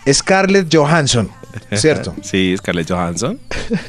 Scarlett 0.10 0.74
Johansson, 0.74 1.30
¿cierto? 1.74 2.16
Sí, 2.22 2.56
Scarlett 2.58 2.90
Johansson. 2.90 3.40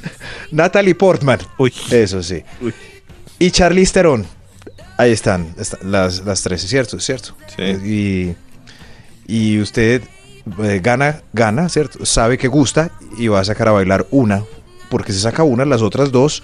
Natalie 0.51 0.97
Portman. 0.97 1.39
Uy. 1.59 1.73
Eso 1.91 2.23
sí. 2.23 2.43
Uy. 2.61 2.75
Y 3.39 3.51
Charlize 3.53 3.93
Theron. 3.93 4.27
Ahí 4.97 5.13
están, 5.13 5.55
están 5.59 5.91
las, 5.91 6.25
las 6.25 6.43
tres, 6.43 6.63
¿cierto? 6.63 6.99
¿Cierto? 6.99 7.37
Sí. 7.57 8.37
Y, 9.27 9.33
y 9.33 9.61
usted 9.61 10.03
eh, 10.63 10.81
gana, 10.83 11.23
gana, 11.33 11.69
¿cierto? 11.69 12.05
Sabe 12.05 12.37
que 12.37 12.49
gusta 12.49 12.91
y 13.17 13.29
va 13.29 13.41
a 13.41 13.45
sacar 13.45 13.69
a 13.69 13.73
bailar 13.73 14.07
una, 14.11 14.43
porque 14.91 15.13
si 15.13 15.21
saca 15.21 15.45
una, 15.45 15.65
las 15.65 15.83
otras 15.83 16.11
dos 16.11 16.43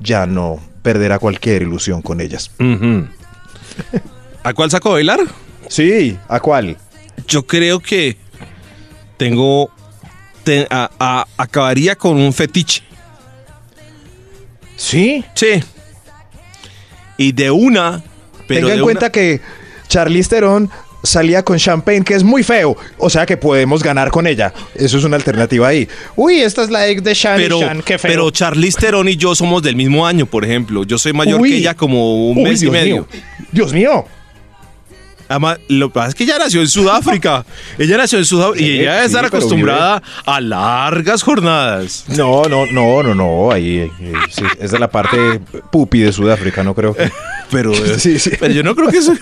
ya 0.00 0.26
no 0.26 0.60
perderá 0.82 1.18
cualquier 1.18 1.62
ilusión 1.62 2.02
con 2.02 2.20
ellas. 2.20 2.50
¿A 4.42 4.52
cuál 4.54 4.70
saco 4.70 4.90
a 4.90 4.92
bailar? 4.92 5.20
Sí, 5.68 6.18
¿a 6.28 6.40
cuál? 6.40 6.76
Yo 7.26 7.46
creo 7.46 7.80
que 7.80 8.16
tengo. 9.16 9.70
te- 10.42 10.66
a- 10.70 10.90
a- 10.98 11.26
acabaría 11.36 11.94
con 11.96 12.16
un 12.16 12.32
fetiche. 12.32 12.82
Sí. 14.76 15.22
Sí. 15.34 15.62
Y 17.18 17.32
de 17.32 17.50
una. 17.50 18.02
Pero 18.48 18.66
Tenga 18.68 18.74
en 18.78 18.82
cuenta 18.82 19.06
una- 19.06 19.12
que 19.12 19.40
Charlize 19.88 20.30
Theron 20.30 20.70
salía 21.02 21.42
con 21.42 21.58
champagne, 21.58 22.04
que 22.04 22.14
es 22.14 22.22
muy 22.22 22.42
feo. 22.42 22.76
O 22.98 23.10
sea 23.10 23.26
que 23.26 23.36
podemos 23.36 23.82
ganar 23.82 24.10
con 24.10 24.26
ella. 24.26 24.52
Eso 24.74 24.98
es 24.98 25.04
una 25.04 25.16
alternativa 25.16 25.68
ahí. 25.68 25.88
Uy, 26.16 26.40
esta 26.40 26.62
es 26.62 26.70
la 26.70 26.88
ex 26.88 27.02
de 27.02 27.14
Shani 27.14 27.42
pero, 27.42 27.60
Shan, 27.60 27.82
qué 27.82 27.98
feo. 27.98 28.10
pero 28.10 28.30
Charlize 28.30 28.78
Theron 28.78 29.08
y 29.08 29.16
yo 29.16 29.34
somos 29.34 29.62
del 29.62 29.76
mismo 29.76 30.06
año, 30.06 30.26
por 30.26 30.44
ejemplo. 30.44 30.84
Yo 30.84 30.98
soy 30.98 31.12
mayor 31.12 31.40
Uy. 31.40 31.50
que 31.50 31.56
ella 31.58 31.74
como 31.74 32.30
un 32.30 32.38
Uy, 32.38 32.44
mes 32.44 32.62
y 32.62 32.70
medio. 32.70 32.94
mío. 32.94 33.06
Dios 33.52 33.72
mío. 33.72 34.04
Además, 35.28 35.58
lo 35.68 35.90
que 35.90 35.94
pasa 35.94 36.08
es 36.08 36.14
que 36.16 36.24
ella 36.24 36.38
nació 36.38 36.60
en 36.60 36.66
Sudáfrica. 36.66 37.46
ella 37.78 37.98
nació 37.98 38.18
en 38.18 38.24
Sudáfrica 38.24 38.58
Sí, 38.58 38.72
y 38.72 38.80
ella 38.80 38.94
debe 38.94 39.04
sí, 39.04 39.06
estar 39.14 39.24
acostumbrada 39.24 40.02
a 40.26 40.40
largas 40.40 41.22
jornadas. 41.22 42.04
No, 42.08 42.42
no, 42.46 42.66
no, 42.66 43.00
no, 43.04 43.14
no. 43.14 43.52
Ahí 43.52 43.78
eh, 43.78 44.12
sí, 44.28 44.42
es 44.58 44.72
de 44.72 44.78
la 44.80 44.90
parte 44.90 45.40
pupi 45.70 46.00
de 46.00 46.12
Sudáfrica, 46.12 46.64
no 46.64 46.74
creo 46.74 46.94
que. 46.94 47.10
Pero, 47.50 47.72
pero 48.38 48.52
yo 48.54 48.62
no 48.62 48.76
creo 48.76 48.90
que 48.90 48.98
eso. 48.98 49.12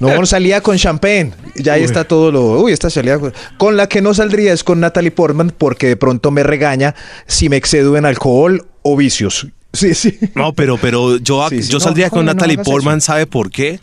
No, 0.00 0.24
salía 0.26 0.60
con 0.60 0.76
champagne. 0.76 1.32
Ya 1.56 1.74
ahí 1.74 1.80
Uy. 1.80 1.86
está 1.86 2.04
todo 2.04 2.30
lo. 2.30 2.60
Uy, 2.60 2.72
esta 2.72 2.90
salía. 2.90 3.18
con- 3.58 3.76
la 3.76 3.88
que 3.88 4.00
no 4.02 4.14
saldría 4.14 4.52
es 4.52 4.64
con 4.64 4.80
Natalie 4.80 5.10
Portman 5.10 5.52
porque 5.56 5.86
de 5.88 5.96
pronto 5.96 6.30
me 6.30 6.42
regaña 6.42 6.94
si 7.26 7.48
me 7.48 7.56
excedo 7.56 7.96
en 7.96 8.04
alcohol 8.04 8.66
o 8.82 8.96
vicios. 8.96 9.46
Sí, 9.72 9.94
sí. 9.94 10.18
No, 10.34 10.52
pero, 10.52 10.76
pero 10.76 11.16
yo, 11.18 11.48
Sí, 11.48 11.62
sí, 11.62 11.68
yo 11.70 11.76
no, 11.78 11.80
saldría 11.84 12.10
con 12.10 12.26
no 12.26 12.34
Natalie 12.34 12.58
Portman, 12.58 12.98
eso. 12.98 13.06
¿sabe 13.06 13.26
por 13.26 13.50
qué? 13.50 13.80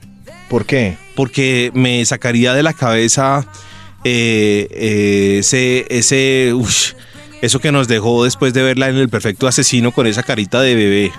¿Por 0.48 0.66
qué? 0.66 0.98
Porque 1.16 1.72
me 1.74 2.06
sacaría 2.06 2.54
de 2.54 2.62
la 2.64 2.74
cabeza 2.74 3.48
eh, 4.04 4.68
eh, 4.72 5.38
ese, 5.40 5.86
ese, 5.90 6.54
eso 7.42 7.60
que 7.60 7.72
nos 7.72 7.88
dejó 7.88 8.24
después 8.24 8.54
de 8.54 8.62
verla 8.64 8.90
en 8.90 8.98
El 8.98 9.10
Perfecto 9.10 9.48
Asesino 9.48 9.92
con 9.92 10.06
esa 10.08 10.24
carita 10.24 10.62
de 10.62 10.76
bebé. 10.76 11.12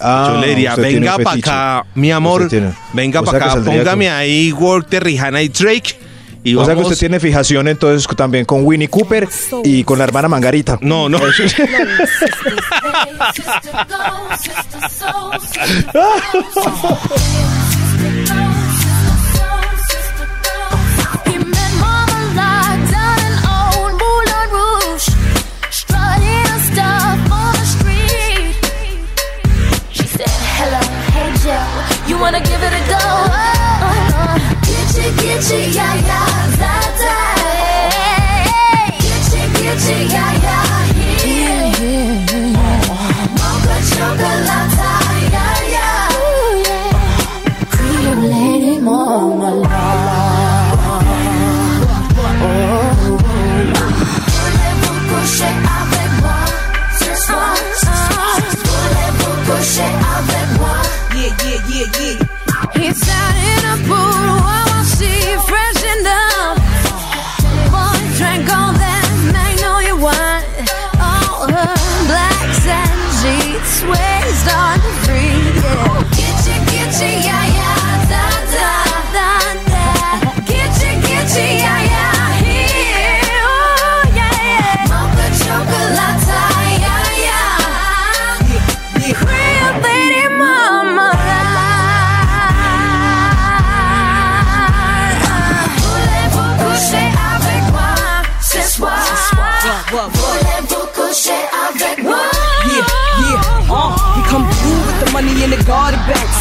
Ah, 0.00 0.32
Yo 0.34 0.40
le 0.40 0.48
diría, 0.48 0.74
venga 0.76 1.18
para 1.18 1.36
acá, 1.36 1.84
mi 1.94 2.10
amor, 2.10 2.48
venga 2.92 3.22
para 3.22 3.38
acá, 3.38 3.54
póngame 3.64 4.06
con- 4.06 4.14
ahí 4.16 4.52
Work 4.52 4.88
de 4.88 5.00
Rihanna 5.00 5.42
y 5.42 5.48
Drake. 5.48 5.96
Y 6.42 6.54
O 6.54 6.64
sea 6.64 6.74
que 6.74 6.80
usted 6.80 6.96
tiene 6.96 7.20
fijación 7.20 7.68
entonces 7.68 8.08
también 8.16 8.46
con 8.46 8.64
Winnie 8.64 8.88
Cooper 8.88 9.28
y 9.62 9.84
con 9.84 9.98
la 9.98 10.04
hermana 10.04 10.26
Mangarita. 10.26 10.78
No, 10.80 11.06
no. 11.10 11.18
wanna 32.20 32.40
give 32.40 32.62
it 32.62 32.72
a 32.72 32.82
go. 32.86 32.98
Oh, 33.00 33.32
oh, 33.82 34.12
oh. 34.20 34.36
Gitchy, 34.66 35.06
gitchy, 35.22 35.74
yeah, 35.74 35.94
yeah, 35.94 36.56
that, 36.60 36.92
that. 37.00 38.50
Gitchy, 39.54 40.12
yeah, 40.12 40.42
yeah. 40.42 40.69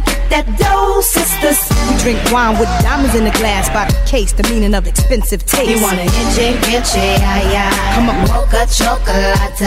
better 0.00 0.16
get 0.16 0.30
that 0.30 0.58
dough, 0.58 1.00
sisters. 1.00 1.58
We 1.88 1.96
drink 2.02 2.32
wine 2.32 2.58
with 2.58 2.68
diamonds 2.82 3.14
in 3.14 3.24
the 3.24 3.30
glass 3.32 3.68
by 3.70 3.86
the 3.86 3.96
case, 4.08 4.32
the 4.32 4.42
meaning 4.44 4.74
of 4.74 4.86
expensive 4.86 5.44
taste. 5.46 5.70
You 5.70 5.82
want 5.82 5.98
a 5.98 6.02
inche, 6.02 6.56
inche, 6.68 6.96
ay, 6.96 7.56
ay. 7.56 7.94
Come 7.94 8.10
on. 8.10 8.16
Mocha 8.28 8.66
chocolate. 8.66 9.60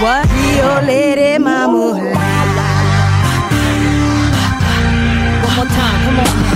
What? 0.00 0.26
Rio 0.32 0.80
Lady 0.86 1.38
Mama. 1.38 1.92
One 5.44 5.56
more 5.56 5.66
time, 5.66 6.04
come 6.04 6.20
on. 6.20 6.55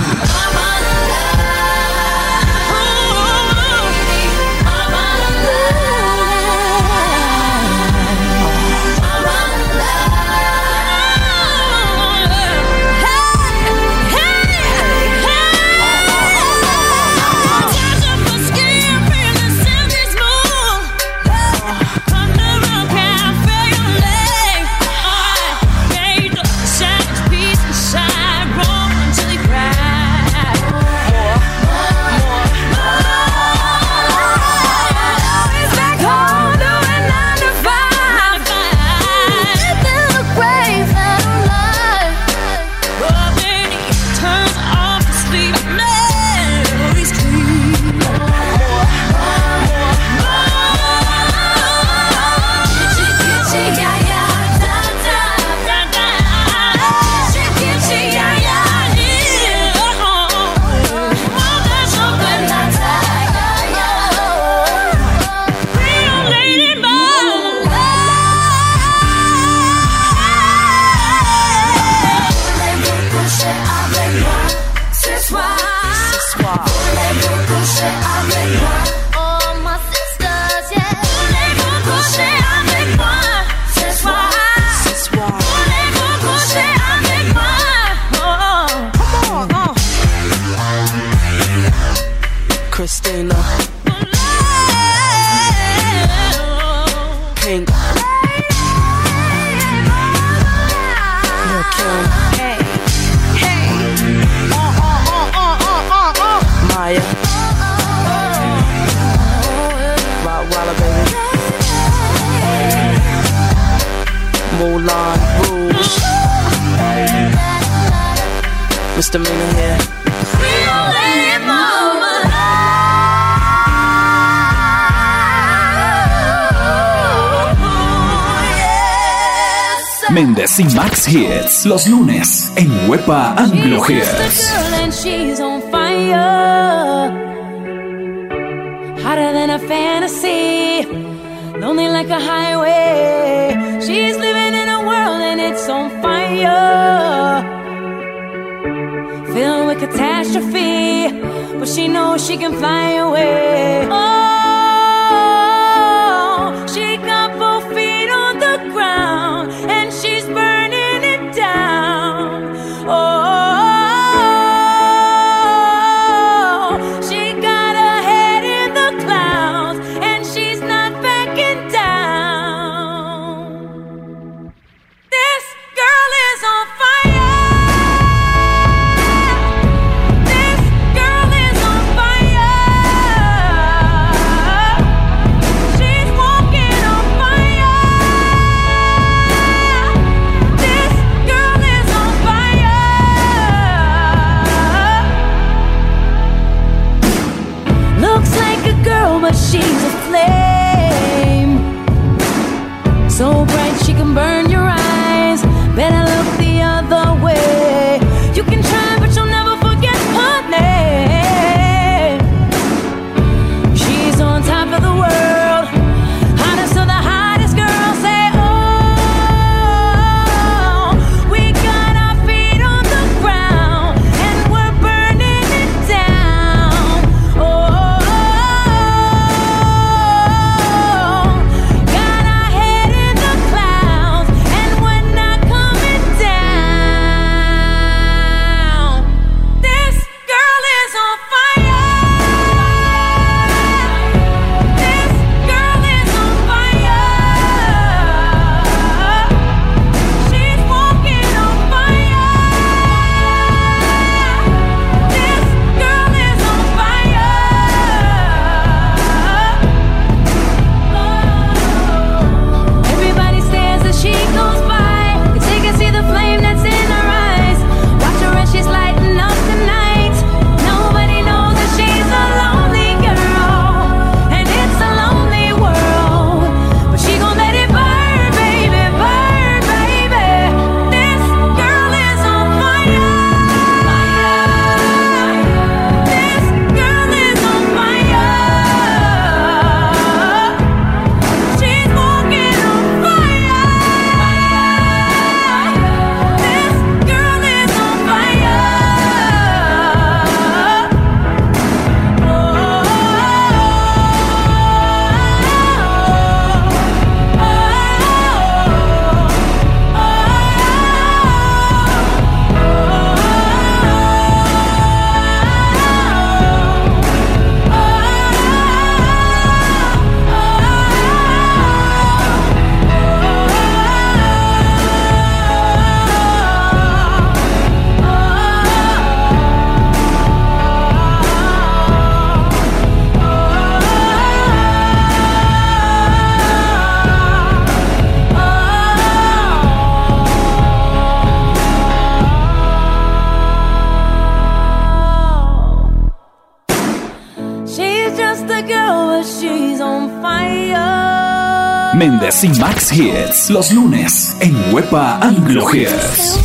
Y 352.43 352.49
Max 352.59 352.91
Hits. 352.91 353.49
Los 353.49 353.71
lunes 353.71 354.35
en 354.39 354.73
Huepa 354.73 355.19
Anglo 355.21 355.65
Hits. 355.73 356.39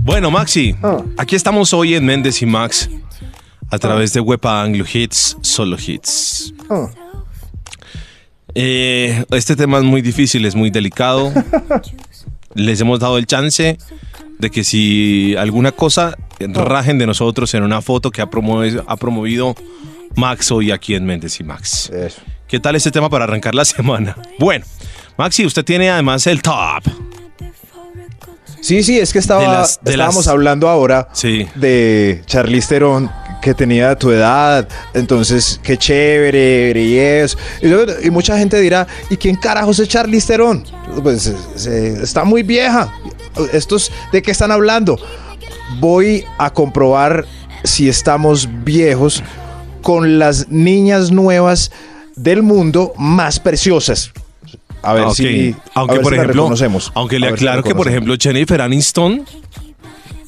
Bueno, 0.00 0.30
Maxi, 0.30 0.76
Ah. 0.82 0.98
aquí 1.16 1.34
estamos 1.34 1.72
hoy 1.72 1.94
en 1.94 2.04
Méndez 2.04 2.40
y 2.42 2.46
Max 2.46 2.88
a 3.70 3.78
través 3.78 4.12
de 4.12 4.20
Wepa 4.20 4.62
Anglo 4.62 4.84
Hits, 4.92 5.36
solo 5.40 5.76
hits. 5.84 6.52
Ah. 6.70 6.86
Eh, 8.54 9.24
este 9.30 9.56
tema 9.56 9.78
es 9.78 9.84
muy 9.84 10.02
difícil, 10.02 10.44
es 10.44 10.54
muy 10.54 10.70
delicado. 10.70 11.32
Les 12.54 12.80
hemos 12.80 13.00
dado 13.00 13.18
el 13.18 13.26
chance 13.26 13.78
de 14.38 14.50
que 14.50 14.62
si 14.62 15.34
alguna 15.36 15.72
cosa 15.72 16.16
rajen 16.38 16.98
de 16.98 17.06
nosotros 17.06 17.52
en 17.54 17.62
una 17.64 17.80
foto 17.82 18.10
que 18.10 18.22
ha 18.22 18.30
promovido, 18.30 18.84
ha 18.86 18.96
promovido 18.96 19.54
Max 20.16 20.52
hoy 20.52 20.70
aquí 20.70 20.94
en 20.94 21.04
Méndez 21.06 21.40
y 21.40 21.44
Max. 21.44 21.90
Eso. 21.90 22.20
¿Qué 22.54 22.60
tal 22.60 22.76
este 22.76 22.92
tema 22.92 23.10
para 23.10 23.24
arrancar 23.24 23.52
la 23.52 23.64
semana? 23.64 24.16
Bueno, 24.38 24.64
Maxi, 25.18 25.44
usted 25.44 25.64
tiene 25.64 25.90
además 25.90 26.24
el 26.28 26.40
top. 26.40 26.84
Sí, 28.60 28.84
sí, 28.84 28.96
es 28.96 29.12
que 29.12 29.18
estaba, 29.18 29.40
De 29.40 29.48
las- 29.48 29.80
de 29.82 29.90
estábamos 29.90 30.26
las- 30.26 30.28
hablando 30.28 30.68
ahora 30.68 31.08
Sí. 31.14 31.48
de 31.56 32.22
Charlize 32.26 32.68
Theron 32.68 33.10
que 33.42 33.54
tenía 33.54 33.98
tu 33.98 34.12
edad, 34.12 34.68
entonces 34.94 35.58
qué 35.64 35.76
chévere 35.76 36.80
y 36.80 36.96
eso. 36.96 37.36
Y, 38.04 38.10
mucha 38.10 38.38
gente 38.38 38.60
dirá, 38.60 38.86
¿y 39.10 39.16
quién 39.16 39.34
carajos 39.34 39.80
es 39.80 39.88
Charlize 39.88 40.28
Theron? 40.28 40.64
Pues 41.02 41.26
eh, 41.26 41.36
se- 41.56 42.02
está 42.04 42.22
muy 42.22 42.44
vieja. 42.44 42.94
¿Estos 43.52 43.90
de 44.12 44.22
qué 44.22 44.30
están 44.30 44.52
hablando? 44.52 44.96
Voy 45.80 46.24
a 46.38 46.50
comprobar 46.50 47.26
si 47.64 47.88
estamos 47.88 48.48
viejos 48.62 49.24
con 49.82 50.20
las 50.20 50.48
niñas 50.50 51.10
nuevas 51.10 51.72
del 52.16 52.42
mundo 52.42 52.92
más 52.98 53.40
preciosas. 53.40 54.12
A 54.82 54.92
ver 54.92 55.04
Ah, 55.04 55.08
ok. 55.08 55.14
si, 55.14 55.54
a 55.74 55.80
aunque 55.80 55.94
ver 55.94 56.02
por 56.02 56.12
si 56.12 56.18
ejemplo, 56.20 56.48
aunque 56.94 57.18
le 57.18 57.28
si 57.28 57.32
aclaro 57.34 57.62
que 57.62 57.74
por 57.74 57.88
ejemplo 57.88 58.14
Jennifer 58.20 58.60
Aniston 58.60 59.24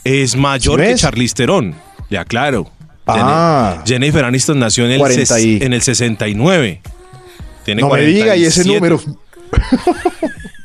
es 0.04 0.34
mayor 0.36 0.80
¿Sí 0.80 0.86
que? 0.86 0.94
Charlize 0.94 1.34
Theron. 1.34 1.74
Le 2.08 2.18
aclaro. 2.18 2.70
Ah. 3.06 3.78
Jenni- 3.84 3.88
Jennifer 3.88 4.24
Aniston 4.24 4.58
nació 4.58 4.86
en 4.86 4.92
el, 4.92 4.98
40 4.98 5.22
ses- 5.36 5.44
y- 5.44 5.64
en 5.64 5.72
el 5.72 5.82
69. 5.82 6.80
Tiene 7.64 7.82
no 7.82 7.90
me 7.90 8.00
diga, 8.02 8.36
y 8.36 8.44
ese 8.44 8.64
47. 8.64 8.74
número. 8.74 9.00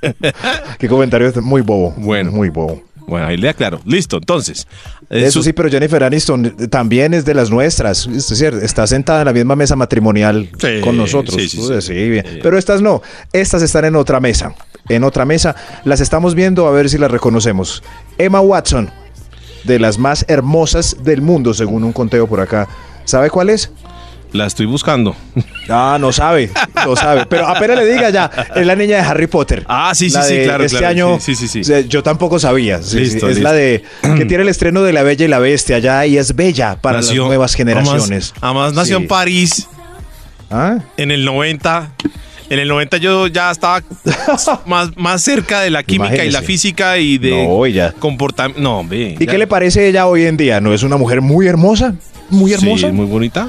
Qué 0.79 0.87
comentario 0.87 1.27
es 1.27 1.35
muy 1.37 1.61
bobo. 1.61 1.93
Bueno. 1.97 2.31
Muy 2.31 2.49
bobo. 2.49 2.81
Bueno, 3.07 3.27
ahí 3.27 3.37
le 3.37 3.49
aclaro. 3.49 3.81
Listo, 3.85 4.17
entonces. 4.17 4.67
eh, 5.09 5.23
Eso 5.25 5.39
su- 5.39 5.43
sí, 5.43 5.53
pero 5.53 5.69
Jennifer 5.69 6.03
Aniston 6.03 6.45
eh, 6.57 6.67
también 6.67 7.13
es 7.13 7.25
de 7.25 7.33
las 7.33 7.49
nuestras. 7.49 8.07
Es 8.07 8.29
decir, 8.29 8.53
está 8.61 8.87
sentada 8.87 9.21
en 9.21 9.25
la 9.25 9.33
misma 9.33 9.55
mesa 9.55 9.75
matrimonial 9.75 10.49
Sí, 10.59 10.79
con 10.81 10.95
nosotros. 10.97 11.35
sí, 11.35 11.49
sí, 11.49 11.59
Uy, 11.59 11.81
sí. 11.81 11.93
bien. 11.93 12.39
Pero 12.41 12.57
estas 12.57 12.81
no. 12.81 13.01
Estas 13.33 13.61
están 13.63 13.85
en 13.85 13.95
otra 13.95 14.19
mesa. 14.19 14.53
En 14.87 15.03
otra 15.03 15.25
mesa. 15.25 15.55
Las 15.83 15.99
estamos 15.99 16.35
viendo 16.35 16.67
a 16.67 16.71
ver 16.71 16.89
si 16.89 16.97
las 16.97 17.11
reconocemos. 17.11 17.83
Emma 18.17 18.39
Watson, 18.41 18.89
de 19.65 19.79
las 19.79 19.97
más 19.97 20.25
hermosas 20.27 20.97
del 21.03 21.21
mundo, 21.21 21.53
según 21.53 21.83
un 21.83 21.91
conteo 21.93 22.27
por 22.27 22.39
acá. 22.39 22.67
¿Sabe 23.03 23.29
cuál 23.29 23.49
es? 23.49 23.71
La 24.33 24.45
estoy 24.45 24.65
buscando. 24.65 25.15
Ah, 25.73 25.97
no 26.01 26.11
sabe, 26.11 26.49
no 26.85 26.97
sabe. 26.97 27.25
Pero 27.27 27.47
apenas 27.47 27.77
le 27.77 27.85
diga 27.85 28.09
ya, 28.09 28.29
es 28.55 28.65
la 28.65 28.75
niña 28.75 28.97
de 28.97 29.03
Harry 29.03 29.27
Potter. 29.27 29.63
Ah, 29.69 29.93
sí, 29.95 30.09
sí, 30.09 30.17
La 30.17 30.23
sí, 30.23 30.35
de 30.35 30.43
claro, 30.43 30.63
Este 30.65 30.77
claro. 30.79 30.91
año, 30.91 31.19
Sí, 31.21 31.33
sí, 31.33 31.47
sí, 31.47 31.63
sea, 31.63 31.79
yo 31.81 32.03
tampoco 32.03 32.39
sabía. 32.39 32.81
Sí, 32.81 32.97
Listo, 32.99 33.19
sí, 33.27 33.31
es 33.31 33.37
listo. 33.37 33.43
la 33.43 33.53
de 33.53 33.81
que 34.17 34.25
tiene 34.25 34.43
el 34.43 34.49
estreno 34.49 34.81
de 34.83 34.91
La 34.91 35.03
Bella 35.03 35.23
y 35.23 35.27
la 35.29 35.39
Bestia 35.39 35.79
ya 35.79 36.05
y 36.05 36.17
es 36.17 36.35
bella 36.35 36.75
para 36.81 36.97
Nació- 36.97 37.21
las 37.21 37.27
nuevas 37.27 37.53
generaciones. 37.55 38.33
Además, 38.41 38.41
además 38.41 38.73
nació 38.73 38.97
Sí. 38.97 39.01
en 39.03 39.07
París 39.07 39.67
¿Ah? 40.49 40.79
en 40.97 41.11
el 41.11 41.23
90. 41.23 41.91
En 42.49 42.59
el 42.59 42.67
90 42.67 42.97
yo 42.97 43.27
ya 43.27 43.49
estaba 43.51 43.81
más, 44.65 44.97
más 44.97 45.21
cerca 45.23 45.61
de 45.61 45.69
la 45.69 45.83
química 45.83 46.25
y 46.25 46.31
la 46.31 46.41
física 46.41 46.97
y 46.97 47.17
de 47.17 47.45
No, 47.47 47.65
ella. 47.65 47.93
comportamiento. 47.97 48.61
No, 48.61 48.79
hombre. 48.79 49.15
¿Y 49.17 49.25
ya- 49.25 49.31
qué 49.31 49.37
le 49.37 49.47
parece 49.47 49.87
ella 49.87 50.05
hoy 50.07 50.25
en 50.25 50.35
día? 50.35 50.59
¿No 50.59 50.73
es 50.73 50.83
una 50.83 50.97
mujer 50.97 51.21
muy 51.21 51.47
hermosa? 51.47 51.93
Muy 52.29 52.51
hermosa. 52.51 52.87
Sí, 52.87 52.93
muy 52.93 53.05
bonita. 53.05 53.47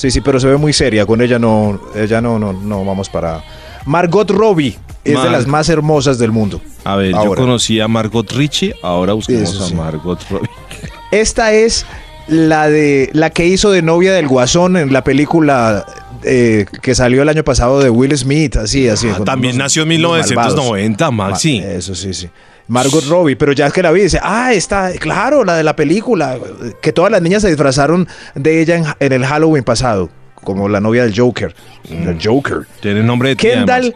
Sí, 0.00 0.10
sí, 0.10 0.22
pero 0.22 0.40
se 0.40 0.46
ve 0.46 0.56
muy 0.56 0.72
seria. 0.72 1.04
Con 1.04 1.20
ella 1.20 1.38
no, 1.38 1.78
ella 1.94 2.22
no, 2.22 2.38
no, 2.38 2.54
no 2.54 2.84
vamos 2.86 3.10
para. 3.10 3.44
Margot 3.84 4.30
Robbie 4.30 4.78
es 5.04 5.14
Mar- 5.14 5.24
de 5.26 5.30
las 5.30 5.46
más 5.46 5.68
hermosas 5.68 6.18
del 6.18 6.30
mundo. 6.32 6.60
A 6.84 6.96
ver, 6.96 7.12
yo 7.12 7.34
conocí 7.34 7.80
a 7.80 7.86
Margot 7.88 8.30
Richie, 8.32 8.74
ahora 8.82 9.12
busquemos 9.12 9.50
Eso 9.54 9.64
a 9.64 9.68
sí. 9.68 9.74
Margot 9.74 10.18
Robbie. 10.30 10.48
Esta 11.10 11.52
es 11.52 11.84
la 12.28 12.68
de 12.70 13.10
la 13.12 13.28
que 13.28 13.46
hizo 13.46 13.70
de 13.72 13.82
novia 13.82 14.12
del 14.14 14.26
Guasón 14.26 14.76
en 14.78 14.90
la 14.92 15.02
película 15.04 15.84
eh, 16.22 16.64
que 16.80 16.94
salió 16.94 17.20
el 17.22 17.28
año 17.28 17.42
pasado 17.44 17.80
de 17.80 17.90
Will 17.90 18.16
Smith, 18.16 18.56
así, 18.56 18.88
así. 18.88 19.08
Ah, 19.08 19.20
también 19.24 19.54
unos- 19.56 19.64
nació 19.64 19.82
en 19.82 19.88
unos 19.88 19.98
1990, 20.28 21.10
malvados. 21.10 21.32
Maxi. 21.34 21.60
Ma- 21.60 21.66
Eso 21.66 21.94
sí, 21.94 22.14
sí. 22.14 22.28
Margot 22.70 23.04
Robbie, 23.08 23.36
pero 23.36 23.52
ya 23.52 23.70
que 23.70 23.82
la 23.82 23.90
vi, 23.92 24.02
dice, 24.02 24.18
ah, 24.22 24.52
está, 24.54 24.92
claro, 24.92 25.44
la 25.44 25.56
de 25.56 25.64
la 25.64 25.74
película, 25.76 26.38
que 26.80 26.92
todas 26.92 27.10
las 27.12 27.20
niñas 27.20 27.42
se 27.42 27.48
disfrazaron 27.48 28.06
de 28.34 28.62
ella 28.62 28.76
en, 28.76 28.84
en 29.00 29.12
el 29.12 29.26
Halloween 29.26 29.64
pasado, 29.64 30.08
como 30.36 30.68
la 30.68 30.80
novia 30.80 31.02
del 31.02 31.12
Joker. 31.18 31.54
El 31.90 32.18
Joker. 32.22 32.66
Tiene 32.80 33.02
nombre 33.02 33.30
de 33.30 33.36
Kendall. 33.36 33.94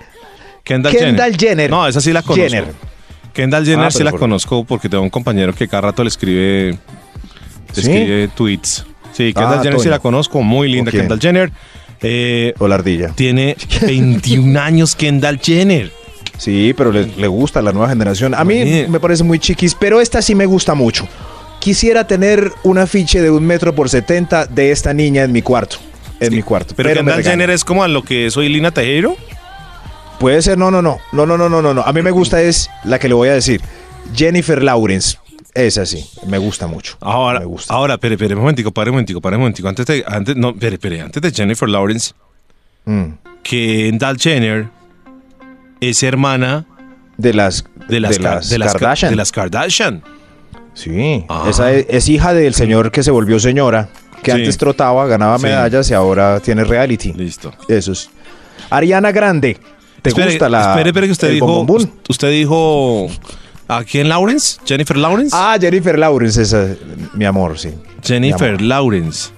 Kendall, 0.65 0.93
Kendall 0.97 1.37
Jenner. 1.37 1.71
No, 1.71 1.87
esa 1.87 2.01
sí 2.01 2.13
la 2.13 2.23
conozco. 2.23 2.43
Jenner. 2.51 2.73
Kendall 3.33 3.65
Jenner 3.65 3.87
Ah, 3.87 3.91
sí 3.91 4.03
la 4.03 4.11
por- 4.11 4.21
conozco 4.21 4.65
porque 4.65 4.89
tengo 4.89 5.03
un 5.03 5.11
compañero 5.11 5.53
que 5.55 5.69
cada 5.69 5.83
rato 5.83 6.03
le 6.03 6.09
escribe, 6.09 6.71
le 6.73 6.79
¿Sí? 7.75 7.81
escribe 7.81 8.29
tweets. 8.29 8.87
Sí, 9.13 9.33
Kendall 9.35 9.59
Ah, 9.59 9.63
Jenner 9.63 9.81
sí 9.81 9.89
la 9.89 9.99
conozco, 9.99 10.43
muy 10.43 10.69
linda. 10.71 10.91
Kendall 10.91 11.21
Jenner. 11.21 11.53
Eh, 12.01 12.55
O 12.59 12.67
la 12.69 12.75
ardilla. 12.75 13.09
tiene 13.15 13.57
21 13.83 14.59
años 14.61 14.97
Kendall 14.97 15.39
Jenner. 15.41 15.93
Sí, 16.37 16.75
pero 16.77 16.91
le, 16.93 17.07
le 17.07 17.27
gusta 17.29 17.63
la 17.63 17.73
nueva 17.73 17.89
generación. 17.89 18.35
A 18.35 18.45
mí 18.45 18.57
Imagínate. 18.57 18.89
me 18.89 19.01
parece 19.01 19.23
muy 19.25 19.39
chiquis, 19.39 19.75
pero 19.75 20.01
esta 20.01 20.21
sí 20.21 20.35
me 20.35 20.47
gusta 20.47 20.75
mucho. 20.75 21.07
Quisiera 21.61 22.07
tener 22.07 22.53
un 22.65 22.79
afiche 22.79 23.23
de 23.23 23.31
un 23.31 23.45
metro 23.47 23.75
por 23.75 23.89
70 23.89 24.47
de 24.47 24.71
esta 24.73 24.93
niña 24.93 25.23
en 25.23 25.33
mi 25.33 25.43
cuarto. 25.43 25.77
En 26.21 26.35
mi 26.35 26.43
cuarto. 26.43 26.75
Pero, 26.77 26.89
me 26.91 26.95
Kendall 26.97 27.17
regaña. 27.19 27.31
Jenner 27.33 27.51
es 27.51 27.65
como 27.65 27.83
a 27.85 27.89
lo 27.89 28.03
que 28.03 28.31
soy 28.31 28.49
Lina 28.49 28.71
Tejero. 28.71 29.17
Puede 30.19 30.43
ser, 30.43 30.59
no, 30.59 30.71
no, 30.71 30.83
no. 30.83 30.99
No, 31.13 31.27
no, 31.27 31.37
no, 31.39 31.49
no, 31.49 31.63
no. 31.75 31.83
A 31.83 31.93
mí 31.93 32.03
me 32.03 32.11
gusta 32.11 32.41
es 32.43 32.71
la 32.85 32.99
que 32.99 33.09
le 33.09 33.15
voy 33.15 33.29
a 33.29 33.35
decir. 33.35 33.61
Jennifer 34.15 34.63
Lawrence. 34.63 35.19
Esa 35.55 35.87
sí, 35.87 36.05
me 36.27 36.39
gusta 36.39 36.67
mucho. 36.67 36.97
Ahora, 37.01 37.39
Me 37.39 37.47
gusta. 37.47 37.73
ahora, 37.73 37.95
espere, 37.95 38.15
espere, 38.17 38.35
un 38.35 38.41
momentico, 38.41 38.73
pare 38.73 38.91
un 38.91 38.95
momentico, 38.97 39.21
pare 39.21 39.37
un 39.37 39.43
momentico. 39.43 39.69
Antes 39.69 39.87
de, 39.87 40.05
antes, 40.07 40.35
no, 40.37 40.51
espere, 40.51 40.75
espere, 40.75 41.01
antes 41.01 41.23
de 41.23 41.31
Jennifer 41.31 41.69
Lawrence, 41.69 42.13
Mm. 42.87 43.15
Kendall 43.43 44.19
Jenner 44.19 44.69
es 45.91 46.03
hermana 46.03 46.67
De 47.17 47.33
las, 47.33 47.65
de 47.89 48.01
las, 48.01 48.19
de 48.51 48.59
las 48.59 48.73
Ka- 48.73 48.79
Kardashian. 48.79 49.11
de 49.13 49.17
las 49.17 49.31
Kardashian. 49.33 50.03
Sí, 50.75 51.25
Ah. 51.29 51.47
esa 51.49 51.71
es, 51.73 51.87
es 51.89 52.09
hija 52.09 52.35
del 52.35 52.55
señor 52.55 52.91
que 52.91 53.03
se 53.03 53.11
volvió 53.13 53.39
señora, 53.39 53.89
que 54.23 54.33
Sí. 54.33 54.39
antes 54.39 54.59
trotaba, 54.59 55.07
ganaba 55.07 55.39
Sí. 55.39 55.45
medallas 55.45 55.89
y 55.91 55.95
ahora 55.95 56.41
tiene 56.41 56.65
reality. 56.65 57.13
Listo. 57.13 57.53
Eso 57.69 57.93
es. 57.93 58.11
Ariana 58.71 59.13
Grande. 59.13 59.57
¿Te 60.03 60.09
espere, 60.11 60.31
gusta 60.33 60.49
la 60.49 60.71
Espere, 60.71 60.89
espere, 60.91 61.07
que 61.07 61.13
usted 61.13 61.31
dijo. 61.31 61.67
Usted 62.09 62.31
dijo. 62.31 63.07
¿A 63.69 63.83
quién 63.85 64.09
Lawrence? 64.11 64.59
¿Jennifer 64.67 64.97
Lawrence? 64.97 65.35
Ah, 65.39 65.57
Jennifer 65.59 65.99
Lawrence, 65.99 66.43
esa, 66.43 66.67
mi 67.15 67.25
amor, 67.25 67.59
sí. 67.59 67.71
Jennifer 68.03 68.51
mi 68.51 68.57
amor. 68.57 68.63
Lawrence. 68.63 69.31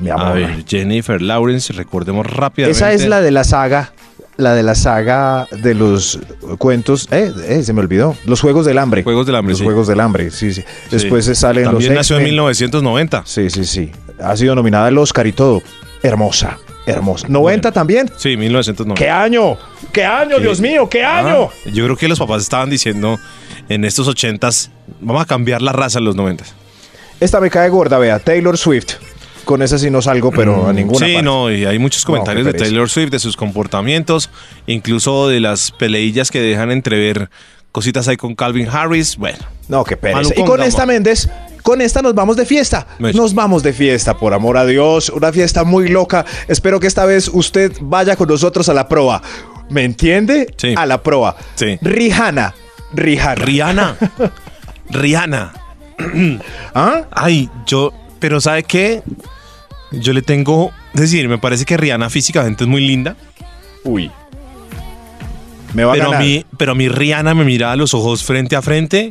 Mi 0.00 0.10
amor. 0.10 0.26
A 0.26 0.32
ver, 0.32 0.64
Jennifer 0.66 1.20
Lawrence, 1.22 1.72
recordemos 1.72 2.26
rápidamente. 2.26 2.76
Esa 2.76 2.92
es 2.92 3.06
la 3.06 3.20
de 3.20 3.30
la 3.30 3.44
saga, 3.44 3.92
la 4.38 4.54
de 4.54 4.62
la 4.62 4.74
saga 4.76 5.46
de 5.50 5.74
los 5.74 6.18
cuentos, 6.58 7.08
eh, 7.10 7.32
eh, 7.46 7.62
se 7.64 7.72
me 7.72 7.80
olvidó, 7.80 8.16
los 8.24 8.40
Juegos 8.40 8.64
del 8.64 8.78
Hambre. 8.78 9.02
Juegos 9.02 9.26
del 9.26 9.34
Hambre, 9.34 9.50
Los 9.52 9.58
sí. 9.58 9.64
Juegos 9.64 9.86
del 9.88 9.98
Hambre, 10.00 10.30
sí, 10.30 10.54
sí. 10.54 10.64
Después 10.90 11.24
se 11.26 11.34
salen 11.34 11.64
los 11.64 11.72
También 11.74 11.94
nació 11.94 12.16
en 12.16 12.22
X-Men. 12.22 12.34
1990. 12.34 13.22
Sí, 13.26 13.50
sí, 13.50 13.64
sí. 13.64 13.90
Ha 14.22 14.36
sido 14.36 14.54
nominada 14.54 14.86
al 14.86 14.96
Oscar 14.96 15.26
y 15.26 15.32
todo. 15.32 15.60
Hermosa, 16.04 16.56
hermosa. 16.86 17.26
¿90 17.26 17.40
Bueno. 17.40 17.72
también? 17.72 18.10
Sí, 18.16 18.36
1990. 18.36 19.04
¿Qué 19.04 19.10
año? 19.10 19.56
¿Qué 19.92 20.04
año. 20.04 20.38
Dios 20.38 20.60
mío? 20.60 20.88
¿Qué 20.88 21.02
Ah, 21.04 21.18
año? 21.18 21.48
yo 21.72 21.84
creo 21.84 21.96
que 21.96 22.06
los 22.06 22.18
papás 22.20 22.42
estaban 22.42 22.70
diciendo 22.70 23.18
en 23.68 23.84
estos 23.84 24.06
ochentas, 24.06 24.70
vamos 25.00 25.20
a 25.22 25.26
cambiar 25.26 25.62
la 25.62 25.72
raza 25.72 25.98
en 25.98 26.04
los 26.04 26.14
noventas. 26.14 26.54
Esta 27.18 27.40
me 27.40 27.50
cae 27.50 27.68
gorda, 27.70 27.98
vea, 27.98 28.20
Taylor 28.20 28.56
Swift. 28.56 28.94
Con 29.48 29.62
esa 29.62 29.78
sí 29.78 29.88
no 29.90 30.02
salgo, 30.02 30.30
pero 30.30 30.68
a 30.68 30.74
ninguna 30.74 31.06
Sí, 31.06 31.14
parte. 31.14 31.22
no, 31.24 31.50
y 31.50 31.64
hay 31.64 31.78
muchos 31.78 32.04
comentarios 32.04 32.44
de. 32.44 32.52
Taylor 32.52 32.90
Swift, 32.90 33.08
de 33.10 33.18
sus 33.18 33.34
comportamientos, 33.34 34.28
incluso 34.66 35.26
de 35.26 35.40
las 35.40 35.70
peleillas 35.70 36.30
que 36.30 36.42
dejan 36.42 36.70
entrever 36.70 37.30
cositas 37.72 38.08
ahí 38.08 38.18
con 38.18 38.34
Calvin 38.34 38.68
Harris. 38.70 39.16
Bueno, 39.16 39.38
No, 39.68 39.84
qué 39.84 39.96
pereza. 39.96 40.34
Y 40.36 40.44
con 40.44 40.62
esta 40.62 40.84
Méndez, 40.84 41.30
con 41.62 41.80
esta 41.80 42.02
nos 42.02 42.14
vamos 42.14 42.36
de 42.36 42.44
fiesta. 42.44 42.88
Nos 42.98 43.32
vamos 43.32 43.62
de 43.62 43.72
fiesta, 43.72 44.18
por 44.18 44.34
amor 44.34 44.58
a 44.58 44.66
Dios. 44.66 45.08
Una 45.08 45.32
fiesta 45.32 45.64
muy 45.64 45.88
loca. 45.88 46.26
Espero 46.46 46.78
que 46.78 46.86
esta 46.86 47.06
vez 47.06 47.30
usted 47.32 47.72
vaya 47.80 48.16
con 48.16 48.28
nosotros 48.28 48.68
a 48.68 48.74
la 48.74 48.86
proa. 48.86 49.22
¿Me 49.70 49.82
entiende? 49.82 50.52
Sí. 50.58 50.74
A 50.76 50.84
la 50.84 51.02
proa. 51.02 51.34
Sí. 51.54 51.78
Rihanna. 51.80 52.54
Rihanna. 52.92 53.34
Rihanna. 53.34 53.96
Rihanna. 54.90 55.52
¿Ah? 56.74 57.04
Ay, 57.12 57.48
yo, 57.66 57.94
pero 58.18 58.42
¿sabe 58.42 58.62
qué? 58.64 59.02
Yo 59.90 60.12
le 60.12 60.22
tengo, 60.22 60.70
es 60.94 61.00
decir, 61.00 61.28
me 61.28 61.38
parece 61.38 61.64
que 61.64 61.76
Rihanna 61.76 62.10
físicamente 62.10 62.64
es 62.64 62.68
muy 62.68 62.86
linda. 62.86 63.16
Uy. 63.84 64.10
Me 65.74 65.84
va 65.84 65.92
a 65.92 65.94
pero 65.96 66.10
ganar. 66.10 66.24
mi, 66.24 66.44
pero 66.56 66.74
mi 66.74 66.88
Rihanna 66.88 67.34
me 67.34 67.44
mira 67.44 67.72
a 67.72 67.76
los 67.76 67.94
ojos 67.94 68.24
frente 68.24 68.56
a 68.56 68.62
frente 68.62 69.10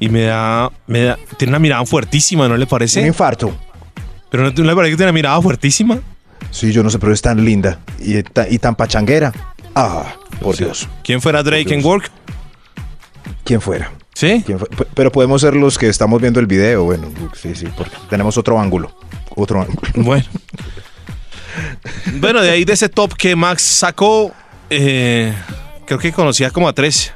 y 0.00 0.08
me 0.08 0.22
da, 0.22 0.70
me 0.86 1.00
da, 1.02 1.18
tiene 1.38 1.50
una 1.52 1.58
mirada 1.58 1.84
fuertísima, 1.86 2.48
¿no 2.48 2.56
le 2.56 2.64
Un 2.64 2.68
parece? 2.68 3.06
infarto. 3.06 3.54
Pero 4.30 4.44
no, 4.44 4.50
¿no 4.56 4.64
le 4.64 4.74
parece 4.74 4.90
que 4.92 4.96
tiene 4.96 5.10
una 5.10 5.14
mirada 5.14 5.40
fuertísima. 5.40 5.98
Sí, 6.50 6.72
yo 6.72 6.82
no 6.82 6.90
sé, 6.90 6.98
pero 6.98 7.12
es 7.12 7.22
tan 7.22 7.44
linda 7.44 7.78
y, 7.98 8.22
ta- 8.22 8.48
y 8.48 8.58
tan 8.58 8.74
pachanguera. 8.74 9.32
Ah, 9.74 10.14
por 10.40 10.56
Dios. 10.56 10.88
¿Quién 11.02 11.20
fuera 11.20 11.42
Drake 11.42 11.74
en 11.74 11.84
Work? 11.84 12.10
¿Quién 13.44 13.60
fuera? 13.60 13.90
¿Sí? 14.14 14.44
Pero 14.94 15.10
podemos 15.10 15.40
ser 15.40 15.56
los 15.56 15.76
que 15.78 15.88
estamos 15.88 16.20
viendo 16.20 16.38
el 16.40 16.46
video. 16.46 16.84
Bueno, 16.84 17.08
sí, 17.34 17.54
sí, 17.54 17.66
porque 17.76 17.96
tenemos 18.08 18.38
otro 18.38 18.60
ángulo. 18.60 18.96
Otro 19.36 19.60
ángulo. 19.60 19.80
Bueno. 19.96 20.24
bueno, 22.20 22.42
de 22.42 22.50
ahí 22.50 22.64
de 22.64 22.72
ese 22.72 22.88
top 22.88 23.14
que 23.14 23.36
Max 23.36 23.62
sacó, 23.62 24.32
eh, 24.70 25.32
creo 25.86 25.98
que 25.98 26.12
conocía 26.12 26.50
como 26.50 26.68
a 26.68 26.72
tres. 26.72 27.12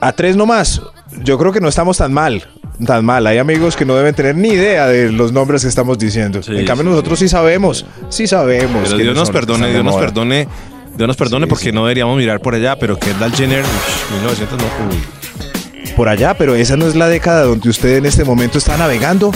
A 0.00 0.12
tres 0.12 0.36
nomás. 0.36 0.82
Yo 1.22 1.38
creo 1.38 1.52
que 1.52 1.60
no 1.60 1.68
estamos 1.68 1.98
tan 1.98 2.12
mal. 2.12 2.46
Tan 2.86 3.04
mal. 3.04 3.26
Hay 3.26 3.38
amigos 3.38 3.76
que 3.76 3.84
no 3.84 3.94
deben 3.96 4.14
tener 4.14 4.36
ni 4.36 4.48
idea 4.48 4.86
de 4.86 5.12
los 5.12 5.32
nombres 5.32 5.62
que 5.62 5.68
estamos 5.68 5.98
diciendo. 5.98 6.42
Sí, 6.42 6.56
en 6.56 6.64
cambio, 6.64 6.84
sí, 6.84 6.90
nosotros 6.90 7.18
sí 7.18 7.28
sabemos. 7.28 7.84
Sí 8.08 8.26
sabemos. 8.26 8.84
Pero 8.84 8.96
Dios 8.96 9.14
nos 9.14 9.28
son 9.28 9.34
que 9.34 9.40
perdone, 9.40 9.70
Dios 9.70 9.84
nos 9.84 9.94
moda. 9.94 10.06
perdone, 10.06 10.48
Dios 10.96 11.06
nos 11.06 11.16
perdone 11.16 11.46
porque 11.46 11.72
no 11.72 11.82
deberíamos 11.82 12.16
mirar 12.16 12.40
por 12.40 12.54
allá, 12.54 12.76
pero 12.76 12.98
Kendall 12.98 13.32
Jenner, 13.32 13.62
ush, 13.62 14.14
1900 14.14 14.58
no. 14.58 14.64
uy. 14.88 15.92
Por 15.94 16.08
allá, 16.08 16.34
pero 16.34 16.54
esa 16.54 16.76
no 16.76 16.86
es 16.86 16.94
la 16.94 17.08
década 17.08 17.42
donde 17.42 17.68
usted 17.68 17.96
en 17.96 18.06
este 18.06 18.24
momento 18.24 18.56
está 18.56 18.76
navegando. 18.78 19.32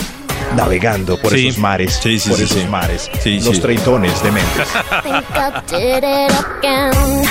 Navegando 0.55 1.17
por 1.17 1.31
Sí. 1.33 1.47
esos 1.47 1.59
mares. 1.59 1.99
Sí, 2.01 2.19
sí, 2.19 2.29
por 2.29 2.37
sí, 2.37 2.43
esos 2.45 2.61
sí. 2.61 2.67
mares. 2.67 3.11
Sí, 3.21 3.39
los 3.41 3.55
sí. 3.55 3.61
treintones 3.61 4.23
de 4.23 4.31
mente. 4.31 4.63
think 5.03 5.25
I 5.35 5.61
did 5.69 6.03
it 6.03 6.31
again. 6.61 7.25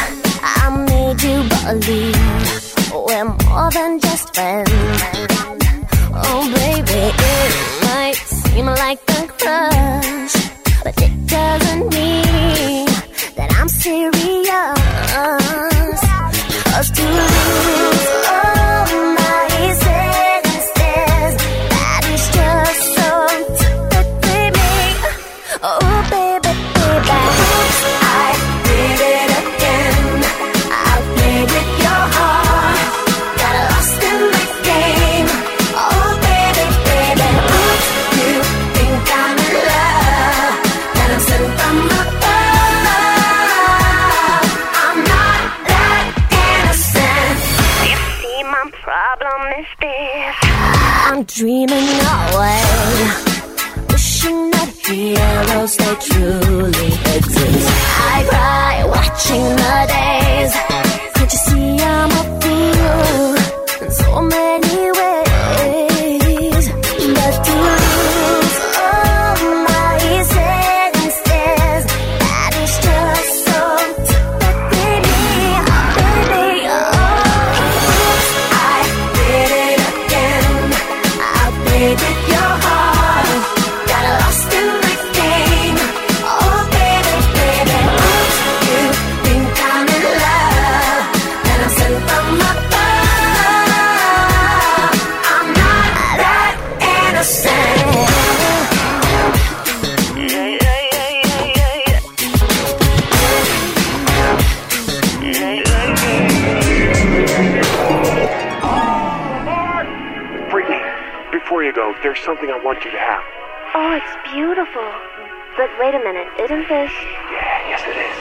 Wait 115.78 115.94
a 115.94 115.98
minute, 115.98 116.28
isn't 116.38 116.68
this? 116.68 116.90
Yeah, 117.30 117.68
yes 117.68 117.82
it 117.86 117.96
is. 117.96 118.16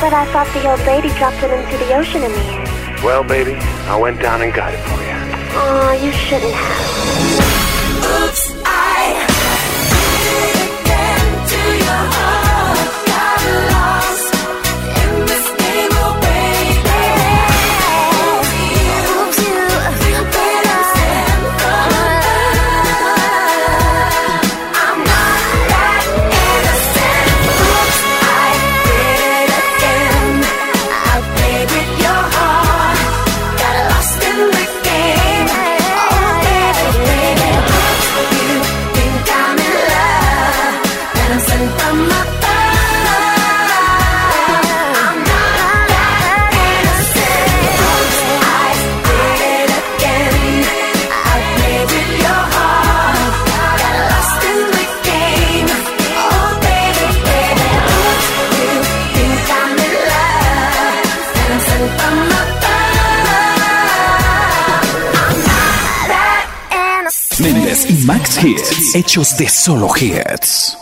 But 0.00 0.12
I 0.12 0.26
thought 0.32 0.48
the 0.54 0.68
old 0.68 0.80
lady 0.86 1.10
dropped 1.18 1.42
it 1.42 1.50
into 1.50 1.78
the 1.78 1.94
ocean 1.94 2.22
in 2.22 2.32
the 2.32 2.38
end. 2.38 3.04
Well, 3.04 3.22
baby, 3.22 3.54
I 3.86 3.96
went 3.96 4.20
down 4.20 4.42
and 4.42 4.52
got 4.52 4.74
it 4.74 4.80
for 4.80 5.00
you. 5.02 5.14
Oh, 5.54 5.92
you 6.02 6.10
shouldn't 6.12 6.52
have. 6.52 8.28
Oops, 8.28 8.51
hechos 68.94 69.36
de 69.36 69.48
solo 69.48 69.88
hits. 69.96 70.81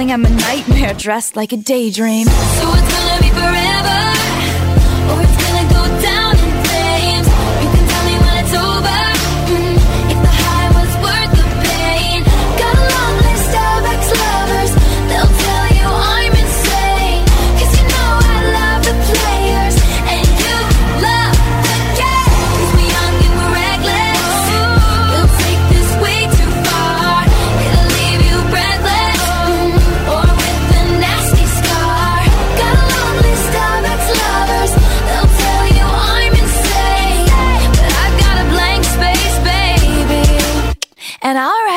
Darling, 0.00 0.12
I'm 0.12 0.24
a 0.24 0.30
nightmare 0.30 0.94
dressed 0.94 1.36
like 1.36 1.52
a 1.52 1.56
daydream. 1.56 2.26
So 2.26 2.32
it's 2.32 2.92
gonna 2.94 3.20
be 3.20 3.28
forever, 3.28 4.39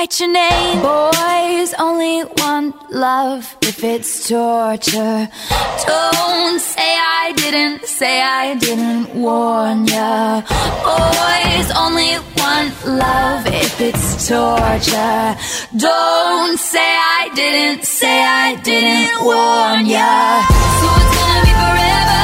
write 0.03 0.19
your 0.19 0.31
name. 0.31 0.81
Boys 0.81 1.73
only 1.79 2.23
want 2.37 2.91
love 2.91 3.55
if 3.61 3.83
it's 3.83 4.27
torture. 4.27 5.29
Don't 5.87 6.59
say 6.59 6.95
I 7.21 7.33
didn't, 7.37 7.85
say 7.85 8.21
I 8.21 8.55
didn't 8.55 9.15
warn 9.15 9.87
ya. 9.87 10.41
Boys 10.89 11.67
only 11.83 12.11
want 12.37 12.73
love 12.85 13.45
if 13.47 13.79
it's 13.79 14.27
torture. 14.27 15.37
Don't 15.77 16.59
say 16.59 16.91
I 17.19 17.29
didn't, 17.33 17.85
say 17.85 18.23
I 18.23 18.55
didn't 18.55 19.23
warn 19.23 19.85
ya. 19.85 20.43
So 20.79 20.87
it's 20.99 21.15
gonna 21.17 21.41
be 21.47 21.53
forever. 21.63 22.22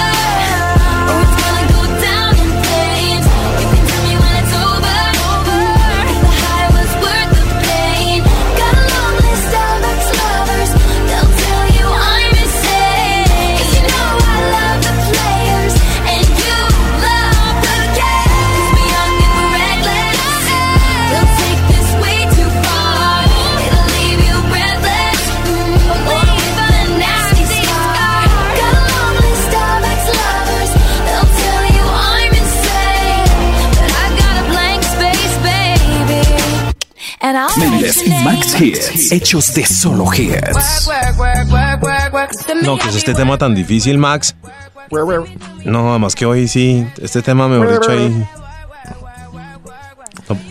Y 38.10 38.24
Max 38.24 38.60
Hits, 38.60 39.12
hechos 39.12 39.54
de 39.54 39.66
solo 39.66 40.06
hits. 40.14 40.90
No, 42.64 42.78
que 42.78 42.90
es 42.90 42.96
este 42.96 43.14
tema 43.14 43.38
tan 43.38 43.54
difícil, 43.54 43.98
Max. 43.98 44.36
No, 45.66 45.92
además 45.92 46.16
que 46.16 46.26
hoy 46.26 46.48
sí, 46.48 46.86
este 47.02 47.22
tema, 47.22 47.48
mejor 47.48 47.80
dicho, 47.80 47.92
ahí. 47.92 48.26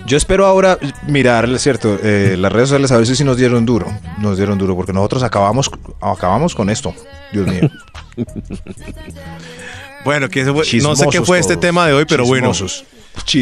Yo 0.07 0.17
espero 0.17 0.47
ahora 0.47 0.79
mirar, 1.07 1.49
¿cierto? 1.59 1.99
Eh, 2.03 2.37
las 2.39 2.51
redes 2.53 2.69
sociales 2.69 2.91
a 2.93 2.97
veces 2.97 3.19
sí 3.19 3.25
nos 3.25 3.37
dieron 3.37 3.65
duro. 3.65 3.87
Nos 4.19 4.37
dieron 4.37 4.59
duro 4.59 4.75
porque 4.77 4.93
nosotros 4.93 5.23
acabamos, 5.23 5.71
acabamos 6.01 6.55
con 6.55 6.71
esto. 6.71 6.95
Dios 7.33 7.47
mío. 7.47 7.71
Bueno, 10.05 10.29
que 10.29 10.41
ese 10.41 10.53
fue- 10.53 10.61
no 10.61 10.65
sé 10.65 10.71
qué 10.71 11.11
Chismosos 11.11 11.27
fue 11.27 11.39
este 11.39 11.57
tema 11.57 11.87
de 11.87 11.93
hoy, 11.93 12.05
pero 12.09 12.25
bueno. 12.25 12.53
Chismosos. 12.53 12.85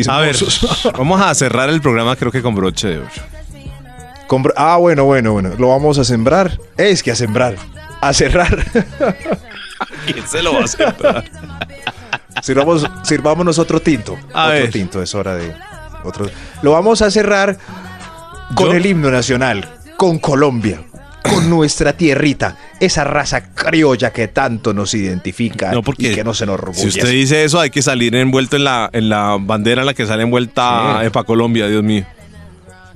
A 0.09 0.21
ver, 0.21 0.35
Chismosos. 0.35 0.93
vamos 0.99 1.21
a 1.21 1.33
cerrar 1.35 1.69
el 1.69 1.81
programa, 1.81 2.17
creo 2.17 2.33
que 2.33 2.43
con 2.43 2.55
broche 2.55 2.89
de 2.89 2.99
oro. 2.99 3.09
Ah, 4.57 4.77
bueno, 4.77 5.05
bueno, 5.05 5.33
bueno. 5.33 5.51
Lo 5.59 5.69
vamos 5.69 5.99
a 5.99 6.05
sembrar. 6.05 6.59
Es 6.77 7.03
que 7.03 7.11
a 7.13 7.17
sembrar. 7.17 7.57
A 8.01 8.13
cerrar. 8.13 8.57
¿Quién 10.07 10.27
se 10.27 10.43
lo 10.43 10.55
va 10.55 10.65
a 10.65 10.69
sembrar? 10.69 11.25
Sirvamos, 12.43 12.87
sirvámonos 13.03 13.59
otro 13.59 13.81
tinto. 13.81 14.17
A 14.35 14.47
otro 14.47 14.53
ver. 14.61 14.71
tinto, 14.71 15.03
es 15.03 15.15
hora 15.15 15.35
de 15.37 15.55
otro. 16.05 16.29
Lo 16.63 16.73
vamos 16.73 17.01
a 17.03 17.11
cerrar 17.11 17.57
con 18.55 18.67
¿Yo? 18.67 18.73
el 18.75 18.85
himno 18.87 19.11
nacional, 19.11 19.67
con 19.97 20.19
Colombia, 20.19 20.83
con 21.23 21.49
nuestra 21.51 21.95
tierrita, 21.95 22.57
esa 22.79 23.05
raza 23.05 23.55
criolla 23.55 24.13
que 24.13 24.29
tanto 24.29 24.75
nos 24.75 24.93
identifica 24.95 25.73
No, 25.73 25.83
porque 25.83 26.13
y 26.13 26.15
que 26.15 26.25
nos 26.25 26.37
Si 26.39 26.45
enorgullece. 26.45 26.87
usted 26.89 27.09
dice 27.11 27.45
eso, 27.45 27.59
hay 27.59 27.71
que 27.71 27.81
salir 27.83 28.15
envuelto 28.15 28.57
en 28.57 28.65
la, 28.65 28.91
en 28.93 29.09
la 29.09 29.39
bandera 29.41 29.81
en 29.81 29.87
la 29.87 29.95
que 29.95 30.07
sale 30.07 30.23
envuelta 30.23 30.99
Sí. 31.01 31.07
Epa 31.07 31.25
Colombia, 31.25 31.67
Dios 31.69 31.83
mío. 31.83 32.05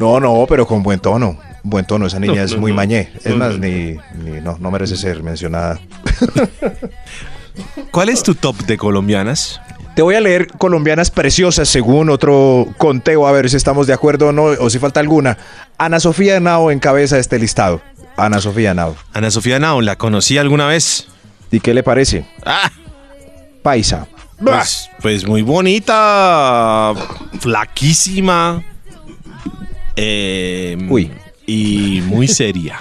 No, 0.01 0.19
no, 0.19 0.47
pero 0.49 0.67
con 0.67 0.83
buen 0.83 0.99
tono. 0.99 1.39
Buen 1.63 1.85
tono, 1.85 2.07
esa 2.07 2.19
niña 2.19 2.37
No, 2.37 2.43
es 2.43 2.53
no, 2.55 2.61
muy 2.61 2.71
no. 2.73 2.77
mañé. 2.77 3.13
Es 3.23 3.37
más, 3.37 3.53
no. 3.53 3.59
ni, 3.59 3.97
ni- 4.25 4.41
no, 4.43 4.57
no 4.59 4.71
merece 4.71 4.97
ser 4.97 5.23
mencionada. 5.23 5.79
¿Cuál 7.91 8.09
es 8.09 8.23
tu 8.23 8.35
top 8.35 8.57
de 8.63 8.79
colombianas? 8.79 9.61
Te 9.95 10.03
voy 10.03 10.15
a 10.15 10.21
leer 10.21 10.47
colombianas 10.57 11.11
preciosas 11.11 11.69
según 11.69 12.09
otro 12.09 12.67
conteo, 12.79 13.27
a 13.27 13.33
ver 13.33 13.51
si 13.51 13.57
estamos 13.57 13.87
de 13.87 13.93
acuerdo 13.93 14.29
o 14.29 14.33
no, 14.33 14.45
o 14.45 14.71
si 14.71 14.79
falta 14.79 15.01
alguna. 15.01 15.37
Ana 15.77 16.01
Sofía 16.01 16.41
Nao 16.41 16.71
encabeza 16.71 17.19
este 17.19 17.39
listado. 17.39 17.83
Ana 18.17 18.41
Sofía 18.41 18.73
Nao. 18.73 18.97
Ana 19.13 19.31
Sofía 19.31 19.59
Nao, 19.59 19.81
¿la 19.83 19.97
conocí 19.97 20.39
alguna 20.39 20.67
vez? 20.67 21.09
¿Y 21.51 21.61
qué 21.61 21.75
le 21.75 21.83
parece? 21.83 22.25
Ah, 22.47 22.71
Paisa. 23.63 24.07
pues, 24.43 24.89
pues 25.03 25.27
muy 25.27 25.43
bonita, 25.43 26.95
flaquísima. 27.41 28.63
Eh, 29.97 30.77
Uy. 30.89 31.11
Y 31.47 32.03
muy 32.07 32.29
seria. 32.29 32.79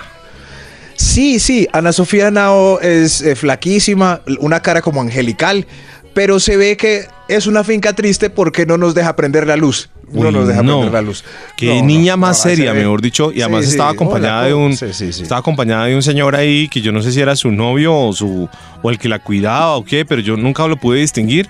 Sí, 0.95 1.39
sí, 1.39 1.67
Ana 1.71 1.93
Sofía 1.93 2.29
Nao 2.29 2.79
es 2.81 3.21
eh, 3.21 3.35
flaquísima, 3.35 4.21
una 4.39 4.59
cara 4.61 4.81
como 4.81 5.01
angelical, 5.01 5.65
pero 6.13 6.39
se 6.39 6.57
ve 6.57 6.75
que 6.75 7.05
es 7.29 7.47
una 7.47 7.63
finca 7.63 7.93
triste 7.93 8.29
porque 8.29 8.65
no 8.65 8.77
nos 8.77 8.93
deja 8.95 9.15
prender 9.15 9.47
la 9.47 9.55
luz. 9.55 9.89
no 10.11 10.29
nos 10.29 10.47
deja 10.47 10.61
no. 10.61 10.79
prender 10.79 10.93
la 10.93 11.01
luz. 11.01 11.23
Qué 11.55 11.67
No, 11.79 11.85
niña 11.85 12.13
no, 12.13 12.17
más 12.17 12.41
se 12.41 12.49
seria, 12.49 12.73
mejor 12.73 13.01
dicho. 13.01 13.31
Y 13.31 13.41
además 13.41 13.65
sí, 13.65 13.71
estaba 13.71 13.91
acompañada 13.91 14.43
de 14.43 14.53
un. 14.53 14.75
Sí. 14.75 15.05
Estaba 15.05 15.39
acompañada 15.39 15.85
de 15.85 15.95
un 15.95 16.03
señor 16.03 16.35
ahí 16.35 16.67
que 16.67 16.81
yo 16.81 16.91
no 16.91 17.01
sé 17.01 17.11
si 17.13 17.21
era 17.21 17.35
su 17.35 17.51
novio 17.51 17.95
o 17.95 18.11
su. 18.11 18.49
o 18.81 18.89
el 18.89 18.99
que 18.99 19.07
la 19.07 19.19
cuidaba 19.19 19.77
o 19.77 19.85
qué, 19.85 20.03
pero 20.03 20.21
yo 20.21 20.35
nunca 20.35 20.67
lo 20.67 20.75
pude 20.77 20.99
distinguir. 20.99 21.47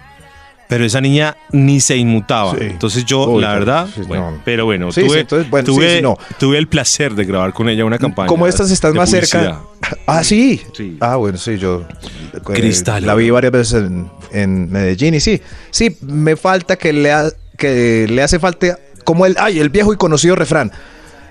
Pero 0.69 0.85
esa 0.85 1.01
niña 1.01 1.35
ni 1.51 1.79
se 1.79 1.97
inmutaba. 1.97 2.51
Sí. 2.51 2.59
Entonces 2.61 3.03
yo, 3.03 3.39
la 3.41 3.53
verdad, 3.55 3.87
sí, 3.93 4.01
bueno, 4.07 4.29
no. 4.31 4.41
pero 4.45 4.65
bueno, 4.65 4.91
Sí, 4.91 5.01
tuve, 5.01 5.13
sí, 5.15 5.19
entonces, 5.21 5.49
bueno, 5.49 5.65
tuve, 5.65 6.01
no. 6.03 6.53
el 6.55 6.67
placer 6.67 7.15
de 7.15 7.25
grabar 7.25 7.53
con 7.53 7.67
ella 7.69 7.83
una 7.85 7.97
campaña. 7.97 8.27
Como 8.27 8.45
estas 8.45 8.69
estás 8.69 8.93
de 8.93 8.99
más 8.99 9.09
publicidad. 9.09 9.41
cerca. 9.41 9.99
Ah, 10.05 10.23
sí. 10.23 10.61
Ah, 10.99 11.15
bueno, 11.15 11.39
sí, 11.39 11.57
yo 11.57 11.85
eh, 12.33 12.39
Cristal. 12.53 13.03
la 13.03 13.15
vi 13.15 13.31
varias 13.31 13.51
veces 13.51 13.83
en, 13.83 14.11
en 14.31 14.71
Medellín 14.71 15.15
y 15.15 15.19
sí, 15.19 15.41
sí, 15.71 15.97
me 16.01 16.35
falta 16.35 16.75
que 16.75 16.93
le, 16.93 17.11
ha- 17.11 17.31
que 17.57 18.05
le 18.07 18.21
hace 18.21 18.37
falta, 18.37 18.77
como 19.05 19.25
el, 19.25 19.35
ay, 19.39 19.59
el 19.59 19.69
viejo 19.69 19.91
y 19.91 19.97
conocido 19.97 20.35
refrán, 20.35 20.71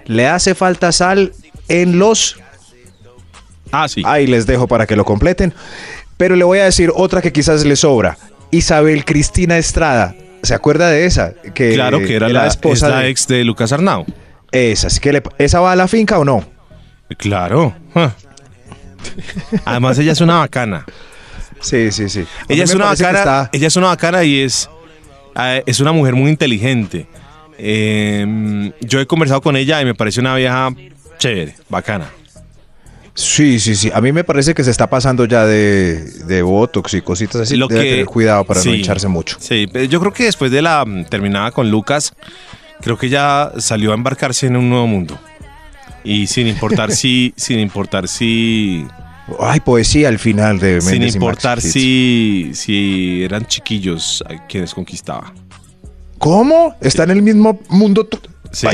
le 0.07 0.27
hace 0.27 0.57
falta 0.57 0.91
sal 0.91 1.33
en 1.69 2.01
los... 2.01 2.41
Ah, 3.71 3.87
sí. 3.89 4.03
Ahí 4.05 4.27
les 4.27 4.47
dejo 4.47 4.67
para 4.67 4.85
que 4.87 4.97
lo 4.97 5.05
completen. 5.05 5.55
Pero 6.17 6.35
le 6.35 6.43
voy 6.43 6.59
a 6.59 6.65
decir 6.65 6.91
otra 6.93 7.23
que 7.23 7.33
quizás 7.33 7.65
le 7.65 7.77
sobra. 7.77 8.19
Isabel 8.51 9.05
Cristina 9.05 9.59
Estrada. 9.59 10.15
¿Se 10.43 10.55
acuerda 10.55 10.89
de 10.91 11.05
esa? 11.07 11.33
Que 11.55 11.75
claro 11.75 11.99
que 11.99 12.15
era 12.15 12.29
la, 12.29 12.47
esposa 12.47 12.87
es 12.87 12.93
la 12.93 13.01
de- 13.01 13.09
ex 13.11 13.27
de 13.29 13.45
Lucas 13.45 13.73
Arnau. 13.73 14.07
Esa, 14.53 14.87
así 14.87 15.01
que 15.01 15.13
le- 15.13 15.23
¿esa 15.39 15.61
va 15.61 15.73
a 15.73 15.77
la 15.77 15.89
finca 15.89 16.19
o 16.19 16.25
no? 16.25 16.45
Claro. 17.19 17.75
ah. 17.95 18.13
Además, 19.65 19.99
ella 19.99 20.13
es 20.13 20.21
una 20.21 20.39
bacana. 20.39 20.85
Sí, 21.61 21.91
sí, 21.91 22.09
sí. 22.09 22.21
A 22.49 22.53
Ella 22.53 22.65
es 22.65 22.75
una 22.75 22.87
bacana, 22.87 23.19
está- 23.19 23.51
ella 23.53 23.67
es 23.67 23.77
una 23.77 23.89
bacana 23.89 24.25
y 24.25 24.41
es, 24.41 24.69
eh, 25.37 25.63
es 25.67 25.81
una 25.81 25.93
mujer 25.93 26.15
muy 26.15 26.31
inteligente. 26.31 27.07
Eh, 27.59 28.73
yo 28.81 29.01
he 29.01 29.07
conversado 29.07 29.41
con 29.41 29.57
ella 29.57 29.81
y 29.81 29.85
me 29.85 29.95
parece 29.95 30.21
una 30.21 30.35
vieja 30.37 30.71
chévere, 31.19 31.57
bacana. 31.69 32.07
Sí, 33.21 33.59
sí, 33.59 33.75
sí. 33.75 33.91
A 33.93 34.01
mí 34.01 34.13
me 34.13 34.23
parece 34.23 34.55
que 34.55 34.63
se 34.63 34.71
está 34.71 34.89
pasando 34.89 35.25
ya 35.25 35.45
de, 35.45 36.05
de 36.25 36.41
Botox 36.43 36.95
y 36.95 37.01
cositas 37.03 37.41
así. 37.41 37.57
Lo 37.57 37.67
Debe 37.67 37.83
que- 37.83 37.91
tener 37.91 38.07
cuidado 38.07 38.45
para 38.45 38.61
no 38.61 38.63
sí, 38.65 38.71
hincharse 38.71 39.09
mucho. 39.09 39.37
Sí, 39.41 39.67
pero 39.73 39.87
yo 39.87 39.99
creo 39.99 40.13
que 40.13 40.23
después 40.25 40.53
de 40.53 40.63
la 40.63 40.85
mm, 40.85 41.07
terminada 41.07 41.51
con 41.51 41.69
Lucas, 41.69 42.13
creo 42.81 42.97
que 42.97 43.09
ya 43.09 43.51
salió 43.59 43.91
a 43.91 43.95
embarcarse 43.95 44.47
en 44.47 44.57
un 44.57 44.71
nuevo 44.71 44.87
mundo. 44.87 45.19
Y 46.05 46.29
sin 46.29 46.47
importar 46.47 46.93
si, 46.93 47.35
sin 47.37 47.59
importar 47.59 48.07
si, 48.07 48.87
Ay, 49.41 49.59
poesía 49.61 50.07
al 50.09 50.21
final 50.21 50.61
de 50.61 50.81
sin 50.81 50.91
Méndez 50.93 51.15
y 51.15 51.17
importar 51.17 51.61
si, 51.61 52.51
si 52.55 53.25
eran 53.25 53.47
chiquillos 53.47 54.23
a 54.29 54.47
quienes 54.47 54.73
conquistaba. 54.73 55.35
¿Cómo? 56.19 56.77
¿Está 56.81 57.03
en 57.03 57.11
el 57.11 57.23
mismo 57.23 57.61
mundo? 57.69 58.09
Sí. 58.53 58.69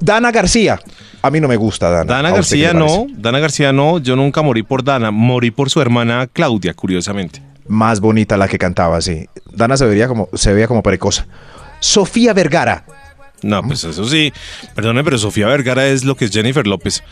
Dana 0.00 0.32
García. 0.32 0.80
A 1.22 1.30
mí 1.30 1.40
no 1.40 1.48
me 1.48 1.56
gusta 1.56 1.90
Dana. 1.90 2.04
Dana 2.04 2.28
¿A 2.30 2.40
usted 2.40 2.56
qué 2.56 2.62
García 2.62 2.72
no? 2.72 3.06
Dana 3.10 3.38
García 3.40 3.72
no, 3.72 3.98
yo 3.98 4.14
nunca 4.16 4.42
morí 4.42 4.62
por 4.62 4.84
Dana, 4.84 5.10
morí 5.10 5.50
por 5.50 5.68
su 5.70 5.80
hermana 5.80 6.28
Claudia, 6.32 6.74
curiosamente. 6.74 7.42
Más 7.66 8.00
bonita 8.00 8.36
la 8.36 8.48
que 8.48 8.58
cantaba, 8.58 9.00
sí. 9.00 9.26
Dana 9.52 9.76
se 9.76 9.84
veía 9.86 10.08
como, 10.08 10.28
se 10.34 10.52
veía 10.54 10.68
como 10.68 10.82
precosa. 10.82 11.26
Sofía 11.80 12.32
Vergara. 12.32 12.84
No, 13.42 13.62
pues 13.62 13.84
eso 13.84 14.04
sí, 14.08 14.32
perdone, 14.74 15.04
pero 15.04 15.16
Sofía 15.18 15.46
Vergara 15.46 15.86
es 15.86 16.04
lo 16.04 16.16
que 16.16 16.24
es 16.24 16.32
Jennifer 16.32 16.66
López, 16.66 17.04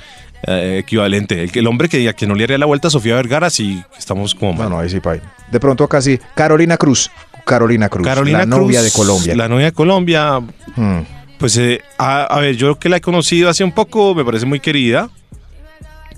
eh, 0.46 0.78
equivalente. 0.82 1.44
El, 1.44 1.50
el 1.54 1.66
hombre 1.68 1.88
que, 1.88 2.08
a 2.08 2.14
que 2.14 2.26
no 2.26 2.34
le 2.34 2.44
haría 2.44 2.58
la 2.58 2.66
vuelta 2.66 2.88
a 2.88 2.90
Sofía 2.90 3.14
Vergara, 3.14 3.48
sí, 3.50 3.80
estamos 3.96 4.34
como 4.34 4.52
mal. 4.54 4.64
No, 4.64 4.76
no, 4.76 4.80
ahí 4.80 4.88
sí, 4.90 4.98
pay. 4.98 5.20
De 5.52 5.60
pronto 5.60 5.84
acá 5.84 6.00
sí. 6.00 6.18
Carolina 6.34 6.76
Cruz. 6.76 7.10
Carolina 7.44 7.88
Cruz. 7.88 8.04
Carolina 8.04 8.38
la 8.38 8.46
novia 8.46 8.80
Cruz, 8.80 8.92
de 8.92 8.98
Colombia. 8.98 9.36
La 9.36 9.48
novia 9.48 9.66
de 9.66 9.72
Colombia, 9.72 10.40
Hmm. 10.74 11.00
Pues 11.38 11.56
eh, 11.58 11.80
a, 11.98 12.24
a 12.24 12.40
ver, 12.40 12.56
yo 12.56 12.78
que 12.78 12.88
la 12.88 12.96
he 12.98 13.00
conocido 13.00 13.48
hace 13.48 13.64
un 13.64 13.72
poco, 13.72 14.14
me 14.14 14.24
parece 14.24 14.46
muy 14.46 14.60
querida, 14.60 15.10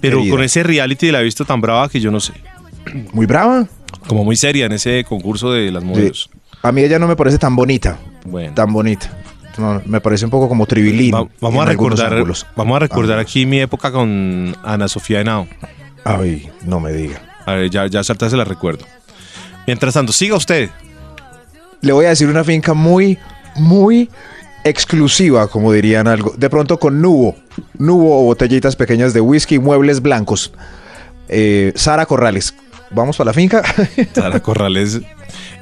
pero 0.01 0.19
Querida. 0.19 0.35
con 0.35 0.45
ese 0.45 0.62
reality 0.62 1.11
la 1.11 1.21
he 1.21 1.25
visto 1.25 1.45
tan 1.45 1.61
brava 1.61 1.89
que 1.89 2.01
yo 2.01 2.11
no 2.11 2.21
sé. 2.21 2.33
Muy 3.12 3.27
brava. 3.27 3.66
Como 4.07 4.25
muy 4.25 4.37
seria 4.37 4.66
en 4.66 4.73
ese 4.73 5.05
concurso 5.05 5.51
de 5.53 5.71
las 5.71 5.83
modelos. 5.85 6.31
A 6.62 6.73
mí 6.73 6.83
ella 6.83 6.99
no 6.99 7.07
me 7.09 7.16
parece 7.16 7.39
tan 7.39 7.55
bonita. 7.57 7.99
Bueno. 8.25 8.55
Tan 8.55 8.73
bonita. 8.73 9.11
No, 9.59 9.83
me 9.87 10.01
parece 10.01 10.25
un 10.25 10.31
poco 10.31 10.49
como 10.49 10.66
tribilín. 10.66 11.14
Va- 11.14 11.27
vamos, 11.41 11.62
a 11.62 11.66
recordar, 11.66 12.14
vamos 12.57 12.77
a 12.77 12.79
recordar 12.79 13.19
Ah. 13.19 13.23
aquí 13.23 13.45
mi 13.45 13.61
época 13.61 13.91
con 13.93 14.57
Ana 14.64 14.89
Sofía 14.89 15.21
Henao. 15.21 15.47
Ay, 16.05 16.49
no 16.64 16.81
me 16.81 16.93
diga. 16.93 17.21
A 17.45 17.55
ver, 17.55 17.71
ya, 17.71 17.87
ya 17.87 18.03
salta 18.05 18.31
se 18.31 18.37
la 18.37 18.45
recuerdo. 18.45 18.87
Mientras 19.66 19.93
tanto, 19.95 20.12
siga 20.12 20.37
usted. 20.37 20.71
Le 21.81 21.93
voy 21.93 22.07
a 22.07 22.11
decir 22.11 22.29
una 22.29 22.45
finca 22.45 22.73
muy, 22.73 23.19
muy 23.57 24.09
exclusiva, 24.65 25.49
como 25.49 25.73
dirían 25.73 26.09
algo. 26.09 26.35
De 26.37 26.51
pronto 26.51 26.79
con 26.79 27.01
nubo. 27.01 27.37
Nubo 27.79 28.21
o 28.21 28.25
botellitas 28.25 28.77
pequeñas 28.77 29.13
de 29.15 29.21
whisky, 29.21 29.59
muebles 29.59 30.01
blancos. 30.03 30.53
Eh, 31.29 31.73
Sara 31.77 32.07
Corrales. 32.07 32.55
¿Vamos 32.91 33.17
para 33.17 33.29
la 33.29 33.35
finca? 33.35 33.63
Sara 34.15 34.41
Corrales. 34.41 35.01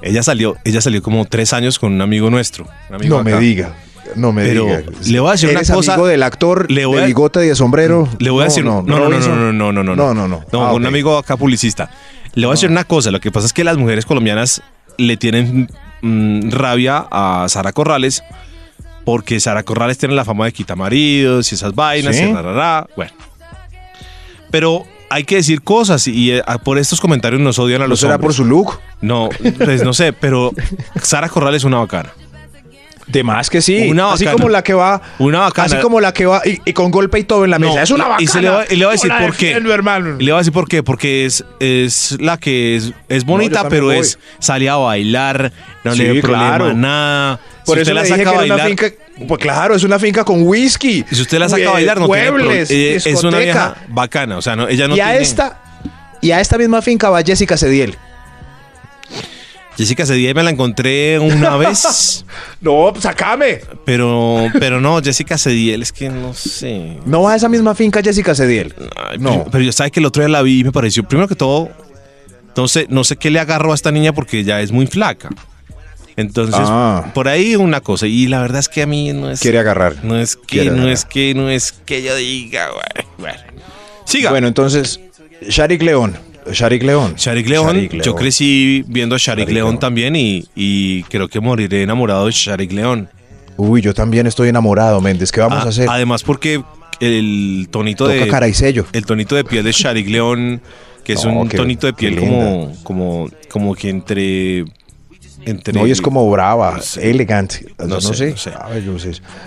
Ella 0.02 0.22
salió, 0.22 0.56
ella 0.64 0.80
salió 0.80 1.02
como 1.02 1.24
tres 1.24 1.52
años 1.52 1.78
con 1.78 1.92
un 1.92 2.00
amigo 2.00 2.30
nuestro. 2.30 2.68
un 2.88 2.94
amigo 2.96 3.18
no 3.18 3.24
me 3.24 3.36
diga. 3.38 3.74
No 4.14 4.30
me 4.32 4.44
Pero 4.44 4.64
diga. 4.66 4.82
le 5.08 5.18
voy 5.20 5.30
a 5.30 5.32
decir 5.32 5.48
una 5.48 5.58
¿Eres 5.58 5.70
cosa- 5.72 5.94
amigo 5.94 6.06
del 6.06 6.22
actor 6.22 6.70
le 6.70 6.86
voy 6.86 6.98
de 6.98 7.02
a- 7.02 7.06
bigote 7.06 7.44
y 7.44 7.48
de 7.48 7.56
sombrero? 7.56 8.08
Le 8.20 8.30
voy 8.30 8.42
a 8.42 8.44
decir. 8.44 8.64
No, 8.64 8.82
no, 8.82 8.98
no, 9.00 9.08
no, 9.08 9.18
no, 9.18 9.52
no, 9.52 9.72
no, 9.72 9.72
no, 9.72 9.82
no. 9.82 9.96
No, 9.96 10.14
no, 10.14 10.28
no. 10.28 10.44
No, 10.52 10.64
Ah, 10.64 10.72
un 10.74 10.86
amigo 10.86 11.18
acá 11.18 11.36
publicista. 11.36 11.90
Le 12.34 12.46
voy 12.46 12.52
a 12.52 12.54
decir 12.56 12.70
una 12.70 12.84
cosa. 12.84 13.10
Lo 13.10 13.18
que 13.20 13.32
pasa 13.32 13.46
es 13.46 13.52
que 13.52 13.64
las 13.64 13.76
mujeres 13.76 14.06
colombianas 14.06 14.62
le 14.98 15.16
tienen 15.16 15.68
mm, 16.02 16.50
rabia 16.50 17.06
a 17.10 17.46
Sara 17.48 17.72
Corrales 17.72 18.22
porque 19.06 19.38
Sara 19.38 19.62
Corrales 19.62 19.98
tiene 19.98 20.16
la 20.16 20.24
fama 20.24 20.46
de 20.46 20.52
quitamaridos 20.52 21.52
y 21.52 21.54
esas 21.54 21.76
vainas 21.76 22.16
¿Sí? 22.16 22.24
y 22.24 22.32
rarará. 22.32 22.88
Bueno. 22.96 23.12
Pero 24.50 24.84
hay 25.08 25.22
que 25.22 25.36
decir 25.36 25.62
cosas 25.62 26.08
y 26.08 26.32
eh, 26.32 26.42
por 26.64 26.76
estos 26.76 27.00
comentarios 27.00 27.40
nos 27.40 27.56
odian 27.60 27.82
a 27.82 27.84
¿No 27.84 27.90
los 27.90 28.00
será 28.00 28.16
hombres. 28.16 28.26
por 28.26 28.34
su 28.34 28.44
look? 28.44 28.80
No, 29.00 29.28
pues 29.58 29.84
no 29.84 29.94
sé, 29.94 30.12
pero 30.12 30.50
Sara 31.00 31.28
Corrales 31.28 31.58
es 31.60 31.64
una 31.64 31.78
bacana. 31.78 32.12
De 33.06 33.22
más 33.22 33.48
que 33.50 33.62
sí. 33.62 33.88
Una 33.88 34.12
así 34.12 34.26
como 34.26 34.48
la 34.48 34.62
que 34.62 34.74
va. 34.74 35.00
Una 35.18 35.40
bacana. 35.40 35.66
Así 35.66 35.76
como 35.78 36.00
la 36.00 36.12
que 36.12 36.26
va 36.26 36.42
y, 36.44 36.60
y 36.64 36.72
con 36.72 36.90
golpe 36.90 37.20
y 37.20 37.24
todo 37.24 37.44
en 37.44 37.50
la 37.50 37.58
mesa. 37.58 37.76
No, 37.76 37.82
es 37.82 37.90
una 37.90 38.04
bacana. 38.04 38.22
Y, 38.22 38.26
se 38.26 38.42
le 38.42 38.48
va, 38.50 38.64
y 38.68 38.76
le 38.76 38.84
voy 38.84 38.92
a 38.92 38.96
decir 38.96 39.12
por 39.18 39.36
qué. 39.36 39.46
defiendo, 39.46 39.72
hermano. 39.72 40.16
Y 40.18 40.24
le 40.24 40.32
voy 40.32 40.38
a 40.38 40.40
decir 40.40 40.52
por 40.52 40.68
qué. 40.68 40.82
Porque 40.82 41.24
es, 41.24 41.44
es 41.60 42.16
la 42.20 42.36
que 42.36 42.76
es, 42.76 42.92
es 43.08 43.24
bonita, 43.24 43.68
pero 43.68 43.86
voy. 43.86 43.98
es 43.98 44.18
salía 44.40 44.72
a 44.72 44.76
bailar, 44.78 45.52
no 45.84 45.92
Sí, 45.92 45.98
le 45.98 46.12
dio 46.12 46.22
problema 46.22 46.72
nada. 46.72 47.40
Por 47.64 47.76
si 47.76 47.82
eso 47.82 47.92
usted 47.92 47.94
la 47.94 48.02
dije 48.02 48.16
saca 48.16 48.22
que 48.22 48.28
a 48.28 48.32
una 48.32 48.54
bailar, 48.54 48.68
finca. 48.68 48.90
Pues 49.28 49.40
claro, 49.40 49.74
es 49.76 49.84
una 49.84 49.98
finca 49.98 50.24
con 50.24 50.42
whisky. 50.42 51.04
si 51.10 51.22
usted 51.22 51.38
la 51.38 51.48
saca 51.48 51.62
a 51.62 51.68
eh, 51.68 51.72
bailar, 51.72 52.00
no 52.00 52.06
tiene 52.08 52.30
muebles, 52.32 52.68
problema. 52.68 52.90
Eh, 52.90 53.02
Es 53.04 53.24
una 53.24 53.38
vieja 53.38 53.76
bacana. 53.88 54.36
O 54.36 54.42
sea, 54.42 54.56
no, 54.56 54.68
ella 54.68 54.88
no 54.88 54.96
y 54.96 55.00
a 55.00 55.06
tiene. 55.06 55.22
esta 55.22 55.60
y 56.20 56.32
a 56.32 56.40
esta 56.40 56.58
misma 56.58 56.82
finca 56.82 57.08
va 57.08 57.22
Jessica 57.22 57.56
Cediel. 57.56 57.96
Jessica 59.76 60.06
Cediel 60.06 60.34
me 60.34 60.42
la 60.42 60.50
encontré 60.50 61.18
una 61.18 61.56
vez. 61.58 62.24
No, 62.60 62.92
sacame. 62.98 63.60
pero, 63.84 64.46
pero 64.58 64.80
no, 64.80 65.00
Jessica 65.02 65.36
Cediel 65.38 65.82
es 65.82 65.92
que 65.92 66.08
no 66.08 66.32
sé. 66.34 66.96
No 67.04 67.22
va 67.22 67.32
a 67.34 67.36
esa 67.36 67.48
misma 67.48 67.74
finca 67.74 68.00
Jessica 68.02 68.34
Cediel. 68.34 68.74
Ay, 68.96 69.18
No. 69.18 69.30
Pero, 69.30 69.44
pero 69.50 69.64
yo 69.64 69.72
sabes 69.72 69.92
que 69.92 70.00
el 70.00 70.06
otro 70.06 70.22
día 70.22 70.28
la 70.30 70.42
vi 70.42 70.60
y 70.60 70.64
me 70.64 70.72
pareció, 70.72 71.04
primero 71.04 71.28
que 71.28 71.34
todo, 71.36 71.68
no 72.56 72.68
sé, 72.68 72.86
no 72.88 73.04
sé 73.04 73.16
qué 73.16 73.30
le 73.30 73.38
agarró 73.38 73.72
a 73.72 73.74
esta 73.74 73.92
niña 73.92 74.12
porque 74.14 74.44
ya 74.44 74.60
es 74.60 74.72
muy 74.72 74.86
flaca. 74.86 75.28
Entonces, 76.18 76.54
Ah. 76.58 77.10
por 77.14 77.28
ahí 77.28 77.56
una 77.56 77.82
cosa. 77.82 78.06
Y 78.06 78.26
la 78.26 78.40
verdad 78.40 78.60
es 78.60 78.70
que 78.70 78.80
a 78.80 78.86
mí 78.86 79.12
no 79.12 79.30
es. 79.30 79.40
Quiere 79.40 79.58
agarrar. 79.58 80.02
No 80.02 80.18
es 80.18 80.36
que, 80.36 80.46
Quiere 80.46 80.66
no 80.70 80.76
agarrar. 80.76 80.92
es 80.94 81.04
que, 81.04 81.34
no 81.34 81.50
es 81.50 81.72
que 81.72 82.02
yo 82.02 82.16
diga, 82.16 82.70
güey. 82.70 83.06
Bueno. 83.18 83.38
Siga. 84.06 84.30
Bueno, 84.30 84.48
entonces, 84.48 84.98
Sharik 85.46 85.82
León. 85.82 86.16
Sharik 86.52 86.82
León. 86.82 87.14
Sharik 87.16 87.48
León, 87.48 87.88
yo 88.04 88.14
crecí 88.14 88.84
viendo 88.86 89.14
a 89.14 89.18
Sharik, 89.18 89.48
León, 89.48 89.54
León. 89.70 89.78
también 89.80 90.16
y, 90.16 90.44
y 90.54 91.02
creo 91.04 91.28
que 91.28 91.40
moriré 91.40 91.82
enamorado 91.82 92.26
de 92.26 92.32
Sharik 92.32 92.72
León. 92.72 93.08
Uy, 93.56 93.80
yo 93.80 93.94
también 93.94 94.26
estoy 94.26 94.48
enamorado, 94.48 95.00
Méndez. 95.00 95.32
¿Qué 95.32 95.40
vamos 95.40 95.58
Ah, 95.62 95.66
a 95.66 95.68
hacer? 95.70 95.88
Además 95.88 96.22
porque 96.22 96.62
el 97.00 97.68
tonito 97.70 98.04
Toca 98.06 98.16
de 98.16 98.28
cara 98.28 98.48
y 98.48 98.54
sello. 98.54 98.86
el 98.92 99.04
tonito 99.06 99.34
de 99.34 99.44
piel 99.44 99.64
de 99.64 99.72
Sharik 99.72 100.08
León, 100.08 100.60
que 101.04 101.14
es 101.14 101.24
No, 101.24 101.40
un 101.40 101.48
qué- 101.48 101.56
tonito 101.56 101.86
de 101.86 101.92
piel 101.94 102.16
como 102.18 102.72
como 102.82 103.28
como 103.48 103.74
que 103.74 103.88
entre 103.88 104.64
entre 105.46 105.72
No, 105.72 105.86
y 105.86 105.90
es 105.92 106.02
como 106.02 106.28
brava, 106.30 106.78
elegante. 107.00 107.64
No 107.78 107.86
No, 107.86 108.00
sé. 108.00 108.34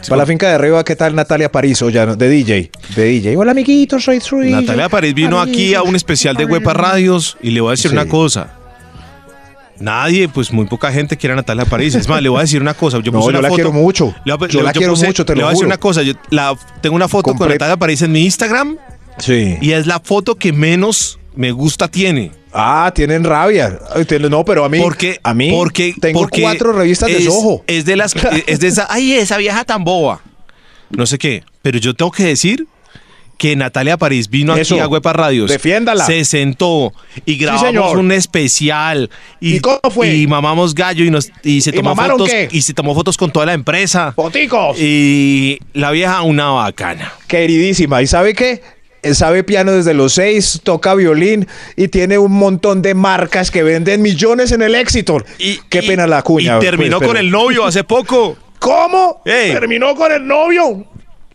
Para 0.07 0.17
la 0.21 0.25
finca 0.25 0.47
de 0.47 0.55
arriba, 0.55 0.83
¿qué 0.83 0.95
tal 0.95 1.13
Natalia 1.13 1.51
París? 1.51 1.81
O 1.81 1.89
ya, 1.89 2.05
no, 2.05 2.15
de 2.15 2.29
DJ. 2.29 2.71
De 2.95 3.03
DJ. 3.03 3.37
Hola, 3.37 3.51
amiguitos, 3.51 4.03
soy 4.05 4.19
Trujillo. 4.19 4.61
Natalia 4.61 4.89
París 4.89 5.13
vino 5.13 5.39
aquí 5.39 5.75
a 5.75 5.83
un 5.83 5.95
especial 5.95 6.35
de 6.35 6.45
Huepa 6.45 6.73
Radios 6.73 7.37
y 7.43 7.51
le 7.51 7.61
voy 7.61 7.69
a 7.69 7.71
decir 7.71 7.91
Sí. 7.91 7.95
una 7.97 8.07
cosa. 8.07 8.53
Nadie, 9.79 10.27
pues 10.27 10.51
muy 10.51 10.65
poca 10.65 10.91
gente 10.91 11.15
quiere 11.15 11.33
a 11.33 11.35
Natalia 11.37 11.63
París. 11.65 11.95
Es 11.95 12.07
más, 12.07 12.21
le 12.21 12.27
voy 12.29 12.39
a 12.39 12.41
decir 12.41 12.61
una 12.61 12.73
cosa. 12.73 12.99
Yo 12.99 13.11
No, 13.11 13.19
puse 13.19 13.25
yo 13.33 13.39
una 13.39 13.41
la 13.41 13.47
foto- 13.49 13.55
quiero 13.55 13.71
mucho. 13.71 14.13
Le 14.25 14.33
Yo 14.49 14.59
le- 14.59 14.63
la 14.63 14.73
quiero 14.73 14.95
mucho, 14.95 15.25
te 15.25 15.33
le 15.33 15.39
lo 15.41 15.45
voy 15.45 15.51
a 15.51 15.53
decir 15.53 15.65
una 15.65 15.77
cosa. 15.77 16.01
Yo 16.01 16.13
la, 16.31 16.55
tengo 16.81 16.95
una 16.95 17.07
foto 17.07 17.33
con 17.35 17.47
Natalia 17.49 17.77
París 17.77 18.01
en 18.01 18.11
mi 18.13 18.23
Instagram 18.23 18.77
Sí. 19.17 19.57
y 19.61 19.71
es 19.71 19.85
la 19.85 19.99
foto 19.99 20.35
que 20.35 20.51
menos 20.53 21.18
me 21.35 21.51
gusta 21.51 21.87
tiene. 21.87 22.31
Ah, 22.51 22.91
tienen 22.93 23.23
rabia. 23.23 23.79
No, 24.29 24.43
pero 24.43 24.65
a 24.65 24.69
mí. 24.69 24.79
Porque, 24.79 25.19
a 25.23 25.33
mí. 25.33 25.51
porque, 25.51 25.93
tengo 25.99 26.21
porque 26.21 26.41
cuatro 26.41 26.73
revistas 26.73 27.09
de 27.09 27.21
Soho. 27.21 27.63
Es 27.67 27.85
de 27.85 27.95
las, 27.95 28.15
es 28.47 28.59
de 28.59 28.67
esa, 28.67 28.87
ay, 28.89 29.13
esa 29.13 29.37
vieja 29.37 29.63
tan 29.65 29.83
boba. 29.83 30.21
No 30.89 31.05
sé 31.05 31.17
qué. 31.17 31.43
Pero 31.61 31.77
yo 31.77 31.93
tengo 31.93 32.11
que 32.11 32.23
decir 32.23 32.67
que 33.37 33.55
Natalia 33.55 33.95
París 33.95 34.29
vino 34.29 34.55
Eso. 34.57 34.75
aquí 34.75 34.81
a 34.81 34.87
Huepa 34.87 35.13
Radios. 35.13 35.49
Defiéndala. 35.49 36.05
Se 36.05 36.25
sentó 36.25 36.93
y 37.25 37.37
grabamos 37.37 37.95
un 37.95 38.11
especial. 38.11 39.09
Y, 39.39 39.55
¿Y 39.55 39.59
cómo 39.61 39.79
fue? 39.89 40.13
Y 40.15 40.27
mamamos 40.27 40.75
gallo 40.75 41.05
y, 41.05 41.09
nos, 41.09 41.31
y 41.43 41.61
se 41.61 41.69
¿Y 41.69 41.73
tomó 41.73 41.95
fotos. 41.95 42.29
qué? 42.29 42.49
Y 42.51 42.61
se 42.63 42.73
tomó 42.73 42.93
fotos 42.93 43.15
con 43.15 43.31
toda 43.31 43.45
la 43.45 43.53
empresa. 43.53 44.11
¡Poticos! 44.15 44.77
Y 44.77 45.59
la 45.73 45.91
vieja, 45.91 46.21
una 46.23 46.49
bacana. 46.49 47.13
Queridísima. 47.27 48.01
¿Y 48.01 48.07
sabe 48.07 48.33
qué? 48.33 48.61
Eh, 49.01 49.13
Sabe 49.13 49.43
piano 49.43 49.71
desde 49.71 49.93
los 49.93 50.13
seis, 50.13 50.59
toca 50.63 50.93
violín 50.95 51.47
y 51.75 51.87
tiene 51.87 52.17
un 52.17 52.31
montón 52.33 52.81
de 52.81 52.93
marcas 52.93 53.49
que 53.51 53.63
venden 53.63 54.01
millones 54.01 54.51
en 54.51 54.61
el 54.61 54.75
éxito. 54.75 55.23
Y, 55.37 55.59
qué 55.69 55.79
y- 55.83 55.87
pena 55.87 56.05
la 56.07 56.21
cuña. 56.21 56.57
Y 56.57 56.59
terminó 56.59 56.97
pues, 56.97 57.07
con 57.07 57.15
pero- 57.15 57.25
el 57.25 57.31
novio 57.31 57.65
hace 57.65 57.83
poco. 57.83 58.37
¿Cómo? 58.59 59.21
Ey. 59.25 59.53
Terminó 59.53 59.95
con 59.95 60.11
el 60.11 60.27
novio. 60.27 60.85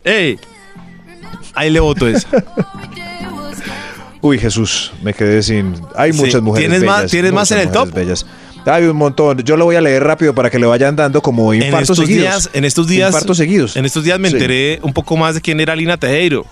Ey. 0.04 0.38
Ahí 1.54 1.70
le 1.70 1.80
voto 1.80 2.06
esa. 2.06 2.28
Uy, 4.20 4.38
Jesús, 4.38 4.92
me 5.02 5.12
quedé 5.12 5.42
sin. 5.42 5.74
Hay 5.94 6.12
Sí, 6.12 6.18
muchas 6.20 6.40
mujeres 6.42 6.68
¿tienes 6.70 6.86
más- 6.86 7.10
tienes 7.10 7.32
más 7.32 7.50
en 7.50 7.58
el 7.58 7.70
top? 7.70 7.92
Bellas. 7.92 8.26
Hay 8.66 8.84
un 8.84 8.96
montón. 8.96 9.38
Yo 9.42 9.56
lo 9.58 9.66
voy 9.66 9.76
a 9.76 9.80
leer 9.82 10.02
rápido 10.02 10.34
para 10.34 10.48
que 10.50 10.58
le 10.58 10.64
vayan 10.66 10.96
dando 10.96 11.20
como 11.20 11.52
en 11.52 11.62
infartos 11.64 11.90
estos 11.90 11.98
seguidos. 12.06 12.22
días, 12.22 12.50
en 12.54 12.64
estos 12.64 12.86
días, 12.88 13.08
Infartos 13.10 13.36
seguidos. 13.36 13.76
En 13.76 13.84
estos 13.84 14.02
días 14.04 14.18
me 14.18 14.28
Sí. 14.30 14.34
enteré 14.36 14.80
un 14.82 14.94
poco 14.94 15.16
más 15.18 15.34
de 15.34 15.42
quién 15.42 15.60
era 15.60 15.76
Lina 15.76 15.98
Tejero. 15.98 16.46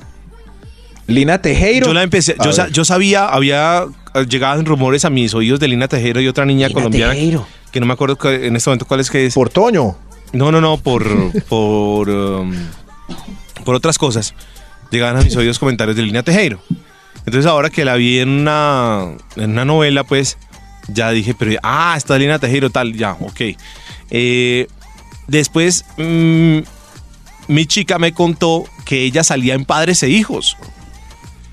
Lina 1.06 1.40
Tejero. 1.42 1.86
Yo 1.86 1.94
la 1.94 2.02
empecé, 2.02 2.36
yo, 2.44 2.52
sa- 2.52 2.64
ver. 2.64 2.72
yo 2.72 2.84
sabía, 2.84 3.26
había 3.26 3.84
eh, 4.14 4.26
llegaban 4.28 4.64
rumores 4.64 5.04
a 5.04 5.10
mis 5.10 5.34
oídos 5.34 5.60
de 5.60 5.68
Lina 5.68 5.88
Tejero 5.88 6.20
y 6.20 6.28
otra 6.28 6.44
niña 6.44 6.68
Lina 6.68 6.74
colombiana 6.80 7.12
Tejero. 7.12 7.46
que 7.72 7.80
no 7.80 7.86
me 7.86 7.92
acuerdo 7.92 8.16
cu- 8.16 8.28
en 8.28 8.54
este 8.56 8.70
momento 8.70 8.86
cuál 8.86 9.00
es 9.00 9.10
que 9.10 9.26
es. 9.26 9.34
Por 9.34 9.50
Toño. 9.50 9.96
No, 10.32 10.50
no, 10.52 10.60
no, 10.60 10.78
por 10.78 11.04
por 11.48 12.08
um, 12.08 12.52
por 13.64 13.74
otras 13.74 13.98
cosas. 13.98 14.34
Llegaban 14.90 15.16
a 15.16 15.22
mis 15.22 15.34
oídos 15.36 15.58
comentarios 15.58 15.96
de 15.96 16.02
Lina 16.02 16.22
Tejero. 16.22 16.60
Entonces 17.24 17.46
ahora 17.46 17.70
que 17.70 17.84
la 17.84 17.94
vi 17.96 18.18
en 18.18 18.28
una 18.28 19.08
en 19.36 19.50
una 19.52 19.64
novela, 19.64 20.04
pues 20.04 20.38
ya 20.88 21.10
dije, 21.10 21.34
pero 21.38 21.58
ah, 21.62 21.94
está 21.96 22.18
Lina 22.18 22.38
Tejero 22.38 22.70
tal, 22.70 22.92
ya, 22.94 23.12
ok. 23.20 23.40
Eh, 24.10 24.66
después 25.28 25.84
mm, 25.96 26.58
mi 27.48 27.66
chica 27.66 27.98
me 27.98 28.12
contó 28.12 28.64
que 28.84 29.02
ella 29.04 29.24
salía 29.24 29.54
en 29.54 29.64
Padres 29.64 30.02
e 30.02 30.08
Hijos. 30.10 30.56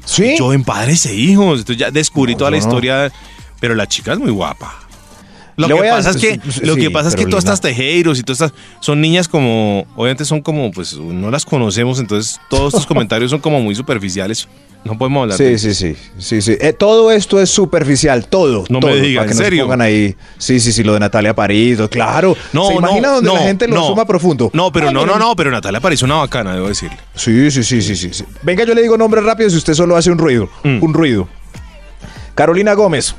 ¿Sí? 0.09 0.35
Yo 0.37 0.53
en 0.53 0.63
Padres 0.63 1.05
e 1.05 1.13
Hijos. 1.15 1.59
Entonces 1.59 1.77
ya 1.77 1.91
descubrí 1.91 2.33
No, 2.33 2.39
toda 2.39 2.51
la 2.51 2.57
no. 2.57 2.63
historia. 2.63 3.11
Pero 3.59 3.75
la 3.75 3.87
chica 3.87 4.13
es 4.13 4.19
muy 4.19 4.31
guapa. 4.31 4.73
Lo 5.59 5.67
Le 5.67 5.75
que 5.81 5.89
a- 5.89 5.95
pasa 5.95 6.11
es 6.11 6.17
que, 6.17 6.39
sí, 6.49 6.61
lo 6.63 6.75
sí, 6.75 6.79
que, 6.81 6.89
pasa 6.89 7.09
es 7.09 7.15
que 7.15 7.25
todas 7.25 7.43
estas 7.43 7.59
tejeiros 7.59 8.17
y 8.17 8.23
todas 8.23 8.41
estas 8.41 8.59
son 8.79 9.01
niñas 9.01 9.27
como, 9.27 9.85
obviamente 9.97 10.23
son 10.23 10.41
como, 10.41 10.71
pues 10.71 10.97
no 10.97 11.29
las 11.29 11.43
conocemos, 11.45 11.99
entonces 11.99 12.39
todos 12.49 12.73
estos 12.73 12.85
comentarios 12.87 13.29
son 13.31 13.41
como 13.41 13.59
muy 13.61 13.75
superficiales. 13.75 14.47
No 14.85 14.97
podemos 14.97 15.23
hablar 15.23 15.37
de 15.37 15.57
Sí, 15.59 15.73
sí, 15.73 15.93
sí, 15.93 16.01
sí, 16.17 16.41
sí. 16.41 16.57
Eh, 16.61 16.71
todo 16.71 17.11
esto 17.11 17.41
es 17.41 17.49
superficial, 17.49 18.25
todo. 18.27 18.63
No 18.69 18.79
me 18.79 18.91
todo, 18.91 18.95
diga, 19.01 19.19
para 19.23 19.31
que 19.33 19.37
¿en 19.37 19.43
serio? 19.43 19.63
pongan 19.65 19.81
ahí. 19.81 20.15
Sí, 20.37 20.61
sí, 20.61 20.71
sí, 20.71 20.83
lo 20.83 20.93
de 20.93 21.01
Natalia 21.01 21.35
París, 21.35 21.77
lo- 21.77 21.89
claro. 21.89 22.37
No, 22.53 22.67
¿Se 22.67 22.75
imagina 22.75 23.09
no, 23.09 23.15
donde 23.15 23.33
la 23.33 23.39
gente 23.41 23.67
lo 23.67 23.75
no. 23.75 23.87
suma 23.87 24.05
profundo? 24.05 24.49
No, 24.53 24.71
pero 24.71 24.87
Ay, 24.87 24.93
no, 24.93 25.05
no, 25.05 25.19
no, 25.19 25.35
pero 25.35 25.51
Natalia 25.51 25.81
parece 25.81 26.05
una 26.05 26.15
bacana, 26.15 26.53
debo 26.55 26.69
decirle. 26.69 26.95
Sí, 27.13 27.51
sí, 27.51 27.61
sí, 27.65 27.81
sí, 27.81 27.93
sí, 27.97 28.09
sí. 28.13 28.23
Venga, 28.43 28.63
yo 28.63 28.73
le 28.73 28.81
digo 28.81 28.97
nombres 28.97 29.25
rápidos 29.25 29.53
y 29.53 29.57
usted 29.57 29.73
solo 29.73 29.97
hace 29.97 30.09
un 30.11 30.17
ruido. 30.17 30.49
Mm. 30.63 30.81
Un 30.81 30.93
ruido. 30.93 31.27
Carolina 32.33 32.71
Gómez. 32.73 33.13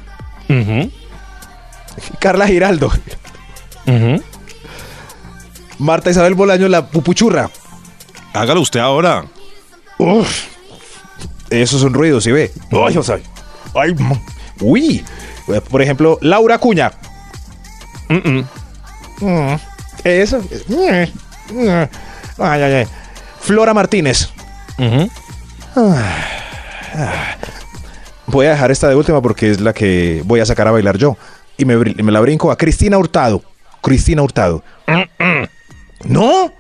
Carla 2.19 2.47
Giraldo. 2.47 2.91
Marta 5.79 6.11
Isabel 6.11 6.35
Bolaño, 6.35 6.69
la 6.69 6.87
pupuchurra. 6.87 7.51
Hágalo 8.35 8.61
usted 8.61 8.81
ahora. 8.81 9.25
Uf. 9.99 10.47
Esos 11.51 11.81
son 11.81 11.95
ruidos, 11.95 12.25
¿sí 12.25 12.31
ve? 12.31 12.53
Ay, 12.71 12.97
o 12.97 13.03
sea, 13.03 13.19
ay, 13.75 13.95
mm. 13.95 14.13
uy. 14.61 15.05
Por 15.69 15.83
ejemplo, 15.83 16.19
Laura 16.21 16.59
Cuña. 16.59 16.93
Mm. 18.09 18.41
Eso. 20.05 20.41
Mm. 20.69 21.59
Mm. 21.59 21.89
Ay, 22.39 22.63
ay, 22.63 22.73
ay. 22.73 22.87
Flora 23.41 23.75
Martínez. 23.75 24.31
Ah. 25.77 25.99
Ah. 26.95 27.37
Voy 28.27 28.47
a 28.47 28.51
dejar 28.51 28.71
esta 28.71 28.89
de 28.89 28.95
última 28.95 29.21
porque 29.21 29.51
es 29.51 29.61
la 29.61 29.73
que 29.73 30.23
voy 30.25 30.41
a 30.41 30.47
sacar 30.47 30.69
a 30.69 30.71
bailar 30.71 30.97
yo. 30.99 31.17
Y 31.61 31.65
me, 31.67 32.13
la 32.13 32.21
brinco 32.21 32.51
a 32.51 32.57
Cristina 32.57 32.97
Hurtado. 32.97 33.43
Cristina 33.83 34.23
Hurtado. 34.23 34.65
¿No? 36.05 36.51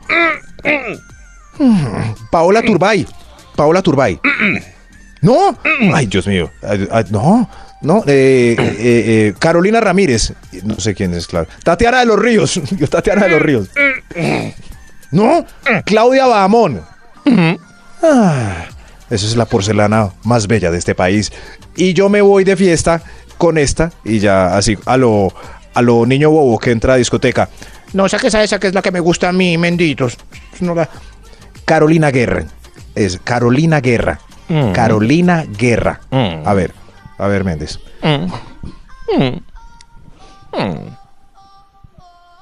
Paola 2.30 2.60
Turbay. 2.60 3.06
Paola 3.56 3.80
Turbay. 3.80 4.20
No. 5.22 5.58
Ay, 5.94 6.06
Dios 6.06 6.26
mío. 6.26 6.50
No. 7.10 7.48
No. 7.80 8.04
eh, 8.06 8.54
eh, 8.58 8.76
eh, 8.78 9.34
Carolina 9.38 9.80
Ramírez. 9.80 10.34
No 10.64 10.78
sé 10.78 10.94
quién 10.94 11.14
es, 11.14 11.26
claro. 11.26 11.48
Tatiana 11.64 12.00
de 12.00 12.06
los 12.06 12.18
Ríos. 12.18 12.60
Yo, 12.76 12.86
Tatiana 12.86 13.24
de 13.24 13.30
los 13.30 13.40
Ríos. 13.40 13.70
No. 15.10 15.46
Claudia 15.86 16.26
Bahamón. 16.26 16.82
Ah, 18.02 18.66
esa 19.08 19.26
es 19.26 19.34
la 19.34 19.46
porcelana 19.46 20.10
más 20.24 20.46
bella 20.46 20.70
de 20.70 20.76
este 20.76 20.94
país. 20.94 21.32
Y 21.74 21.94
yo 21.94 22.08
me 22.08 22.20
voy 22.20 22.44
de 22.44 22.56
fiesta 22.56 23.02
con 23.40 23.56
esta 23.56 23.90
y 24.04 24.18
ya 24.18 24.54
así 24.54 24.76
a 24.84 24.98
lo, 24.98 25.32
a 25.72 25.80
lo 25.80 26.04
niño 26.04 26.28
bobo 26.30 26.58
que 26.58 26.72
entra 26.72 26.92
a 26.92 26.96
discoteca. 26.96 27.48
No, 27.94 28.04
esa 28.04 28.18
que 28.18 28.26
esa, 28.26 28.42
esa 28.44 28.60
que 28.60 28.66
es 28.66 28.74
la 28.74 28.82
que 28.82 28.90
me 28.92 29.00
gusta 29.00 29.30
a 29.30 29.32
mí, 29.32 29.56
menditos. 29.56 30.18
No 30.60 30.74
la- 30.74 30.90
Carolina 31.64 32.10
Guerra. 32.10 32.44
Es 32.94 33.18
Carolina 33.24 33.80
Guerra. 33.80 34.20
Mm. 34.48 34.72
Carolina 34.72 35.46
Guerra. 35.58 36.00
Mm. 36.10 36.46
A 36.46 36.52
ver, 36.54 36.74
a 37.18 37.26
ver, 37.28 37.44
Méndez. 37.44 37.80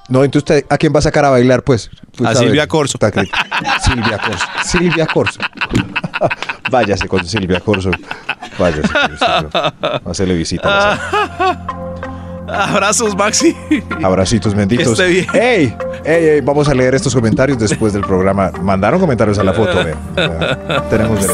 No, 0.09 0.23
entonces 0.23 0.37
usted, 0.57 0.65
¿a 0.69 0.77
quién 0.77 0.93
va 0.93 0.99
a 0.99 1.01
sacar 1.03 1.23
a 1.25 1.29
bailar, 1.29 1.63
pues? 1.63 1.89
Tú 2.15 2.23
A 2.25 2.33
sabes. 2.33 2.39
Silvia 2.49 2.67
Corso. 2.67 2.97
Silvia 3.83 4.17
Corso. 4.17 4.45
Silvia 4.65 5.05
Corso. 5.13 5.39
Váyase 6.71 7.07
con 7.07 7.25
Silvia 7.25 7.59
Corso. 7.59 7.91
Váyase. 8.57 8.81
con 8.81 9.17
Silvia. 9.19 9.73
Hacele 10.05 10.33
visita. 10.35 10.93
a 10.93 10.95
la 10.95 11.75
Abrazos, 12.65 13.15
Maxi. 13.15 13.55
Abracitos 14.03 14.55
benditos. 14.55 14.87
Que 14.87 14.91
esté 14.93 15.07
bien. 15.07 15.27
¡Ey! 15.35 15.77
¡Ey, 16.03 16.25
ey! 16.29 16.41
Vamos 16.41 16.67
a 16.67 16.73
leer 16.73 16.95
estos 16.95 17.13
comentarios 17.13 17.59
después 17.59 17.93
del 17.93 18.01
programa. 18.01 18.51
Mandaron 18.63 18.99
comentarios 18.99 19.37
a 19.37 19.43
la 19.43 19.53
foto, 19.53 19.83
ve. 19.83 19.95
Tenemos 20.89 21.21
derecho. 21.21 21.33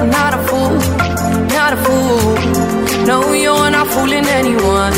I'm 0.00 0.08
not 0.08 0.32
a 0.32 0.38
fool, 0.48 0.78
not 1.48 1.74
a 1.74 1.76
fool. 1.84 3.04
No, 3.04 3.34
you're 3.34 3.70
not 3.70 3.86
fooling 3.88 4.24
anyone. 4.24 4.94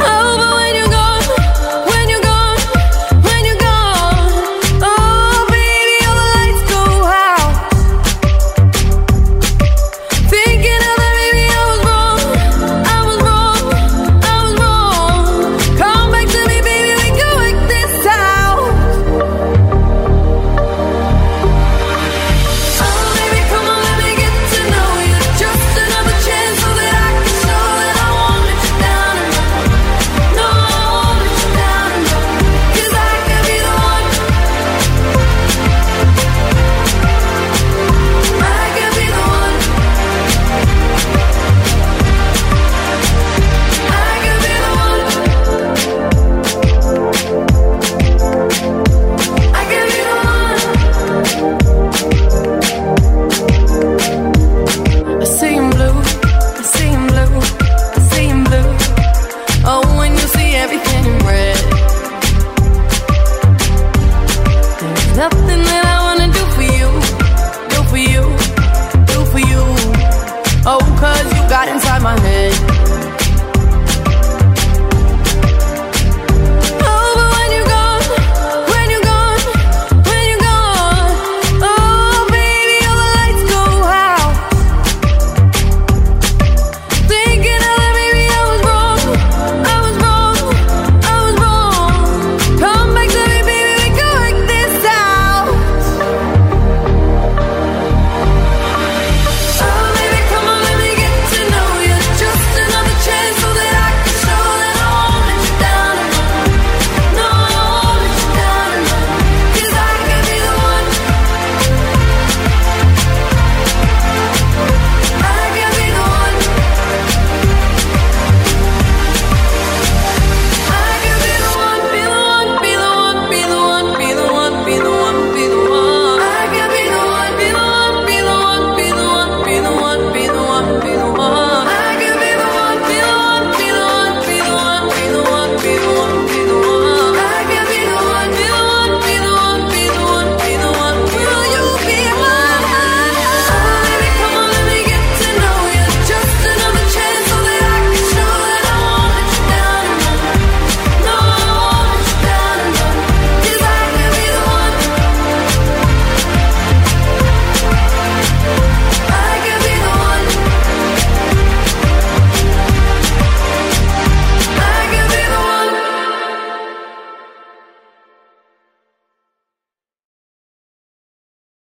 Oh. 0.00 0.37